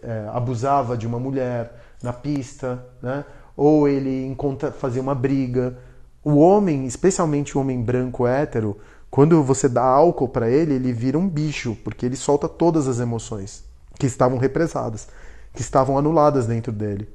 é, 0.02 0.28
abusava 0.32 0.96
de 0.96 1.06
uma 1.06 1.18
mulher 1.18 1.74
na 2.00 2.12
pista, 2.12 2.86
né? 3.02 3.24
ou 3.56 3.88
ele 3.88 4.34
fazia 4.78 5.02
uma 5.02 5.16
briga. 5.16 5.76
O 6.22 6.36
homem, 6.36 6.86
especialmente 6.86 7.56
o 7.56 7.60
homem 7.60 7.82
branco 7.82 8.26
hétero, 8.26 8.76
quando 9.10 9.42
você 9.42 9.68
dá 9.68 9.82
álcool 9.82 10.28
para 10.28 10.50
ele, 10.50 10.74
ele 10.74 10.92
vira 10.92 11.18
um 11.18 11.28
bicho, 11.28 11.76
porque 11.82 12.04
ele 12.04 12.16
solta 12.16 12.48
todas 12.48 12.86
as 12.86 13.00
emoções 13.00 13.64
que 13.98 14.06
estavam 14.06 14.38
represadas, 14.38 15.08
que 15.54 15.62
estavam 15.62 15.96
anuladas 15.96 16.46
dentro 16.46 16.72
dele. 16.72 17.08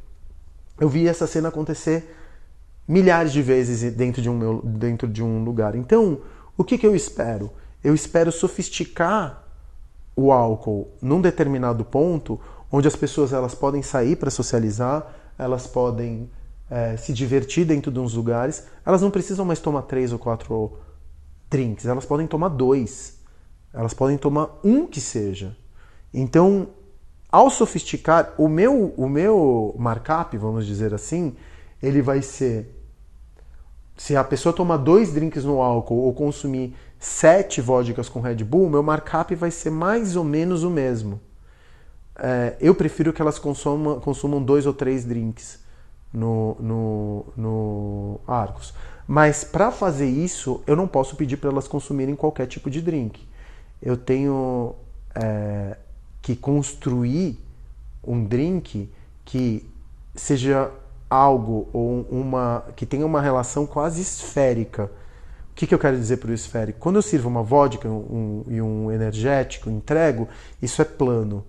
Eu 0.79 0.89
vi 0.89 1.07
essa 1.07 1.27
cena 1.27 1.49
acontecer 1.49 2.15
milhares 2.87 3.31
de 3.31 3.41
vezes 3.41 3.93
dentro 3.93 4.21
de 4.21 4.29
um, 4.29 4.37
meu, 4.37 4.61
dentro 4.63 5.07
de 5.07 5.23
um 5.23 5.43
lugar. 5.43 5.75
Então, 5.75 6.21
o 6.57 6.63
que, 6.63 6.77
que 6.77 6.85
eu 6.85 6.95
espero? 6.95 7.51
Eu 7.83 7.93
espero 7.93 8.31
sofisticar 8.31 9.43
o 10.15 10.31
álcool 10.31 10.89
num 11.01 11.21
determinado 11.21 11.83
ponto 11.85 12.39
onde 12.71 12.87
as 12.87 12.95
pessoas 12.95 13.33
elas 13.33 13.53
podem 13.53 13.81
sair 13.81 14.15
para 14.15 14.31
socializar, 14.31 15.13
elas 15.37 15.67
podem 15.67 16.29
é, 16.73 16.97
se 16.97 17.13
divertir 17.13 17.65
dentro 17.65 17.91
de 17.91 17.99
uns 17.99 18.15
lugares, 18.15 18.65
elas 18.83 18.99
não 18.99 19.11
precisam 19.11 19.45
mais 19.45 19.59
tomar 19.59 19.83
três 19.83 20.11
ou 20.11 20.17
quatro 20.17 20.79
drinks, 21.47 21.85
elas 21.85 22.03
podem 22.03 22.25
tomar 22.25 22.49
dois, 22.49 23.19
elas 23.71 23.93
podem 23.93 24.17
tomar 24.17 24.59
um 24.63 24.87
que 24.87 24.99
seja. 24.99 25.55
Então, 26.11 26.69
ao 27.31 27.51
sofisticar, 27.51 28.33
o 28.39 28.47
meu, 28.47 28.91
o 28.97 29.07
meu 29.07 29.75
markup, 29.77 30.35
vamos 30.35 30.65
dizer 30.65 30.95
assim, 30.95 31.35
ele 31.81 32.01
vai 32.01 32.23
ser 32.23 32.75
se 33.95 34.15
a 34.15 34.23
pessoa 34.23 34.51
tomar 34.51 34.77
dois 34.77 35.13
drinks 35.13 35.45
no 35.45 35.61
álcool 35.61 35.97
ou 35.97 36.11
consumir 36.11 36.75
sete 36.99 37.61
vodkas 37.61 38.09
com 38.09 38.19
Red 38.19 38.43
Bull, 38.43 38.67
meu 38.67 38.81
markup 38.81 39.35
vai 39.35 39.51
ser 39.51 39.69
mais 39.69 40.15
ou 40.15 40.23
menos 40.23 40.63
o 40.63 40.71
mesmo. 40.71 41.21
É, 42.17 42.57
eu 42.59 42.73
prefiro 42.73 43.13
que 43.13 43.21
elas 43.21 43.37
consumam, 43.37 43.99
consumam 43.99 44.41
dois 44.41 44.65
ou 44.65 44.73
três 44.73 45.05
drinks 45.05 45.61
no, 46.13 46.55
no, 46.59 47.25
no 47.35 48.19
Arcos. 48.27 48.73
Mas 49.07 49.43
para 49.43 49.71
fazer 49.71 50.07
isso, 50.07 50.61
eu 50.67 50.75
não 50.75 50.87
posso 50.87 51.15
pedir 51.15 51.37
para 51.37 51.49
elas 51.49 51.67
consumirem 51.67 52.15
qualquer 52.15 52.47
tipo 52.47 52.69
de 52.69 52.81
drink. 52.81 53.27
Eu 53.81 53.97
tenho 53.97 54.75
é, 55.15 55.77
que 56.21 56.35
construir 56.35 57.37
um 58.05 58.23
drink 58.23 58.89
que 59.25 59.69
seja 60.15 60.71
algo 61.09 61.67
ou 61.73 62.01
uma 62.09 62.65
que 62.75 62.85
tenha 62.85 63.05
uma 63.05 63.21
relação 63.21 63.65
quase 63.65 64.01
esférica. 64.01 64.89
O 65.51 65.55
que, 65.55 65.67
que 65.67 65.75
eu 65.75 65.79
quero 65.79 65.97
dizer 65.97 66.17
por 66.17 66.29
esférico? 66.31 66.79
Quando 66.79 66.95
eu 66.95 67.01
sirvo 67.01 67.29
uma 67.29 67.43
vodka 67.43 67.87
um, 67.87 68.43
e 68.47 68.59
um 68.59 68.91
energético, 68.91 69.69
entrego, 69.69 70.27
isso 70.61 70.81
é 70.81 70.85
plano. 70.85 71.45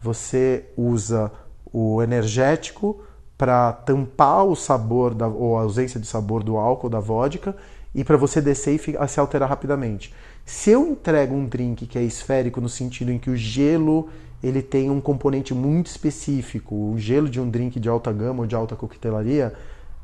Você 0.00 0.66
usa 0.76 1.32
o 1.72 2.00
energético 2.00 3.02
para 3.38 3.72
tampar 3.72 4.44
o 4.44 4.56
sabor 4.56 5.14
da, 5.14 5.28
ou 5.28 5.56
a 5.56 5.62
ausência 5.62 6.00
de 6.00 6.06
sabor 6.08 6.42
do 6.42 6.56
álcool 6.56 6.90
da 6.90 6.98
vodka 6.98 7.56
e 7.94 8.02
para 8.02 8.16
você 8.16 8.40
descer 8.40 8.74
e 8.74 9.08
se 9.08 9.20
alterar 9.20 9.48
rapidamente. 9.48 10.12
Se 10.44 10.70
eu 10.70 10.86
entrego 10.86 11.34
um 11.34 11.46
drink 11.46 11.86
que 11.86 11.96
é 11.96 12.02
esférico 12.02 12.60
no 12.60 12.68
sentido 12.68 13.12
em 13.12 13.18
que 13.18 13.30
o 13.30 13.36
gelo 13.36 14.08
ele 14.42 14.60
tem 14.60 14.90
um 14.90 15.00
componente 15.00 15.54
muito 15.54 15.86
específico, 15.86 16.74
o 16.74 16.98
gelo 16.98 17.28
de 17.28 17.40
um 17.40 17.48
drink 17.48 17.78
de 17.78 17.88
alta 17.88 18.12
gama 18.12 18.40
ou 18.40 18.46
de 18.46 18.56
alta 18.56 18.74
coquetelaria 18.76 19.54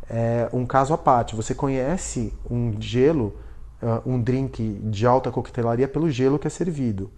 é 0.08 0.48
um 0.52 0.64
caso 0.64 0.94
à 0.94 0.98
parte. 0.98 1.34
Você 1.34 1.54
conhece 1.54 2.32
um 2.48 2.74
gelo, 2.80 3.36
ah, 3.82 4.02
um 4.06 4.20
drink 4.20 4.62
de 4.84 5.06
alta 5.06 5.30
coquetelaria 5.30 5.88
pelo 5.88 6.10
gelo 6.10 6.38
que 6.38 6.46
é 6.46 6.50
servido. 6.50 7.10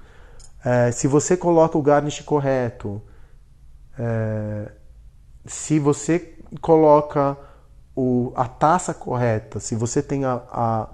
É, 0.65 0.91
se 0.91 1.07
você 1.07 1.37
coloca 1.37 1.77
o 1.79 1.83
garnish 1.83 2.21
correto, 2.21 3.03
é, 3.99 4.73
se 5.47 5.79
você 5.79 6.35
coloca 6.61 7.37
o, 7.95 8.33
a 8.37 8.47
taça 8.47 8.93
correta, 8.93 9.59
se 9.61 9.75
você 9.75 10.03
tem 10.03 10.25
a, 10.25 10.43
a, 10.51 10.89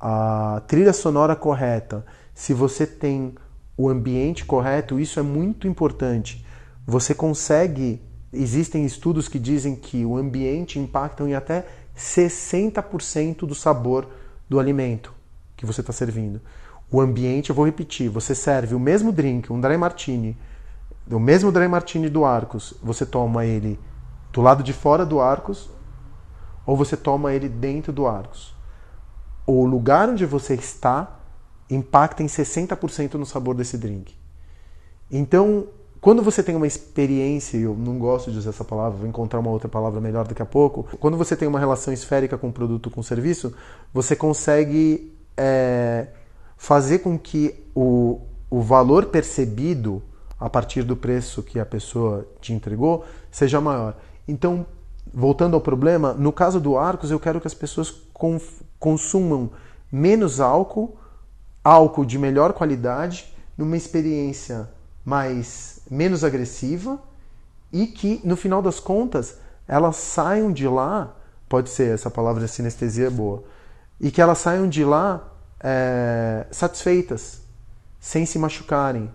a 0.00 0.60
trilha 0.66 0.92
sonora 0.92 1.36
correta, 1.36 2.04
se 2.34 2.54
você 2.54 2.86
tem 2.86 3.34
o 3.76 3.88
ambiente 3.88 4.44
correto, 4.44 4.98
isso 4.98 5.18
é 5.20 5.22
muito 5.22 5.66
importante. 5.66 6.44
Você 6.86 7.14
consegue. 7.14 8.00
Existem 8.32 8.86
estudos 8.86 9.28
que 9.28 9.38
dizem 9.38 9.76
que 9.76 10.06
o 10.06 10.16
ambiente 10.16 10.78
impacta 10.78 11.22
em 11.24 11.34
até 11.34 11.66
60% 11.96 13.40
do 13.40 13.54
sabor 13.54 14.08
do 14.48 14.58
alimento 14.58 15.12
que 15.54 15.66
você 15.66 15.82
está 15.82 15.92
servindo. 15.92 16.40
O 16.90 17.00
ambiente, 17.00 17.50
eu 17.50 17.56
vou 17.56 17.66
repetir, 17.66 18.08
você 18.08 18.34
serve 18.34 18.74
o 18.74 18.80
mesmo 18.80 19.12
drink, 19.12 19.52
um 19.52 19.60
dry 19.60 19.76
martini, 19.76 20.36
o 21.10 21.18
mesmo 21.18 21.50
dry 21.50 21.68
martini 21.68 22.08
do 22.08 22.24
Arcos, 22.24 22.74
você 22.82 23.04
toma 23.04 23.44
ele 23.44 23.78
do 24.32 24.40
lado 24.40 24.62
de 24.62 24.72
fora 24.72 25.04
do 25.04 25.20
Arcos 25.20 25.70
ou 26.64 26.76
você 26.76 26.96
toma 26.96 27.32
ele 27.32 27.48
dentro 27.48 27.92
do 27.92 28.06
Arcos. 28.06 28.54
O 29.46 29.64
lugar 29.64 30.08
onde 30.08 30.24
você 30.24 30.54
está 30.54 31.18
impacta 31.68 32.22
em 32.22 32.26
60% 32.26 33.14
no 33.14 33.26
sabor 33.26 33.54
desse 33.54 33.76
drink. 33.76 34.14
Então, 35.10 35.66
quando 36.00 36.22
você 36.22 36.42
tem 36.42 36.54
uma 36.54 36.66
experiência, 36.66 37.56
eu 37.56 37.74
não 37.74 37.98
gosto 37.98 38.30
de 38.30 38.38
usar 38.38 38.50
essa 38.50 38.64
palavra, 38.64 38.98
vou 38.98 39.08
encontrar 39.08 39.40
uma 39.40 39.50
outra 39.50 39.68
palavra 39.68 40.00
melhor 40.00 40.26
daqui 40.26 40.42
a 40.42 40.46
pouco. 40.46 40.84
Quando 40.98 41.16
você 41.16 41.36
tem 41.36 41.46
uma 41.46 41.58
relação 41.58 41.92
esférica 41.92 42.36
com 42.36 42.48
o 42.48 42.52
produto, 42.52 42.90
com 42.90 43.00
o 43.00 43.04
serviço, 43.04 43.54
você 43.92 44.16
consegue 44.16 45.12
é, 45.36 46.08
fazer 46.56 47.00
com 47.00 47.18
que 47.18 47.54
o, 47.74 48.20
o 48.50 48.60
valor 48.60 49.06
percebido 49.06 50.02
a 50.42 50.50
partir 50.50 50.82
do 50.82 50.96
preço 50.96 51.40
que 51.40 51.60
a 51.60 51.64
pessoa 51.64 52.26
te 52.40 52.52
entregou 52.52 53.04
seja 53.30 53.60
maior. 53.60 53.96
Então, 54.26 54.66
voltando 55.14 55.54
ao 55.54 55.60
problema, 55.60 56.12
no 56.14 56.32
caso 56.32 56.58
do 56.58 56.76
Arcos, 56.76 57.12
eu 57.12 57.20
quero 57.20 57.40
que 57.40 57.46
as 57.46 57.54
pessoas 57.54 57.94
consumam 58.80 59.50
menos 59.90 60.40
álcool, 60.40 60.98
álcool 61.62 62.04
de 62.04 62.18
melhor 62.18 62.54
qualidade, 62.54 63.32
numa 63.56 63.76
experiência 63.76 64.68
mais 65.04 65.82
menos 65.88 66.24
agressiva 66.24 66.98
e 67.72 67.86
que 67.86 68.20
no 68.24 68.36
final 68.36 68.60
das 68.60 68.80
contas 68.80 69.38
elas 69.68 69.94
saiam 69.94 70.52
de 70.52 70.66
lá, 70.66 71.14
pode 71.48 71.70
ser 71.70 71.94
essa 71.94 72.10
palavra 72.10 72.48
sinestesia 72.48 73.06
é 73.06 73.10
boa, 73.10 73.44
e 74.00 74.10
que 74.10 74.20
elas 74.20 74.38
saiam 74.38 74.68
de 74.68 74.84
lá 74.84 75.22
é, 75.60 76.46
satisfeitas, 76.50 77.42
sem 78.00 78.26
se 78.26 78.40
machucarem, 78.40 79.08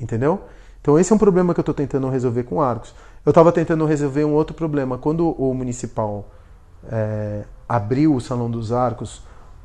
entendeu? 0.00 0.42
Então 0.80 0.98
esse 0.98 1.12
é 1.12 1.14
um 1.16 1.18
problema 1.18 1.52
que 1.52 1.60
eu 1.60 1.62
estou 1.62 1.74
tentando 1.74 2.08
resolver 2.08 2.44
com 2.44 2.60
Arcos. 2.60 2.94
Eu 3.24 3.30
estava 3.30 3.50
tentando 3.50 3.84
resolver 3.84 4.24
um 4.24 4.34
outro 4.34 4.54
problema. 4.54 4.96
Quando 4.96 5.30
o 5.30 5.52
municipal 5.52 6.30
é, 6.90 7.42
abriu 7.68 8.14
o 8.14 8.20
Salão 8.20 8.50
dos 8.50 8.72
Arcos 8.72 9.22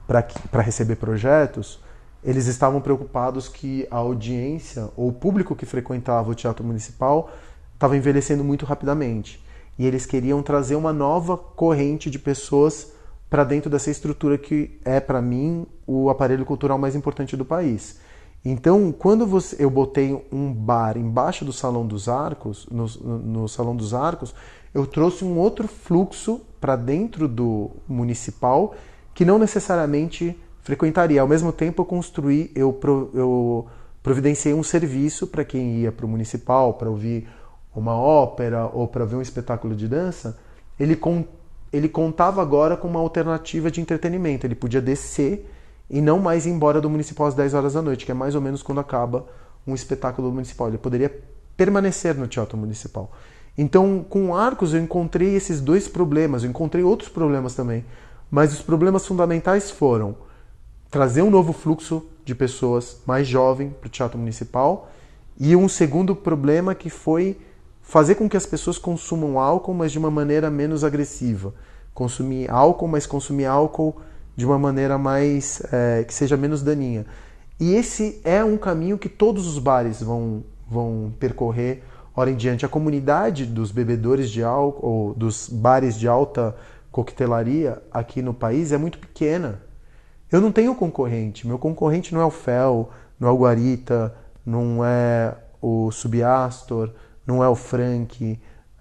para 0.07 0.61
receber 0.61 0.95
projetos, 0.95 1.79
eles 2.23 2.47
estavam 2.47 2.81
preocupados 2.81 3.47
que 3.47 3.87
a 3.89 3.97
audiência 3.97 4.89
ou 4.95 5.09
o 5.09 5.13
público 5.13 5.55
que 5.55 5.65
frequentava 5.65 6.29
o 6.29 6.35
Teatro 6.35 6.63
Municipal 6.65 7.31
estava 7.73 7.97
envelhecendo 7.97 8.43
muito 8.43 8.65
rapidamente. 8.65 9.43
E 9.77 9.85
eles 9.85 10.05
queriam 10.05 10.43
trazer 10.43 10.75
uma 10.75 10.93
nova 10.93 11.37
corrente 11.37 12.09
de 12.09 12.19
pessoas 12.19 12.91
para 13.29 13.43
dentro 13.43 13.69
dessa 13.69 13.89
estrutura 13.89 14.37
que 14.37 14.79
é, 14.83 14.99
para 14.99 15.21
mim, 15.21 15.65
o 15.87 16.09
aparelho 16.09 16.45
cultural 16.45 16.77
mais 16.77 16.95
importante 16.95 17.37
do 17.37 17.45
país. 17.45 17.99
Então, 18.43 18.91
quando 18.91 19.25
você, 19.27 19.63
eu 19.63 19.69
botei 19.69 20.19
um 20.31 20.51
bar 20.51 20.97
embaixo 20.97 21.45
do 21.45 21.53
Salão 21.53 21.85
dos 21.85 22.09
Arcos, 22.09 22.67
no, 22.71 22.87
no 23.19 23.47
Salão 23.47 23.75
dos 23.75 23.93
Arcos, 23.93 24.33
eu 24.73 24.87
trouxe 24.87 25.23
um 25.23 25.37
outro 25.37 25.67
fluxo 25.67 26.41
para 26.59 26.75
dentro 26.75 27.27
do 27.27 27.69
municipal 27.87 28.73
que 29.13 29.23
não 29.23 29.37
necessariamente 29.37 30.35
frequentaria. 30.61 31.21
Ao 31.21 31.27
mesmo 31.27 31.51
tempo, 31.51 31.81
eu 31.81 31.85
construí, 31.85 32.51
eu, 32.55 32.79
eu 33.13 33.67
providenciei 34.01 34.53
um 34.53 34.63
serviço 34.63 35.27
para 35.27 35.43
quem 35.43 35.79
ia 35.79 35.91
para 35.91 36.05
o 36.05 36.09
municipal 36.09 36.73
para 36.73 36.89
ouvir 36.89 37.27
uma 37.75 37.95
ópera 37.95 38.67
ou 38.67 38.87
para 38.87 39.05
ver 39.05 39.17
um 39.17 39.21
espetáculo 39.21 39.75
de 39.75 39.87
dança. 39.87 40.37
Ele, 40.79 40.95
con, 40.95 41.25
ele 41.71 41.87
contava 41.87 42.41
agora 42.41 42.75
com 42.75 42.87
uma 42.87 42.99
alternativa 42.99 43.69
de 43.69 43.81
entretenimento. 43.81 44.47
Ele 44.47 44.55
podia 44.55 44.81
descer 44.81 45.47
e 45.91 45.99
não 45.99 46.19
mais 46.19 46.45
ir 46.45 46.51
embora 46.51 46.79
do 46.79 46.89
municipal 46.89 47.27
às 47.27 47.35
10 47.35 47.53
horas 47.53 47.73
da 47.73 47.81
noite, 47.81 48.05
que 48.05 48.11
é 48.11 48.15
mais 48.15 48.33
ou 48.33 48.39
menos 48.39 48.63
quando 48.63 48.79
acaba 48.79 49.25
um 49.67 49.75
espetáculo 49.75 50.31
municipal. 50.31 50.69
Ele 50.69 50.77
poderia 50.77 51.13
permanecer 51.57 52.15
no 52.15 52.27
teatro 52.27 52.57
municipal. 52.57 53.11
Então, 53.57 54.05
com 54.09 54.33
Arcos, 54.33 54.73
eu 54.73 54.79
encontrei 54.79 55.35
esses 55.35 55.59
dois 55.59 55.89
problemas, 55.89 56.43
eu 56.43 56.49
encontrei 56.49 56.81
outros 56.81 57.09
problemas 57.09 57.55
também. 57.55 57.83
Mas 58.31 58.53
os 58.53 58.61
problemas 58.61 59.05
fundamentais 59.05 59.69
foram 59.69 60.15
trazer 60.89 61.23
um 61.23 61.29
novo 61.29 61.51
fluxo 61.51 62.05
de 62.23 62.33
pessoas 62.33 63.01
mais 63.05 63.27
jovem 63.27 63.71
para 63.71 63.87
o 63.87 63.91
teatro 63.91 64.17
municipal 64.17 64.89
e 65.37 65.57
um 65.57 65.67
segundo 65.67 66.15
problema 66.15 66.73
que 66.73 66.89
foi 66.89 67.37
fazer 67.81 68.15
com 68.15 68.29
que 68.29 68.37
as 68.37 68.45
pessoas 68.45 68.77
consumam 68.77 69.37
álcool, 69.37 69.73
mas 69.73 69.91
de 69.91 69.99
uma 69.99 70.09
maneira 70.09 70.49
menos 70.49 70.85
agressiva. 70.85 71.53
Consumir 71.93 72.49
álcool, 72.49 72.87
mas 72.87 73.05
consumir 73.05 73.45
álcool 73.45 73.97
de 74.35 74.45
uma 74.45 74.57
maneira 74.57 74.97
mais 74.97 75.61
é, 75.71 76.03
que 76.03 76.13
seja 76.13 76.37
menos 76.37 76.61
daninha. 76.61 77.05
E 77.59 77.75
esse 77.75 78.19
é 78.23 78.43
um 78.43 78.57
caminho 78.57 78.97
que 78.97 79.09
todos 79.09 79.45
os 79.47 79.59
bares 79.59 80.01
vão, 80.01 80.43
vão 80.67 81.13
percorrer 81.19 81.83
Ora 82.13 82.29
em 82.29 82.35
diante, 82.35 82.65
a 82.65 82.69
comunidade 82.69 83.45
dos 83.45 83.71
bebedores 83.71 84.29
de 84.29 84.43
álcool, 84.43 84.85
ou 84.85 85.13
dos 85.13 85.47
bares 85.47 85.97
de 85.97 86.07
alta 86.07 86.55
coquetelaria 86.91 87.81
aqui 87.89 88.21
no 88.21 88.33
país 88.33 88.73
é 88.73 88.77
muito 88.77 88.99
pequena. 88.99 89.61
Eu 90.29 90.41
não 90.41 90.51
tenho 90.51 90.75
concorrente. 90.75 91.47
Meu 91.47 91.57
concorrente 91.57 92.13
não 92.13 92.21
é 92.21 92.25
o 92.25 92.31
Fel, 92.31 92.89
não 93.17 93.29
é 93.29 93.31
o 93.31 93.37
Guarita, 93.37 94.13
não 94.45 94.83
é 94.83 95.35
o 95.61 95.89
Subiastor, 95.89 96.91
não 97.25 97.41
é 97.41 97.47
o 97.47 97.55
Frank, 97.55 98.37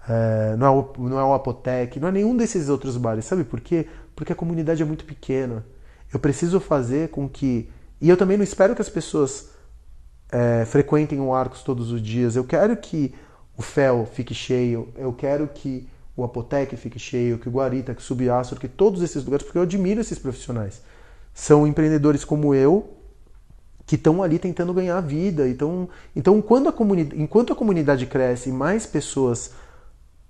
é, 0.09 0.55
não, 0.57 0.67
é 0.67 0.69
o, 0.69 1.07
não 1.07 1.19
é 1.19 1.23
o 1.23 1.33
Apotec, 1.33 2.01
não 2.01 2.09
é 2.09 2.11
nenhum 2.11 2.35
desses 2.35 2.67
outros 2.67 2.97
bares. 2.97 3.23
Sabe 3.23 3.45
por 3.45 3.61
quê? 3.61 3.87
Porque 4.15 4.33
a 4.33 4.35
comunidade 4.35 4.81
é 4.81 4.85
muito 4.85 5.05
pequena. 5.05 5.65
Eu 6.13 6.19
preciso 6.19 6.59
fazer 6.59 7.09
com 7.09 7.27
que. 7.27 7.69
E 7.99 8.09
eu 8.09 8.17
também 8.17 8.37
não 8.37 8.43
espero 8.43 8.75
que 8.75 8.81
as 8.81 8.89
pessoas 8.89 9.49
é, 10.31 10.65
frequentem 10.65 11.19
o 11.19 11.33
Arcos 11.33 11.63
todos 11.63 11.91
os 11.91 12.01
dias. 12.01 12.35
Eu 12.35 12.43
quero 12.43 12.75
que 12.77 13.13
o 13.57 13.61
Fel 13.61 14.07
fique 14.11 14.33
cheio, 14.33 14.89
eu 14.97 15.13
quero 15.13 15.47
que 15.47 15.87
o 16.15 16.23
Apotec 16.23 16.75
fique 16.75 16.99
cheio, 16.99 17.37
que 17.37 17.47
o 17.47 17.51
Guarita, 17.51 17.93
que 17.93 18.01
o 18.01 18.03
Subiastro, 18.03 18.59
que 18.59 18.67
todos 18.67 19.01
esses 19.01 19.23
lugares, 19.23 19.45
porque 19.45 19.57
eu 19.57 19.63
admiro 19.63 20.01
esses 20.01 20.17
profissionais. 20.17 20.81
São 21.33 21.65
empreendedores 21.65 22.25
como 22.25 22.53
eu 22.53 22.97
que 23.85 23.95
estão 23.95 24.23
ali 24.23 24.39
tentando 24.39 24.73
ganhar 24.73 24.97
a 24.97 25.01
vida. 25.01 25.47
Então, 25.47 25.89
então 26.15 26.41
quando 26.41 26.69
a 26.69 26.71
comunidade, 26.71 27.21
enquanto 27.21 27.53
a 27.53 27.55
comunidade 27.55 28.05
cresce 28.05 28.49
e 28.49 28.53
mais 28.53 28.85
pessoas 28.85 29.51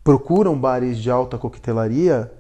procuram 0.04 0.58
bares 0.58 0.98
de 0.98 1.12
alta 1.12 1.38
coquetelaria, 1.38 2.32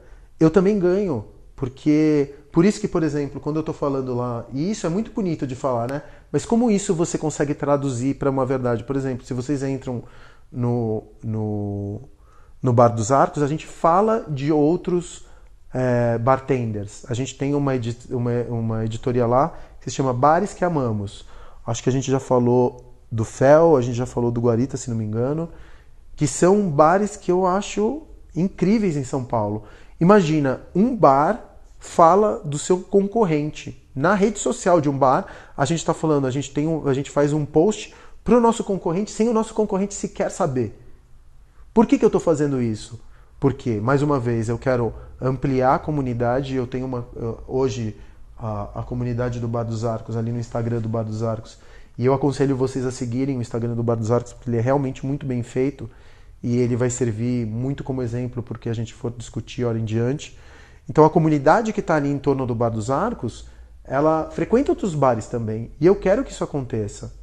eu 0.42 0.50
também 0.50 0.78
ganho. 0.80 1.26
Porque, 1.56 2.34
por 2.52 2.66
isso 2.66 2.82
que, 2.82 2.88
por 2.88 3.04
exemplo, 3.04 3.40
quando 3.40 3.58
eu 3.58 3.60
estou 3.60 3.76
falando 3.76 4.16
lá, 4.16 4.46
e 4.52 4.72
isso 4.72 4.88
é 4.88 4.90
muito 4.90 5.12
bonito 5.12 5.46
de 5.46 5.56
falar, 5.56 5.88
né? 5.88 6.02
Mas 6.32 6.44
como 6.44 6.72
isso 6.72 6.96
você 6.96 7.18
consegue 7.18 7.54
traduzir 7.54 8.16
para 8.16 8.32
uma 8.32 8.46
verdade? 8.46 8.84
Por 8.84 8.96
exemplo, 8.96 9.24
se 9.24 9.34
vocês 9.34 9.62
entram 9.62 10.04
no, 10.52 11.04
no, 11.24 12.02
no 12.62 12.74
Bar 12.74 12.90
dos 12.90 13.12
Arcos, 13.12 13.44
a 13.44 13.48
gente 13.48 13.68
fala 13.68 14.26
de 14.28 14.52
outros 14.52 15.28
é, 15.72 16.18
bartenders. 16.18 17.06
A 17.08 17.14
gente 17.14 17.38
tem 17.38 17.54
uma, 17.54 17.76
edit, 17.76 18.12
uma, 18.12 18.32
uma 18.50 18.86
editoria 18.86 19.28
lá 19.28 19.56
que 19.80 19.90
se 19.90 19.96
chama 19.96 20.12
Bares 20.12 20.54
que 20.54 20.66
Amamos. 20.66 21.28
Acho 21.66 21.84
que 21.84 21.90
a 21.90 21.92
gente 21.92 22.10
já 22.10 22.20
falou 22.20 22.92
do 23.12 23.24
Fel, 23.24 23.78
a 23.78 23.82
gente 23.82 23.96
já 23.96 24.08
falou 24.08 24.32
do 24.32 24.42
Guarita, 24.42 24.78
se 24.78 24.90
não 24.90 24.98
me 24.98 25.06
engano, 25.06 25.48
que 26.16 26.26
são 26.26 26.70
bares 26.70 27.16
que 27.16 27.32
eu 27.32 27.46
acho 27.46 28.02
incríveis 28.36 28.98
em 28.98 29.04
São 29.04 29.24
Paulo. 29.24 29.64
Imagina, 30.02 30.62
um 30.74 30.96
bar 30.96 31.40
fala 31.78 32.42
do 32.44 32.58
seu 32.58 32.80
concorrente 32.80 33.80
na 33.96 34.16
rede 34.16 34.40
social 34.40 34.82
de 34.82 34.90
um 34.90 34.98
bar, 34.98 35.28
a 35.56 35.64
gente 35.64 35.78
está 35.78 35.94
falando, 35.94 36.26
a 36.26 36.32
gente, 36.32 36.52
tem 36.52 36.68
um, 36.68 36.88
a 36.88 36.94
gente 36.94 37.12
faz 37.12 37.34
um 37.34 37.46
post 37.46 37.94
para 38.24 38.36
o 38.36 38.40
nosso 38.40 38.64
concorrente 38.64 39.12
sem 39.12 39.30
o 39.30 39.34
nosso 39.34 39.54
concorrente 39.54 39.94
sequer 39.94 40.32
saber. 40.32 40.76
Por 41.72 41.86
que, 41.86 42.00
que 42.00 42.04
eu 42.04 42.08
estou 42.08 42.20
fazendo 42.20 42.60
isso? 42.60 43.00
Porque, 43.40 43.80
mais 43.80 44.02
uma 44.02 44.20
vez, 44.20 44.50
eu 44.50 44.58
quero 44.58 44.92
ampliar 45.22 45.76
a 45.76 45.80
comunidade. 45.80 46.56
Eu 46.56 46.68
tenho 46.68 46.86
uma. 46.86 47.08
Hoje, 47.48 47.96
a, 48.38 48.82
a 48.82 48.84
comunidade 48.84 49.40
do 49.40 49.48
Bar 49.48 49.64
dos 49.64 49.86
Arcos, 49.86 50.18
ali 50.18 50.32
no 50.32 50.40
Instagram 50.40 50.80
do 50.80 50.90
Bar 50.90 51.04
dos 51.04 51.24
Arcos. 51.24 51.58
E 51.98 52.06
eu 52.06 52.14
aconselho 52.14 52.56
vocês 52.56 52.86
a 52.86 52.92
seguirem 52.92 53.38
o 53.38 53.42
Instagram 53.42 53.74
do 53.74 53.84
Bar 53.84 53.96
dos 53.96 54.12
Arcos, 54.12 54.34
porque 54.34 54.50
ele 54.50 54.58
é 54.58 54.62
realmente 54.62 55.06
muito 55.06 55.26
bem 55.26 55.44
feito. 55.44 55.90
E 56.44 56.58
ele 56.58 56.76
vai 56.76 56.90
servir 56.90 57.46
muito 57.46 57.84
como 57.84 58.02
exemplo 58.02 58.42
porque 58.42 58.70
a 58.70 58.74
gente 58.74 58.94
for 58.94 59.12
discutir 59.12 59.64
hora 59.64 59.78
em 59.78 59.86
diante. 59.86 60.38
Então, 60.90 61.06
a 61.06 61.10
comunidade 61.10 61.72
que 61.72 61.80
está 61.80 61.96
ali 61.96 62.10
em 62.10 62.18
torno 62.18 62.46
do 62.46 62.56
Bar 62.56 62.70
dos 62.70 62.90
Arcos 62.90 63.48
ela 63.84 64.30
frequenta 64.32 64.72
outros 64.72 64.96
bares 64.96 65.28
também. 65.28 65.72
E 65.80 65.86
eu 65.86 65.96
quero 65.96 66.24
que 66.24 66.32
isso 66.32 66.44
aconteça. 66.44 67.14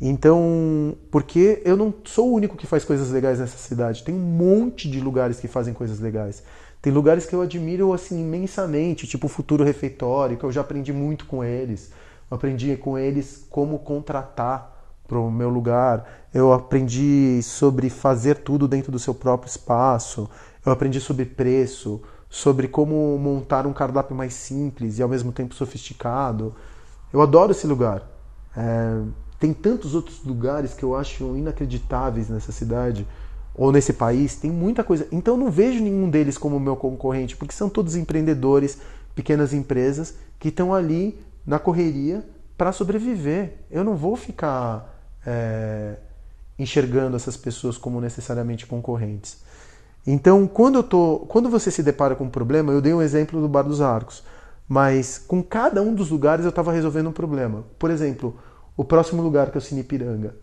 Então, 0.00 0.96
porque 1.10 1.62
eu 1.64 1.76
não 1.76 1.94
sou 2.04 2.30
o 2.30 2.34
único 2.34 2.56
que 2.56 2.66
faz 2.66 2.84
coisas 2.84 3.10
legais 3.10 3.38
nessa 3.38 3.56
cidade. 3.56 4.02
Tem 4.02 4.14
um 4.14 4.18
monte 4.18 4.90
de 4.90 5.00
lugares 5.00 5.38
que 5.38 5.46
fazem 5.46 5.72
coisas 5.72 6.00
legais. 6.00 6.42
Tem 6.82 6.92
lugares 6.92 7.26
que 7.26 7.34
eu 7.34 7.40
admiro 7.40 7.92
assim 7.92 8.20
imensamente, 8.20 9.06
tipo 9.06 9.26
o 9.26 9.30
Futuro 9.30 9.64
Refeitório, 9.64 10.36
que 10.36 10.44
eu 10.44 10.52
já 10.52 10.62
aprendi 10.62 10.92
muito 10.92 11.26
com 11.26 11.44
eles. 11.44 11.92
Eu 12.30 12.34
aprendi 12.34 12.76
com 12.76 12.98
eles 12.98 13.46
como 13.48 13.78
contratar 13.78 14.73
para 15.06 15.18
o 15.18 15.30
meu 15.30 15.48
lugar. 15.48 16.26
Eu 16.32 16.52
aprendi 16.52 17.40
sobre 17.42 17.90
fazer 17.90 18.38
tudo 18.38 18.66
dentro 18.66 18.90
do 18.90 18.98
seu 18.98 19.14
próprio 19.14 19.48
espaço. 19.48 20.28
Eu 20.64 20.72
aprendi 20.72 21.00
sobre 21.00 21.24
preço 21.24 22.00
sobre 22.34 22.66
como 22.66 23.16
montar 23.16 23.64
um 23.64 23.72
cardápio 23.72 24.16
mais 24.16 24.34
simples 24.34 24.98
e 24.98 25.02
ao 25.04 25.08
mesmo 25.08 25.30
tempo 25.30 25.54
sofisticado. 25.54 26.52
Eu 27.12 27.22
adoro 27.22 27.52
esse 27.52 27.64
lugar. 27.64 28.02
É, 28.56 29.02
tem 29.38 29.54
tantos 29.54 29.94
outros 29.94 30.24
lugares 30.24 30.74
que 30.74 30.82
eu 30.82 30.96
acho 30.96 31.36
inacreditáveis 31.36 32.28
nessa 32.28 32.50
cidade 32.50 33.06
ou 33.54 33.70
nesse 33.70 33.92
país. 33.92 34.34
Tem 34.34 34.50
muita 34.50 34.82
coisa. 34.82 35.06
Então 35.12 35.34
eu 35.34 35.38
não 35.38 35.48
vejo 35.48 35.80
nenhum 35.80 36.10
deles 36.10 36.36
como 36.36 36.58
meu 36.58 36.74
concorrente, 36.74 37.36
porque 37.36 37.54
são 37.54 37.68
todos 37.68 37.94
empreendedores, 37.94 38.78
pequenas 39.14 39.52
empresas 39.52 40.16
que 40.40 40.48
estão 40.48 40.74
ali 40.74 41.16
na 41.46 41.60
correria 41.60 42.26
para 42.58 42.72
sobreviver. 42.72 43.58
Eu 43.70 43.84
não 43.84 43.94
vou 43.94 44.16
ficar 44.16 44.93
é, 45.26 45.96
enxergando 46.58 47.16
essas 47.16 47.36
pessoas 47.36 47.76
como 47.76 48.00
necessariamente 48.00 48.66
concorrentes. 48.66 49.42
Então, 50.06 50.46
quando, 50.46 50.76
eu 50.76 50.82
tô, 50.82 51.20
quando 51.28 51.48
você 51.48 51.70
se 51.70 51.82
depara 51.82 52.14
com 52.14 52.24
um 52.24 52.30
problema, 52.30 52.72
eu 52.72 52.80
dei 52.80 52.92
um 52.92 53.00
exemplo 53.00 53.40
do 53.40 53.48
Bar 53.48 53.62
dos 53.62 53.80
Arcos, 53.80 54.22
mas 54.68 55.18
com 55.18 55.42
cada 55.42 55.82
um 55.82 55.94
dos 55.94 56.10
lugares 56.10 56.44
eu 56.44 56.50
estava 56.50 56.72
resolvendo 56.72 57.08
um 57.08 57.12
problema. 57.12 57.64
Por 57.78 57.90
exemplo, 57.90 58.38
o 58.76 58.84
próximo 58.84 59.22
lugar 59.22 59.50
que 59.50 59.56
é 59.56 59.60
o 59.60 59.62
Cine 59.62 59.82
Piranga. 59.82 60.34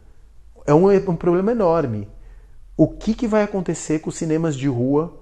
É 0.65 0.73
um, 0.73 0.89
um 0.89 1.15
problema 1.15 1.51
enorme. 1.51 2.07
O 2.75 2.87
que, 2.87 3.13
que 3.13 3.27
vai 3.27 3.43
acontecer 3.43 3.99
com 3.99 4.09
os 4.09 4.15
cinemas 4.15 4.55
de 4.55 4.67
rua 4.67 5.13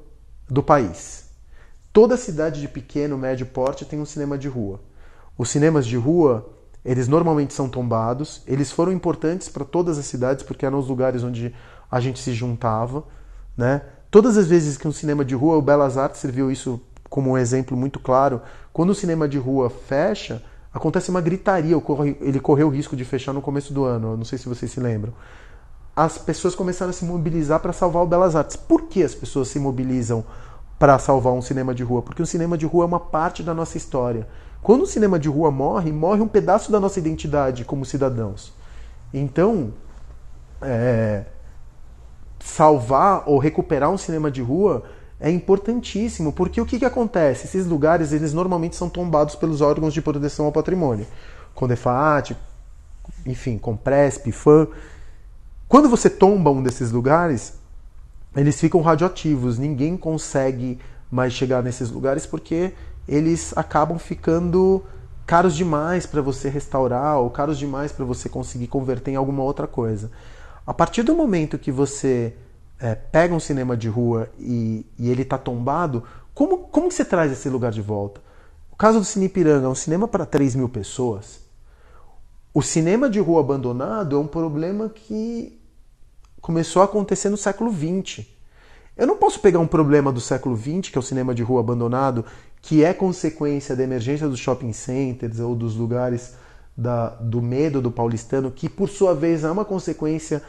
do 0.49 0.64
país? 0.64 1.30
Toda 1.91 2.16
cidade 2.16 2.62
de 2.62 2.68
pequeno, 2.68 3.18
médio 3.18 3.45
porte 3.45 3.84
tem 3.84 3.99
um 3.99 4.05
cinema 4.05 4.38
de 4.38 4.47
rua. 4.47 4.80
Os 5.38 5.49
cinemas 5.49 5.86
de 5.86 5.97
rua, 5.97 6.47
eles 6.84 7.07
normalmente 7.07 7.53
são 7.53 7.67
tombados, 7.67 8.41
eles 8.47 8.71
foram 8.71 8.91
importantes 8.91 9.49
para 9.49 9.65
todas 9.65 9.97
as 9.97 10.05
cidades 10.05 10.43
porque 10.43 10.65
eram 10.65 10.80
os 10.80 10.88
lugares 10.88 11.23
onde 11.23 11.53
a 11.91 11.99
gente 11.99 12.19
se 12.19 12.34
juntava, 12.34 13.03
né? 13.57 13.82
Todas 14.09 14.38
as 14.38 14.47
vezes 14.47 14.77
que 14.77 14.88
um 14.88 14.91
cinema 14.91 15.23
de 15.23 15.36
rua, 15.36 15.57
o 15.57 15.61
Belas 15.61 15.97
Artes 15.97 16.19
serviu 16.19 16.51
isso 16.51 16.82
como 17.09 17.32
um 17.32 17.38
exemplo 17.38 17.75
muito 17.75 17.99
claro, 17.99 18.41
quando 18.71 18.91
o 18.91 18.95
cinema 18.95 19.27
de 19.27 19.38
rua 19.38 19.69
fecha, 19.69 20.43
acontece 20.73 21.09
uma 21.09 21.21
gritaria, 21.21 21.75
ele 22.21 22.39
correu 22.39 22.67
o 22.67 22.69
risco 22.69 22.95
de 22.95 23.03
fechar 23.03 23.34
no 23.34 23.41
começo 23.41 23.73
do 23.73 23.84
ano, 23.84 24.15
não 24.15 24.25
sei 24.25 24.38
se 24.38 24.47
vocês 24.47 24.71
se 24.71 24.80
lembram. 24.80 25.13
As 25.95 26.17
pessoas 26.17 26.55
começaram 26.55 26.91
a 26.91 26.93
se 26.93 27.03
mobilizar 27.03 27.59
para 27.59 27.73
salvar 27.73 28.03
o 28.03 28.07
Belas 28.07 28.36
Artes. 28.36 28.55
Por 28.55 28.84
que 28.84 29.03
as 29.03 29.13
pessoas 29.13 29.49
se 29.49 29.59
mobilizam 29.59 30.23
para 30.77 30.97
salvar 30.97 31.34
um 31.34 31.41
cinema 31.41 31.75
de 31.75 31.84
rua, 31.84 32.01
porque 32.01 32.21
o 32.21 32.25
cinema 32.25 32.57
de 32.57 32.65
rua 32.65 32.86
é 32.86 32.88
uma 32.88 32.99
parte 32.99 33.43
da 33.43 33.53
nossa 33.53 33.75
história. 33.75 34.25
Quando 34.62 34.84
o 34.84 34.88
cinema 34.88 35.18
de 35.18 35.30
rua 35.30 35.51
morre, 35.51 35.91
morre 35.91 36.22
um 36.22 36.28
pedaço 36.28 36.72
da 36.72 36.80
nossa 36.80 36.99
identidade 36.99 37.64
como 37.64 37.86
cidadãos. 37.86 38.53
Então, 39.14 39.74
é, 40.62 41.24
salvar 42.39 43.24
ou 43.26 43.38
recuperar 43.38 43.89
um 43.89 43.97
cinema 43.97 44.30
de 44.30 44.41
rua 44.41 44.84
é 45.20 45.30
importantíssimo, 45.30 46.32
porque 46.32 46.62
o 46.62 46.66
que, 46.66 46.80
que 46.80 46.86
acontece? 46.86 47.45
Esses 47.45 47.66
lugares, 47.66 48.12
eles 48.12 48.34
normalmente 48.34 48.76
são 48.76 48.89
tombados 48.89 49.36
pelos 49.36 49.60
órgãos 49.62 49.93
de 49.93 50.01
proteção 50.01 50.45
ao 50.45 50.51
patrimônio. 50.51 51.05
Condefat, 51.53 52.36
enfim, 53.26 53.57
Compresp, 53.57 54.32
FAM. 54.32 54.68
Quando 55.68 55.89
você 55.89 56.10
tomba 56.10 56.49
um 56.49 56.64
desses 56.64 56.91
lugares, 56.91 57.60
eles 58.36 58.60
ficam 58.60 58.82
radioativos. 58.82 59.57
Ninguém 59.57 59.97
consegue 59.97 60.80
mais 61.12 61.34
chegar 61.34 61.62
nesses 61.62 61.89
lugares 61.89 62.26
porque 62.26 62.74
eles 63.10 63.57
acabam 63.57 63.97
ficando 63.97 64.84
caros 65.26 65.55
demais 65.55 66.05
para 66.05 66.22
você 66.22 66.47
restaurar 66.47 67.18
ou 67.18 67.30
caros 67.30 67.57
demais 67.57 67.91
para 67.91 68.05
você 68.05 68.30
conseguir 68.30 68.68
converter 68.68 69.12
em 69.12 69.16
alguma 69.16 69.43
outra 69.43 69.68
coisa. 69.68 70.12
A 70.66 70.74
partir 70.74 71.01
do 71.01 71.16
momento 71.16 71.57
que 71.57 71.72
você 71.72 72.36
é, 72.80 72.93
pega 72.93 73.34
um 73.34 73.39
cinema 73.39 73.76
de 73.76 73.89
rua 73.89 74.30
e, 74.38 74.86
e 74.97 75.10
ele 75.10 75.24
está 75.24 75.38
tombado, 75.38 76.03
como, 76.34 76.60
como 76.60 76.88
que 76.88 76.93
você 76.93 77.03
traz 77.03 77.32
esse 77.32 77.49
lugar 77.49 77.72
de 77.72 77.82
volta? 77.82 78.22
O 78.72 78.76
caso 78.76 78.99
do 78.99 79.05
Cine 79.05 79.26
Ipiranga 79.26 79.66
é 79.66 79.70
um 79.70 79.76
cinema 79.76 80.07
para 80.07 80.26
3 80.26 80.55
mil 80.55 80.70
pessoas. 80.70 81.41
O 82.53 82.62
cinema 82.62 83.10
de 83.10 83.20
rua 83.20 83.41
abandonado 83.41 84.16
é 84.16 84.20
um 84.20 84.28
problema 84.28 84.88
que 84.89 85.60
começou 86.39 86.82
a 86.82 86.86
acontecer 86.86 87.30
no 87.30 87.38
século 87.38 87.72
XX. 87.72 88.26
Eu 88.99 89.07
não 89.07 89.16
posso 89.16 89.39
pegar 89.39 89.60
um 89.60 89.68
problema 89.68 90.12
do 90.12 90.20
século 90.20 90.57
XX, 90.57 90.89
que 90.91 90.97
é 90.97 90.99
o 90.99 91.03
cinema 91.03 91.34
de 91.34 91.41
rua 91.41 91.62
abandonado, 91.62 92.26
que 92.62 92.84
é 92.84 92.93
consequência 92.93 93.76
da 93.76 93.84
emergência 93.84 94.28
dos 94.28 94.39
shopping 94.39 94.74
centers 94.74 95.39
ou 95.39 95.55
dos 95.55 95.76
lugares 95.76 96.36
da, 96.76 97.10
do 97.10 97.41
medo 97.41 97.82
do 97.82 97.91
paulistano, 97.91 98.51
que 98.51 98.70
por 98.70 98.89
sua 98.89 99.14
vez 99.14 99.43
é 99.43 99.51
uma 99.51 99.66
consequência 99.66 100.41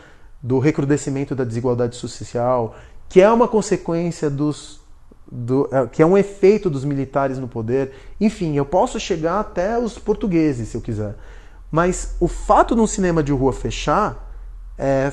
do 0.42 0.58
recrudescimento 0.58 1.34
da 1.34 1.44
desigualdade 1.44 1.96
social, 1.96 2.74
que 3.08 3.20
é 3.20 3.30
uma 3.30 3.48
consequência 3.48 4.30
dos. 4.30 4.80
Do, 5.32 5.68
é, 5.70 5.86
que 5.86 6.02
é 6.02 6.06
um 6.06 6.18
efeito 6.18 6.68
dos 6.68 6.84
militares 6.84 7.38
no 7.38 7.46
poder. 7.46 7.92
Enfim, 8.20 8.56
eu 8.56 8.64
posso 8.64 8.98
chegar 8.98 9.38
até 9.38 9.78
os 9.78 9.96
portugueses, 9.96 10.68
se 10.68 10.76
eu 10.76 10.80
quiser. 10.80 11.14
Mas 11.70 12.16
o 12.18 12.26
fato 12.26 12.74
de 12.74 12.80
um 12.80 12.86
cinema 12.86 13.22
de 13.22 13.30
rua 13.30 13.52
fechar 13.52 14.28
é, 14.76 15.12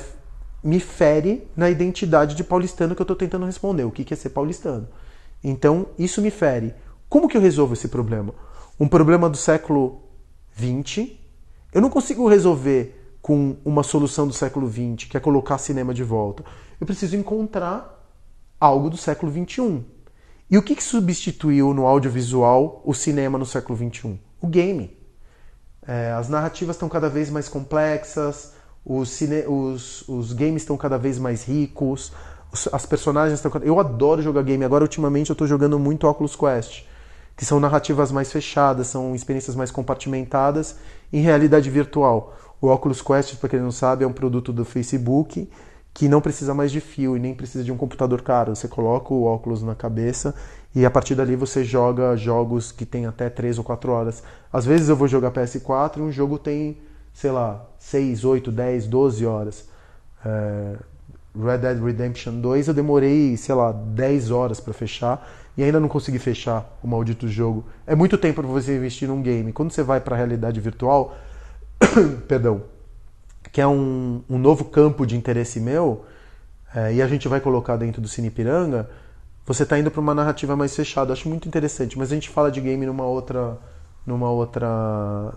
me 0.62 0.80
fere 0.80 1.48
na 1.56 1.70
identidade 1.70 2.34
de 2.34 2.42
paulistano 2.42 2.96
que 2.96 3.00
eu 3.00 3.04
estou 3.04 3.16
tentando 3.16 3.46
responder. 3.46 3.84
O 3.84 3.92
que 3.92 4.12
é 4.12 4.16
ser 4.16 4.30
paulistano? 4.30 4.88
Então, 5.42 5.86
isso 5.96 6.20
me 6.20 6.32
fere. 6.32 6.74
Como 7.08 7.28
que 7.28 7.36
eu 7.36 7.40
resolvo 7.40 7.72
esse 7.72 7.88
problema? 7.88 8.34
Um 8.78 8.86
problema 8.86 9.28
do 9.28 9.36
século 9.36 10.02
XX, 10.56 11.10
eu 11.72 11.80
não 11.80 11.90
consigo 11.90 12.28
resolver 12.28 13.16
com 13.20 13.56
uma 13.64 13.82
solução 13.82 14.26
do 14.26 14.32
século 14.32 14.70
XX, 14.70 15.08
que 15.08 15.16
é 15.16 15.20
colocar 15.20 15.58
cinema 15.58 15.92
de 15.92 16.02
volta. 16.02 16.44
Eu 16.80 16.86
preciso 16.86 17.16
encontrar 17.16 17.98
algo 18.60 18.90
do 18.90 18.96
século 18.96 19.32
XXI. 19.32 19.84
E 20.50 20.56
o 20.56 20.62
que, 20.62 20.74
que 20.74 20.82
substituiu 20.82 21.74
no 21.74 21.86
audiovisual 21.86 22.82
o 22.84 22.94
cinema 22.94 23.38
no 23.38 23.44
século 23.44 23.76
XXI? 23.76 24.18
O 24.40 24.46
game. 24.46 24.96
É, 25.86 26.12
as 26.12 26.28
narrativas 26.28 26.76
estão 26.76 26.88
cada 26.88 27.08
vez 27.08 27.30
mais 27.30 27.48
complexas, 27.48 28.52
os, 28.84 29.10
cine... 29.10 29.44
os, 29.46 30.08
os 30.08 30.32
games 30.32 30.62
estão 30.62 30.76
cada 30.76 30.96
vez 30.96 31.18
mais 31.18 31.44
ricos, 31.44 32.12
as 32.72 32.86
personagens 32.86 33.38
estão. 33.38 33.52
Eu 33.62 33.78
adoro 33.78 34.22
jogar 34.22 34.42
game. 34.42 34.64
Agora, 34.64 34.84
ultimamente, 34.84 35.30
eu 35.30 35.34
estou 35.34 35.46
jogando 35.46 35.78
muito 35.78 36.06
Oculus 36.06 36.34
Quest, 36.34 36.84
que 37.38 37.44
são 37.44 37.60
narrativas 37.60 38.10
mais 38.10 38.32
fechadas, 38.32 38.88
são 38.88 39.14
experiências 39.14 39.54
mais 39.54 39.70
compartimentadas 39.70 40.74
em 41.12 41.20
realidade 41.20 41.70
virtual. 41.70 42.36
O 42.60 42.66
Oculus 42.66 43.00
Quest, 43.00 43.36
para 43.36 43.48
quem 43.48 43.60
não 43.60 43.70
sabe, 43.70 44.02
é 44.02 44.06
um 44.06 44.12
produto 44.12 44.52
do 44.52 44.64
Facebook 44.64 45.48
que 45.94 46.08
não 46.08 46.20
precisa 46.20 46.52
mais 46.52 46.72
de 46.72 46.80
fio 46.80 47.16
e 47.16 47.20
nem 47.20 47.32
precisa 47.32 47.62
de 47.62 47.70
um 47.70 47.76
computador 47.76 48.22
caro. 48.22 48.56
Você 48.56 48.66
coloca 48.66 49.14
o 49.14 49.22
óculos 49.22 49.62
na 49.62 49.76
cabeça 49.76 50.34
e 50.74 50.84
a 50.84 50.90
partir 50.90 51.14
dali 51.14 51.36
você 51.36 51.62
joga 51.62 52.16
jogos 52.16 52.72
que 52.72 52.84
tem 52.84 53.06
até 53.06 53.30
3 53.30 53.58
ou 53.58 53.64
4 53.64 53.92
horas. 53.92 54.20
Às 54.52 54.66
vezes 54.66 54.88
eu 54.88 54.96
vou 54.96 55.06
jogar 55.06 55.30
PS4 55.30 55.98
e 55.98 56.00
um 56.00 56.10
jogo 56.10 56.40
tem, 56.40 56.78
sei 57.14 57.30
lá, 57.30 57.64
6, 57.78 58.24
8, 58.24 58.50
10, 58.50 58.88
12 58.88 59.24
horas. 59.24 59.68
É... 60.26 60.74
Red 61.40 61.58
Dead 61.58 61.80
Redemption 61.80 62.40
2 62.40 62.66
eu 62.66 62.74
demorei, 62.74 63.36
sei 63.36 63.54
lá, 63.54 63.70
10 63.70 64.32
horas 64.32 64.58
para 64.58 64.74
fechar 64.74 65.24
e 65.58 65.64
ainda 65.64 65.80
não 65.80 65.88
consegui 65.88 66.20
fechar 66.20 66.78
o 66.80 66.86
maldito 66.86 67.26
jogo. 67.26 67.64
É 67.84 67.96
muito 67.96 68.16
tempo 68.16 68.40
para 68.40 68.48
você 68.48 68.76
investir 68.76 69.08
num 69.08 69.20
game. 69.20 69.52
Quando 69.52 69.72
você 69.72 69.82
vai 69.82 70.00
para 70.00 70.14
a 70.14 70.16
realidade 70.16 70.60
virtual, 70.60 71.18
perdão, 72.28 72.62
que 73.50 73.60
é 73.60 73.66
um, 73.66 74.22
um, 74.30 74.38
novo 74.38 74.66
campo 74.66 75.04
de 75.04 75.16
interesse 75.16 75.58
meu, 75.58 76.04
é, 76.72 76.94
e 76.94 77.02
a 77.02 77.08
gente 77.08 77.26
vai 77.26 77.40
colocar 77.40 77.76
dentro 77.76 78.00
do 78.00 78.06
Cine 78.06 78.30
Piranga, 78.30 78.88
você 79.44 79.64
está 79.64 79.76
indo 79.76 79.90
para 79.90 80.00
uma 80.00 80.14
narrativa 80.14 80.54
mais 80.54 80.76
fechada. 80.76 81.12
acho 81.12 81.28
muito 81.28 81.48
interessante, 81.48 81.98
mas 81.98 82.12
a 82.12 82.14
gente 82.14 82.28
fala 82.28 82.52
de 82.52 82.60
game 82.60 82.86
numa 82.86 83.04
outra, 83.04 83.58
numa 84.06 84.30
outra, 84.30 85.34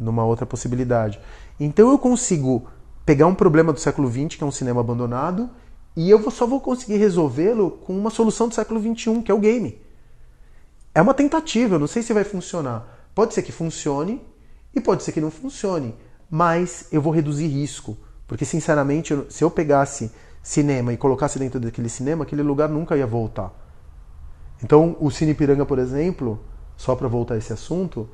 numa 0.00 0.24
outra 0.24 0.44
possibilidade. 0.44 1.20
Então 1.60 1.92
eu 1.92 1.98
consigo 1.98 2.66
pegar 3.06 3.28
um 3.28 3.36
problema 3.36 3.72
do 3.72 3.78
século 3.78 4.10
XX, 4.10 4.36
que 4.36 4.42
é 4.42 4.46
um 4.46 4.50
cinema 4.50 4.80
abandonado, 4.80 5.48
e 5.96 6.10
eu 6.10 6.30
só 6.30 6.46
vou 6.46 6.60
conseguir 6.60 6.96
resolvê-lo 6.96 7.72
com 7.84 7.96
uma 7.96 8.10
solução 8.10 8.48
do 8.48 8.54
século 8.54 8.80
XXI, 8.80 9.22
que 9.22 9.30
é 9.30 9.34
o 9.34 9.40
game. 9.40 9.80
É 10.94 11.02
uma 11.02 11.14
tentativa, 11.14 11.76
eu 11.76 11.78
não 11.78 11.86
sei 11.86 12.02
se 12.02 12.12
vai 12.12 12.24
funcionar. 12.24 13.08
Pode 13.14 13.34
ser 13.34 13.42
que 13.42 13.52
funcione, 13.52 14.22
e 14.74 14.80
pode 14.80 15.02
ser 15.02 15.12
que 15.12 15.20
não 15.20 15.30
funcione, 15.30 15.94
mas 16.30 16.86
eu 16.92 17.02
vou 17.02 17.12
reduzir 17.12 17.46
risco. 17.48 17.96
Porque, 18.26 18.44
sinceramente, 18.44 19.16
se 19.28 19.42
eu 19.42 19.50
pegasse 19.50 20.12
cinema 20.42 20.92
e 20.92 20.96
colocasse 20.96 21.38
dentro 21.38 21.58
daquele 21.58 21.88
cinema, 21.88 22.22
aquele 22.22 22.42
lugar 22.42 22.68
nunca 22.68 22.96
ia 22.96 23.06
voltar. 23.06 23.52
Então, 24.62 24.96
o 25.00 25.10
Cine 25.10 25.34
Piranga, 25.34 25.66
por 25.66 25.78
exemplo, 25.78 26.40
só 26.76 26.94
para 26.94 27.08
voltar 27.08 27.34
a 27.34 27.38
esse 27.38 27.52
assunto, 27.52 28.08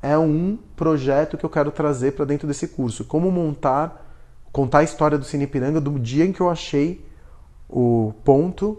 é 0.00 0.16
um 0.16 0.58
projeto 0.76 1.36
que 1.36 1.44
eu 1.44 1.50
quero 1.50 1.70
trazer 1.70 2.12
para 2.12 2.24
dentro 2.24 2.48
desse 2.48 2.68
curso. 2.68 3.04
Como 3.04 3.30
montar, 3.30 4.06
contar 4.50 4.78
a 4.78 4.84
história 4.84 5.18
do 5.18 5.24
Cine 5.24 5.46
Piranga 5.46 5.80
do 5.80 5.98
dia 5.98 6.24
em 6.24 6.32
que 6.32 6.40
eu 6.40 6.48
achei 6.48 7.06
o 7.68 8.14
ponto 8.24 8.78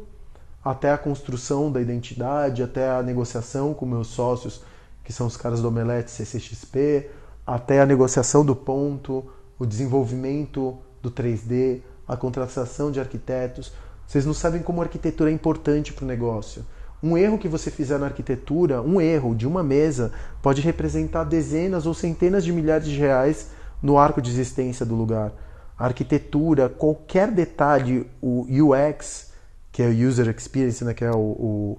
até 0.63 0.91
a 0.91 0.97
construção 0.97 1.71
da 1.71 1.81
identidade, 1.81 2.63
até 2.63 2.89
a 2.89 3.03
negociação 3.03 3.73
com 3.73 3.85
meus 3.85 4.07
sócios, 4.07 4.61
que 5.03 5.13
são 5.13 5.27
os 5.27 5.37
caras 5.37 5.61
do 5.61 5.67
Omelete 5.67 6.11
CCXP, 6.11 7.09
até 7.45 7.81
a 7.81 7.85
negociação 7.85 8.45
do 8.45 8.55
ponto, 8.55 9.25
o 9.57 9.65
desenvolvimento 9.65 10.77
do 11.01 11.09
3D, 11.09 11.81
a 12.07 12.17
contratação 12.17 12.91
de 12.91 12.99
arquitetos. 12.99 13.71
Vocês 14.05 14.25
não 14.25 14.33
sabem 14.33 14.61
como 14.61 14.81
a 14.81 14.83
arquitetura 14.85 15.29
é 15.29 15.33
importante 15.33 15.93
para 15.93 16.03
o 16.03 16.07
negócio. 16.07 16.65
Um 17.01 17.17
erro 17.17 17.37
que 17.37 17.47
você 17.47 17.71
fizer 17.71 17.97
na 17.97 18.07
arquitetura, 18.07 18.81
um 18.81 18.99
erro 18.99 19.33
de 19.33 19.47
uma 19.47 19.63
mesa, 19.63 20.11
pode 20.41 20.61
representar 20.61 21.23
dezenas 21.23 21.85
ou 21.85 21.93
centenas 21.93 22.43
de 22.43 22.51
milhares 22.51 22.87
de 22.87 22.97
reais 22.97 23.51
no 23.81 23.97
arco 23.97 24.21
de 24.21 24.29
existência 24.29 24.85
do 24.85 24.95
lugar. 24.95 25.31
A 25.79 25.85
arquitetura, 25.85 26.67
qualquer 26.67 27.31
detalhe, 27.31 28.05
o 28.21 28.45
UX, 28.49 29.31
que 29.71 29.81
é 29.81 29.87
o 29.87 30.07
User 30.07 30.27
Experience, 30.27 30.83
né, 30.83 30.93
que 30.93 31.05
é 31.05 31.11
o, 31.11 31.17
o 31.17 31.77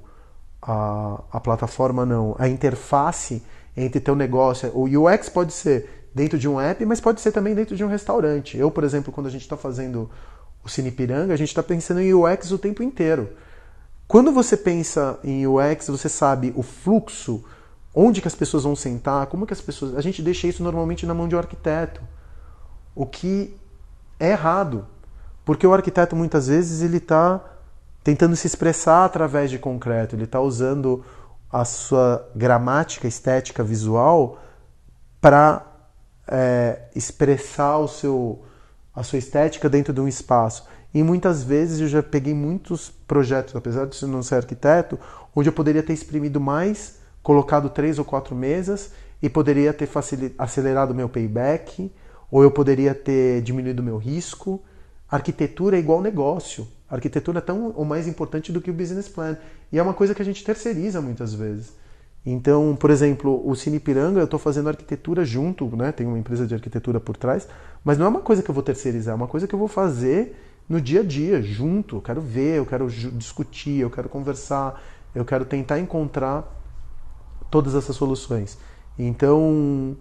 a, 0.63 1.23
a 1.33 1.41
plataforma 1.41 2.05
não, 2.07 2.35
a 2.39 2.49
interface 2.49 3.43
entre 3.77 4.01
teu 4.01 4.15
negócio. 4.15 4.71
O 4.75 4.85
UX 4.85 5.29
pode 5.29 5.53
ser 5.53 6.09
dentro 6.15 6.39
de 6.39 6.49
um 6.49 6.61
app, 6.61 6.85
mas 6.85 7.01
pode 7.01 7.21
ser 7.21 7.33
também 7.33 7.55
dentro 7.55 7.77
de 7.77 7.85
um 7.85 7.89
restaurante. 7.89 8.57
Eu, 8.57 8.71
por 8.71 8.85
exemplo, 8.85 9.13
quando 9.13 9.27
a 9.27 9.31
gente 9.31 9.43
está 9.43 9.57
fazendo 9.57 10.11
o 10.65 10.69
Cine 10.69 10.91
Piranga, 10.91 11.33
a 11.33 11.37
gente 11.37 11.49
está 11.49 11.63
pensando 11.63 12.01
em 12.01 12.13
UX 12.13 12.51
o 12.51 12.59
tempo 12.59 12.83
inteiro. 12.83 13.31
Quando 14.07 14.33
você 14.33 14.57
pensa 14.57 15.19
em 15.23 15.47
UX, 15.47 15.87
você 15.87 16.09
sabe 16.09 16.53
o 16.57 16.63
fluxo, 16.63 17.45
onde 17.95 18.21
que 18.21 18.29
as 18.29 18.35
pessoas 18.35 18.65
vão 18.65 18.75
sentar, 18.75 19.27
como 19.27 19.47
que 19.47 19.53
as 19.53 19.61
pessoas. 19.61 19.97
A 19.97 20.01
gente 20.01 20.21
deixa 20.21 20.47
isso 20.49 20.63
normalmente 20.63 21.07
na 21.07 21.15
mão 21.15 21.29
de 21.29 21.37
um 21.37 21.39
arquiteto. 21.39 22.03
O 22.95 23.07
que 23.07 23.57
é 24.21 24.31
errado. 24.31 24.87
Porque 25.45 25.67
o 25.67 25.75
arquiteto 25.75 26.15
muitas 26.15 26.47
vezes 26.47 26.83
ele 26.83 26.99
está 26.99 27.41
tentando 28.05 28.37
se 28.37 28.47
expressar 28.47 29.05
através 29.05 29.51
de 29.51 29.59
concreto, 29.59 30.15
ele 30.15 30.25
está 30.25 30.41
usando 30.41 31.05
a 31.51 31.65
sua 31.65 32.29
gramática 32.37 33.09
estética 33.09 33.65
visual 33.65 34.39
para 35.21 35.67
é, 36.29 36.83
expressar 36.95 37.79
o 37.79 37.89
seu, 37.89 38.45
a 38.95 39.03
sua 39.03 39.19
estética 39.19 39.69
dentro 39.69 39.93
de 39.93 40.01
um 40.01 40.07
espaço. 40.07 40.67
E 40.95 41.03
muitas 41.03 41.43
vezes 41.43 41.81
eu 41.81 41.89
já 41.89 42.03
peguei 42.03 42.35
muitos 42.35 42.91
projetos, 42.91 43.55
apesar 43.55 43.87
de 43.87 44.07
não 44.07 44.23
ser 44.23 44.37
arquiteto, 44.37 44.99
onde 45.35 45.49
eu 45.49 45.53
poderia 45.53 45.83
ter 45.83 45.93
exprimido 45.93 46.41
mais, 46.41 46.99
colocado 47.23 47.69
três 47.69 47.99
ou 47.99 48.05
quatro 48.05 48.35
mesas 48.35 48.93
e 49.23 49.29
poderia 49.29 49.73
ter 49.73 49.89
acelerado 50.39 50.95
meu 50.95 51.09
payback, 51.09 51.93
ou 52.31 52.43
eu 52.43 52.51
poderia 52.51 52.95
ter 52.95 53.43
diminuído 53.43 53.83
meu 53.83 53.97
risco. 53.97 54.63
Arquitetura 55.11 55.77
é 55.77 55.81
igual 55.81 56.01
negócio. 56.01 56.67
A 56.89 56.95
arquitetura 56.95 57.39
é 57.39 57.41
tão 57.43 57.73
ou 57.75 57.85
mais 57.85 58.07
importante 58.07 58.53
do 58.53 58.61
que 58.61 58.71
o 58.71 58.75
business 58.75 59.09
plan. 59.09 59.37
E 59.73 59.79
é 59.79 59.83
uma 59.83 59.95
coisa 59.95 60.15
que 60.15 60.23
a 60.23 60.25
gente 60.25 60.45
terceiriza 60.45 61.01
muitas 61.01 61.35
vezes. 61.35 61.73
Então, 62.25 62.77
por 62.79 62.91
exemplo, 62.91 63.43
o 63.49 63.55
Cine 63.55 63.81
Piranga, 63.81 64.21
eu 64.21 64.25
estou 64.25 64.39
fazendo 64.39 64.69
arquitetura 64.69 65.25
junto, 65.25 65.65
né? 65.75 65.91
Tem 65.91 66.07
uma 66.07 66.19
empresa 66.19 66.47
de 66.47 66.55
arquitetura 66.55 67.01
por 67.01 67.17
trás, 67.17 67.49
mas 67.83 67.97
não 67.97 68.07
é 68.07 68.09
uma 68.09 68.21
coisa 68.21 68.43
que 68.43 68.51
eu 68.51 68.55
vou 68.55 68.63
terceirizar, 68.63 69.13
é 69.13 69.17
uma 69.17 69.27
coisa 69.27 69.47
que 69.47 69.55
eu 69.55 69.59
vou 69.59 69.69
fazer 69.69 70.37
no 70.69 70.81
dia 70.81 71.01
a 71.01 71.03
dia, 71.03 71.41
junto. 71.41 71.97
Eu 71.97 72.03
quero 72.03 72.21
ver, 72.21 72.59
eu 72.59 72.67
quero 72.67 72.89
discutir, 72.89 73.81
eu 73.81 73.91
quero 73.91 74.09
conversar, 74.09 74.83
eu 75.15 75.25
quero 75.25 75.45
tentar 75.45 75.79
encontrar 75.79 76.45
todas 77.51 77.75
essas 77.75 77.97
soluções. 77.97 78.59
Então, 78.99 79.97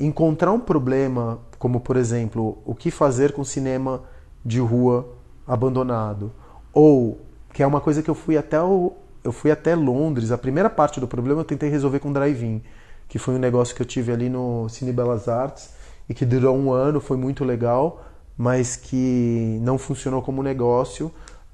encontrar 0.00 0.50
um 0.52 0.60
problema, 0.60 1.40
como 1.62 1.78
por 1.78 1.96
exemplo, 1.96 2.58
o 2.64 2.74
que 2.74 2.90
fazer 2.90 3.30
com 3.30 3.44
cinema 3.44 4.02
de 4.44 4.58
rua 4.58 5.08
abandonado, 5.46 6.32
ou 6.72 7.20
que 7.54 7.62
é 7.62 7.66
uma 7.66 7.80
coisa 7.80 8.02
que 8.02 8.10
eu 8.10 8.16
fui 8.16 8.36
até 8.36 8.60
o, 8.60 8.94
eu 9.22 9.30
fui 9.30 9.48
até 9.48 9.76
Londres. 9.76 10.32
A 10.32 10.38
primeira 10.38 10.68
parte 10.68 10.98
do 10.98 11.06
problema 11.06 11.42
eu 11.42 11.44
tentei 11.44 11.70
resolver 11.70 12.00
com 12.00 12.12
drive-in, 12.12 12.60
que 13.08 13.16
foi 13.16 13.36
um 13.36 13.38
negócio 13.38 13.76
que 13.76 13.80
eu 13.80 13.86
tive 13.86 14.10
ali 14.10 14.28
no 14.28 14.68
Cine 14.68 14.92
Belas 14.92 15.28
Artes 15.28 15.70
e 16.08 16.14
que 16.14 16.26
durou 16.26 16.56
um 16.56 16.72
ano, 16.72 17.00
foi 17.00 17.16
muito 17.16 17.44
legal, 17.44 18.06
mas 18.36 18.74
que 18.74 19.60
não 19.62 19.78
funcionou 19.78 20.20
como 20.20 20.42
negócio. 20.42 21.12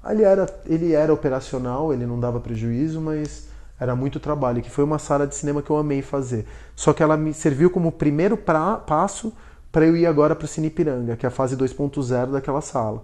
Ele 0.09 0.23
era, 0.23 0.47
ele 0.65 0.93
era 0.93 1.13
operacional, 1.13 1.93
ele 1.93 2.07
não 2.07 2.19
dava 2.19 2.39
prejuízo, 2.39 2.99
mas 2.99 3.47
era 3.79 3.95
muito 3.95 4.19
trabalho. 4.19 4.63
Que 4.63 4.71
foi 4.71 4.83
uma 4.83 4.97
sala 4.97 5.27
de 5.27 5.35
cinema 5.35 5.61
que 5.61 5.69
eu 5.69 5.77
amei 5.77 6.01
fazer. 6.01 6.47
Só 6.75 6.93
que 6.93 7.03
ela 7.03 7.15
me 7.15 7.31
serviu 7.31 7.69
como 7.69 7.91
primeiro 7.91 8.35
pra, 8.35 8.77
passo 8.77 9.31
para 9.71 9.85
eu 9.85 9.95
ir 9.95 10.05
agora 10.05 10.35
para 10.35 10.45
o 10.45 10.47
Cine 10.47 10.69
Piranga, 10.69 11.15
que 11.15 11.25
é 11.25 11.29
a 11.29 11.31
fase 11.31 11.55
2.0 11.55 12.31
daquela 12.31 12.61
sala. 12.61 13.03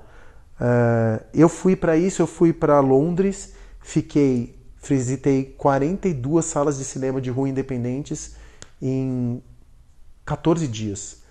Uh, 0.60 1.24
eu 1.34 1.50
fui 1.50 1.76
para 1.76 1.98
isso, 1.98 2.22
eu 2.22 2.28
fui 2.28 2.54
para 2.54 2.80
Londres, 2.80 3.54
fiquei, 3.82 4.58
visitei 4.82 5.44
42 5.58 6.46
salas 6.46 6.78
de 6.78 6.86
cinema 6.86 7.20
de 7.22 7.30
rua 7.30 7.50
independentes 7.50 8.36
em 8.82 9.42
14 10.26 10.68
dias. 10.68 11.24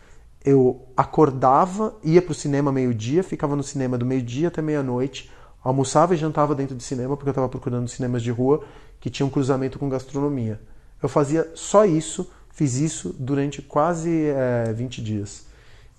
Eu 0.44 0.86
acordava, 0.96 1.96
ia 2.04 2.20
para 2.20 2.32
o 2.32 2.34
cinema 2.34 2.70
meio-dia, 2.70 3.22
ficava 3.22 3.56
no 3.56 3.62
cinema 3.62 3.96
do 3.96 4.04
meio-dia 4.04 4.48
até 4.48 4.60
meia-noite, 4.60 5.30
almoçava 5.62 6.14
e 6.14 6.18
jantava 6.18 6.54
dentro 6.54 6.76
do 6.76 6.82
cinema, 6.82 7.16
porque 7.16 7.30
eu 7.30 7.32
estava 7.32 7.48
procurando 7.48 7.88
cinemas 7.88 8.22
de 8.22 8.30
rua 8.30 8.62
que 9.00 9.08
tinham 9.08 9.30
cruzamento 9.30 9.78
com 9.78 9.88
gastronomia. 9.88 10.60
Eu 11.02 11.08
fazia 11.08 11.50
só 11.54 11.86
isso, 11.86 12.30
fiz 12.54 12.76
isso 12.76 13.14
durante 13.18 13.60
quase 13.60 14.26
é, 14.26 14.72
20 14.72 15.02
dias. 15.02 15.44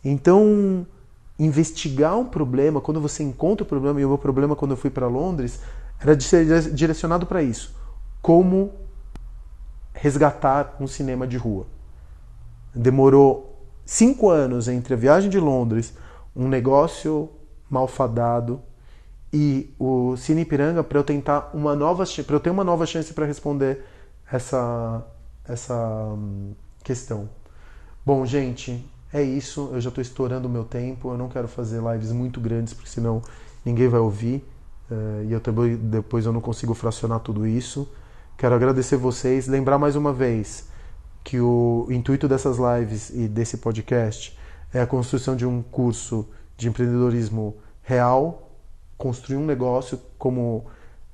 Então, 0.03 0.87
investigar 1.37 2.17
um 2.17 2.25
problema, 2.25 2.79
quando 2.81 3.01
você 3.01 3.21
encontra 3.21 3.63
o 3.63 3.67
problema, 3.67 3.99
e 3.99 4.05
o 4.05 4.09
meu 4.09 4.17
problema 4.17 4.55
quando 4.55 4.71
eu 4.71 4.77
fui 4.77 4.89
para 4.89 5.07
Londres, 5.07 5.59
era 5.99 6.15
direcionado 6.15 7.25
para 7.25 7.43
isso. 7.43 7.75
Como 8.21 8.73
resgatar 9.93 10.75
um 10.79 10.87
cinema 10.87 11.27
de 11.27 11.37
rua. 11.37 11.65
Demorou 12.73 13.61
cinco 13.85 14.29
anos 14.29 14.67
entre 14.67 14.93
a 14.93 14.97
viagem 14.97 15.29
de 15.29 15.39
Londres, 15.39 15.93
um 16.35 16.47
negócio 16.47 17.29
malfadado 17.69 18.61
e 19.31 19.73
o 19.79 20.15
Cine 20.17 20.41
Ipiranga 20.41 20.83
para 20.83 20.99
eu 20.99 21.03
tentar 21.03 21.51
uma 21.53 21.75
nova 21.75 22.03
para 22.25 22.35
eu 22.35 22.39
ter 22.39 22.49
uma 22.49 22.63
nova 22.63 22.85
chance 22.85 23.13
para 23.13 23.25
responder 23.25 23.83
essa 24.31 25.05
essa 25.47 25.75
hum, 25.75 26.53
questão. 26.83 27.29
Bom, 28.05 28.25
gente, 28.25 28.85
é 29.13 29.21
isso. 29.21 29.69
Eu 29.73 29.81
já 29.81 29.89
estou 29.89 30.01
estourando 30.01 30.47
o 30.47 30.51
meu 30.51 30.63
tempo. 30.63 31.11
Eu 31.11 31.17
não 31.17 31.29
quero 31.29 31.47
fazer 31.47 31.81
lives 31.81 32.11
muito 32.11 32.39
grandes, 32.39 32.73
porque 32.73 32.89
senão 32.89 33.21
ninguém 33.63 33.87
vai 33.87 33.99
ouvir. 33.99 34.43
Uh, 34.89 35.23
e 35.27 35.31
eu 35.31 35.39
também, 35.39 35.75
depois 35.75 36.25
eu 36.25 36.31
não 36.31 36.41
consigo 36.41 36.73
fracionar 36.73 37.19
tudo 37.19 37.47
isso. 37.47 37.87
Quero 38.37 38.53
agradecer 38.53 38.97
vocês. 38.97 39.47
Lembrar 39.47 39.77
mais 39.77 39.95
uma 39.95 40.13
vez 40.13 40.67
que 41.23 41.39
o 41.39 41.87
intuito 41.89 42.27
dessas 42.27 42.57
lives 42.57 43.09
e 43.09 43.27
desse 43.27 43.57
podcast 43.57 44.37
é 44.73 44.81
a 44.81 44.85
construção 44.85 45.35
de 45.35 45.45
um 45.45 45.61
curso 45.61 46.29
de 46.57 46.67
empreendedorismo 46.67 47.57
real, 47.81 48.51
construir 48.97 49.37
um 49.37 49.45
negócio 49.45 49.99
como 50.17 50.65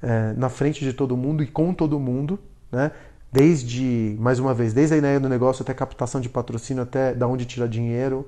é, 0.02 0.34
na 0.34 0.50
frente 0.50 0.84
de 0.84 0.94
todo 0.94 1.16
mundo 1.16 1.44
e 1.44 1.48
com 1.48 1.74
todo 1.74 2.00
mundo, 2.00 2.40
né? 2.72 2.92
Desde, 3.32 4.18
mais 4.20 4.40
uma 4.40 4.54
vez, 4.54 4.74
desde 4.74 4.96
a 4.96 4.98
ideia 4.98 5.20
do 5.20 5.30
negócio 5.30 5.64
até 5.64 5.74
captação 5.74 6.20
de 6.20 6.28
patrocínio, 6.28 6.84
até 6.84 7.14
da 7.14 7.28
onde 7.28 7.46
tirar 7.46 7.68
dinheiro 7.68 8.28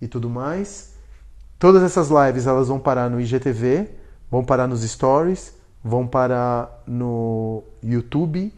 e 0.00 0.06
tudo 0.06 0.28
mais. 0.28 0.92
Todas 1.58 1.82
essas 1.82 2.10
lives 2.10 2.46
elas 2.46 2.68
vão 2.68 2.78
parar 2.78 3.08
no 3.08 3.20
IGTV, 3.20 3.88
vão 4.30 4.44
parar 4.44 4.66
nos 4.66 4.82
stories, 4.82 5.54
vão 5.82 6.06
parar 6.06 6.82
no 6.86 7.62
YouTube 7.82 8.52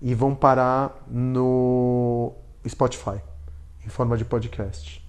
e 0.00 0.14
vão 0.14 0.34
parar 0.34 1.04
no 1.10 2.32
Spotify, 2.68 3.20
em 3.84 3.88
forma 3.88 4.16
de 4.16 4.24
podcast. 4.24 5.04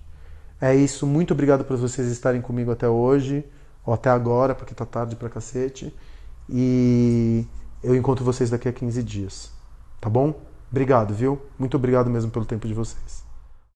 É 0.60 0.76
isso, 0.76 1.06
muito 1.06 1.34
obrigado 1.34 1.64
por 1.66 1.78
vocês 1.78 2.08
estarem 2.08 2.42
comigo 2.42 2.72
até 2.72 2.88
hoje, 2.88 3.46
ou 3.86 3.94
até 3.94 4.10
agora, 4.10 4.56
porque 4.56 4.74
tá 4.74 4.86
tarde 4.86 5.16
pra 5.16 5.30
cacete. 5.30 5.94
E 6.50 7.46
eu 7.84 7.96
encontro 7.96 8.24
vocês 8.26 8.50
daqui 8.50 8.68
a 8.68 8.74
15 8.74 9.04
dias. 9.04 9.61
Tá 10.02 10.10
bom? 10.10 10.34
Obrigado, 10.72 11.14
viu? 11.14 11.39
Muito 11.60 11.78
obrigado 11.78 12.10
mesmo 12.10 12.32
pelo 12.32 12.43
tempo 12.45 12.68
de 12.68 12.74
vocês. 12.74 13.20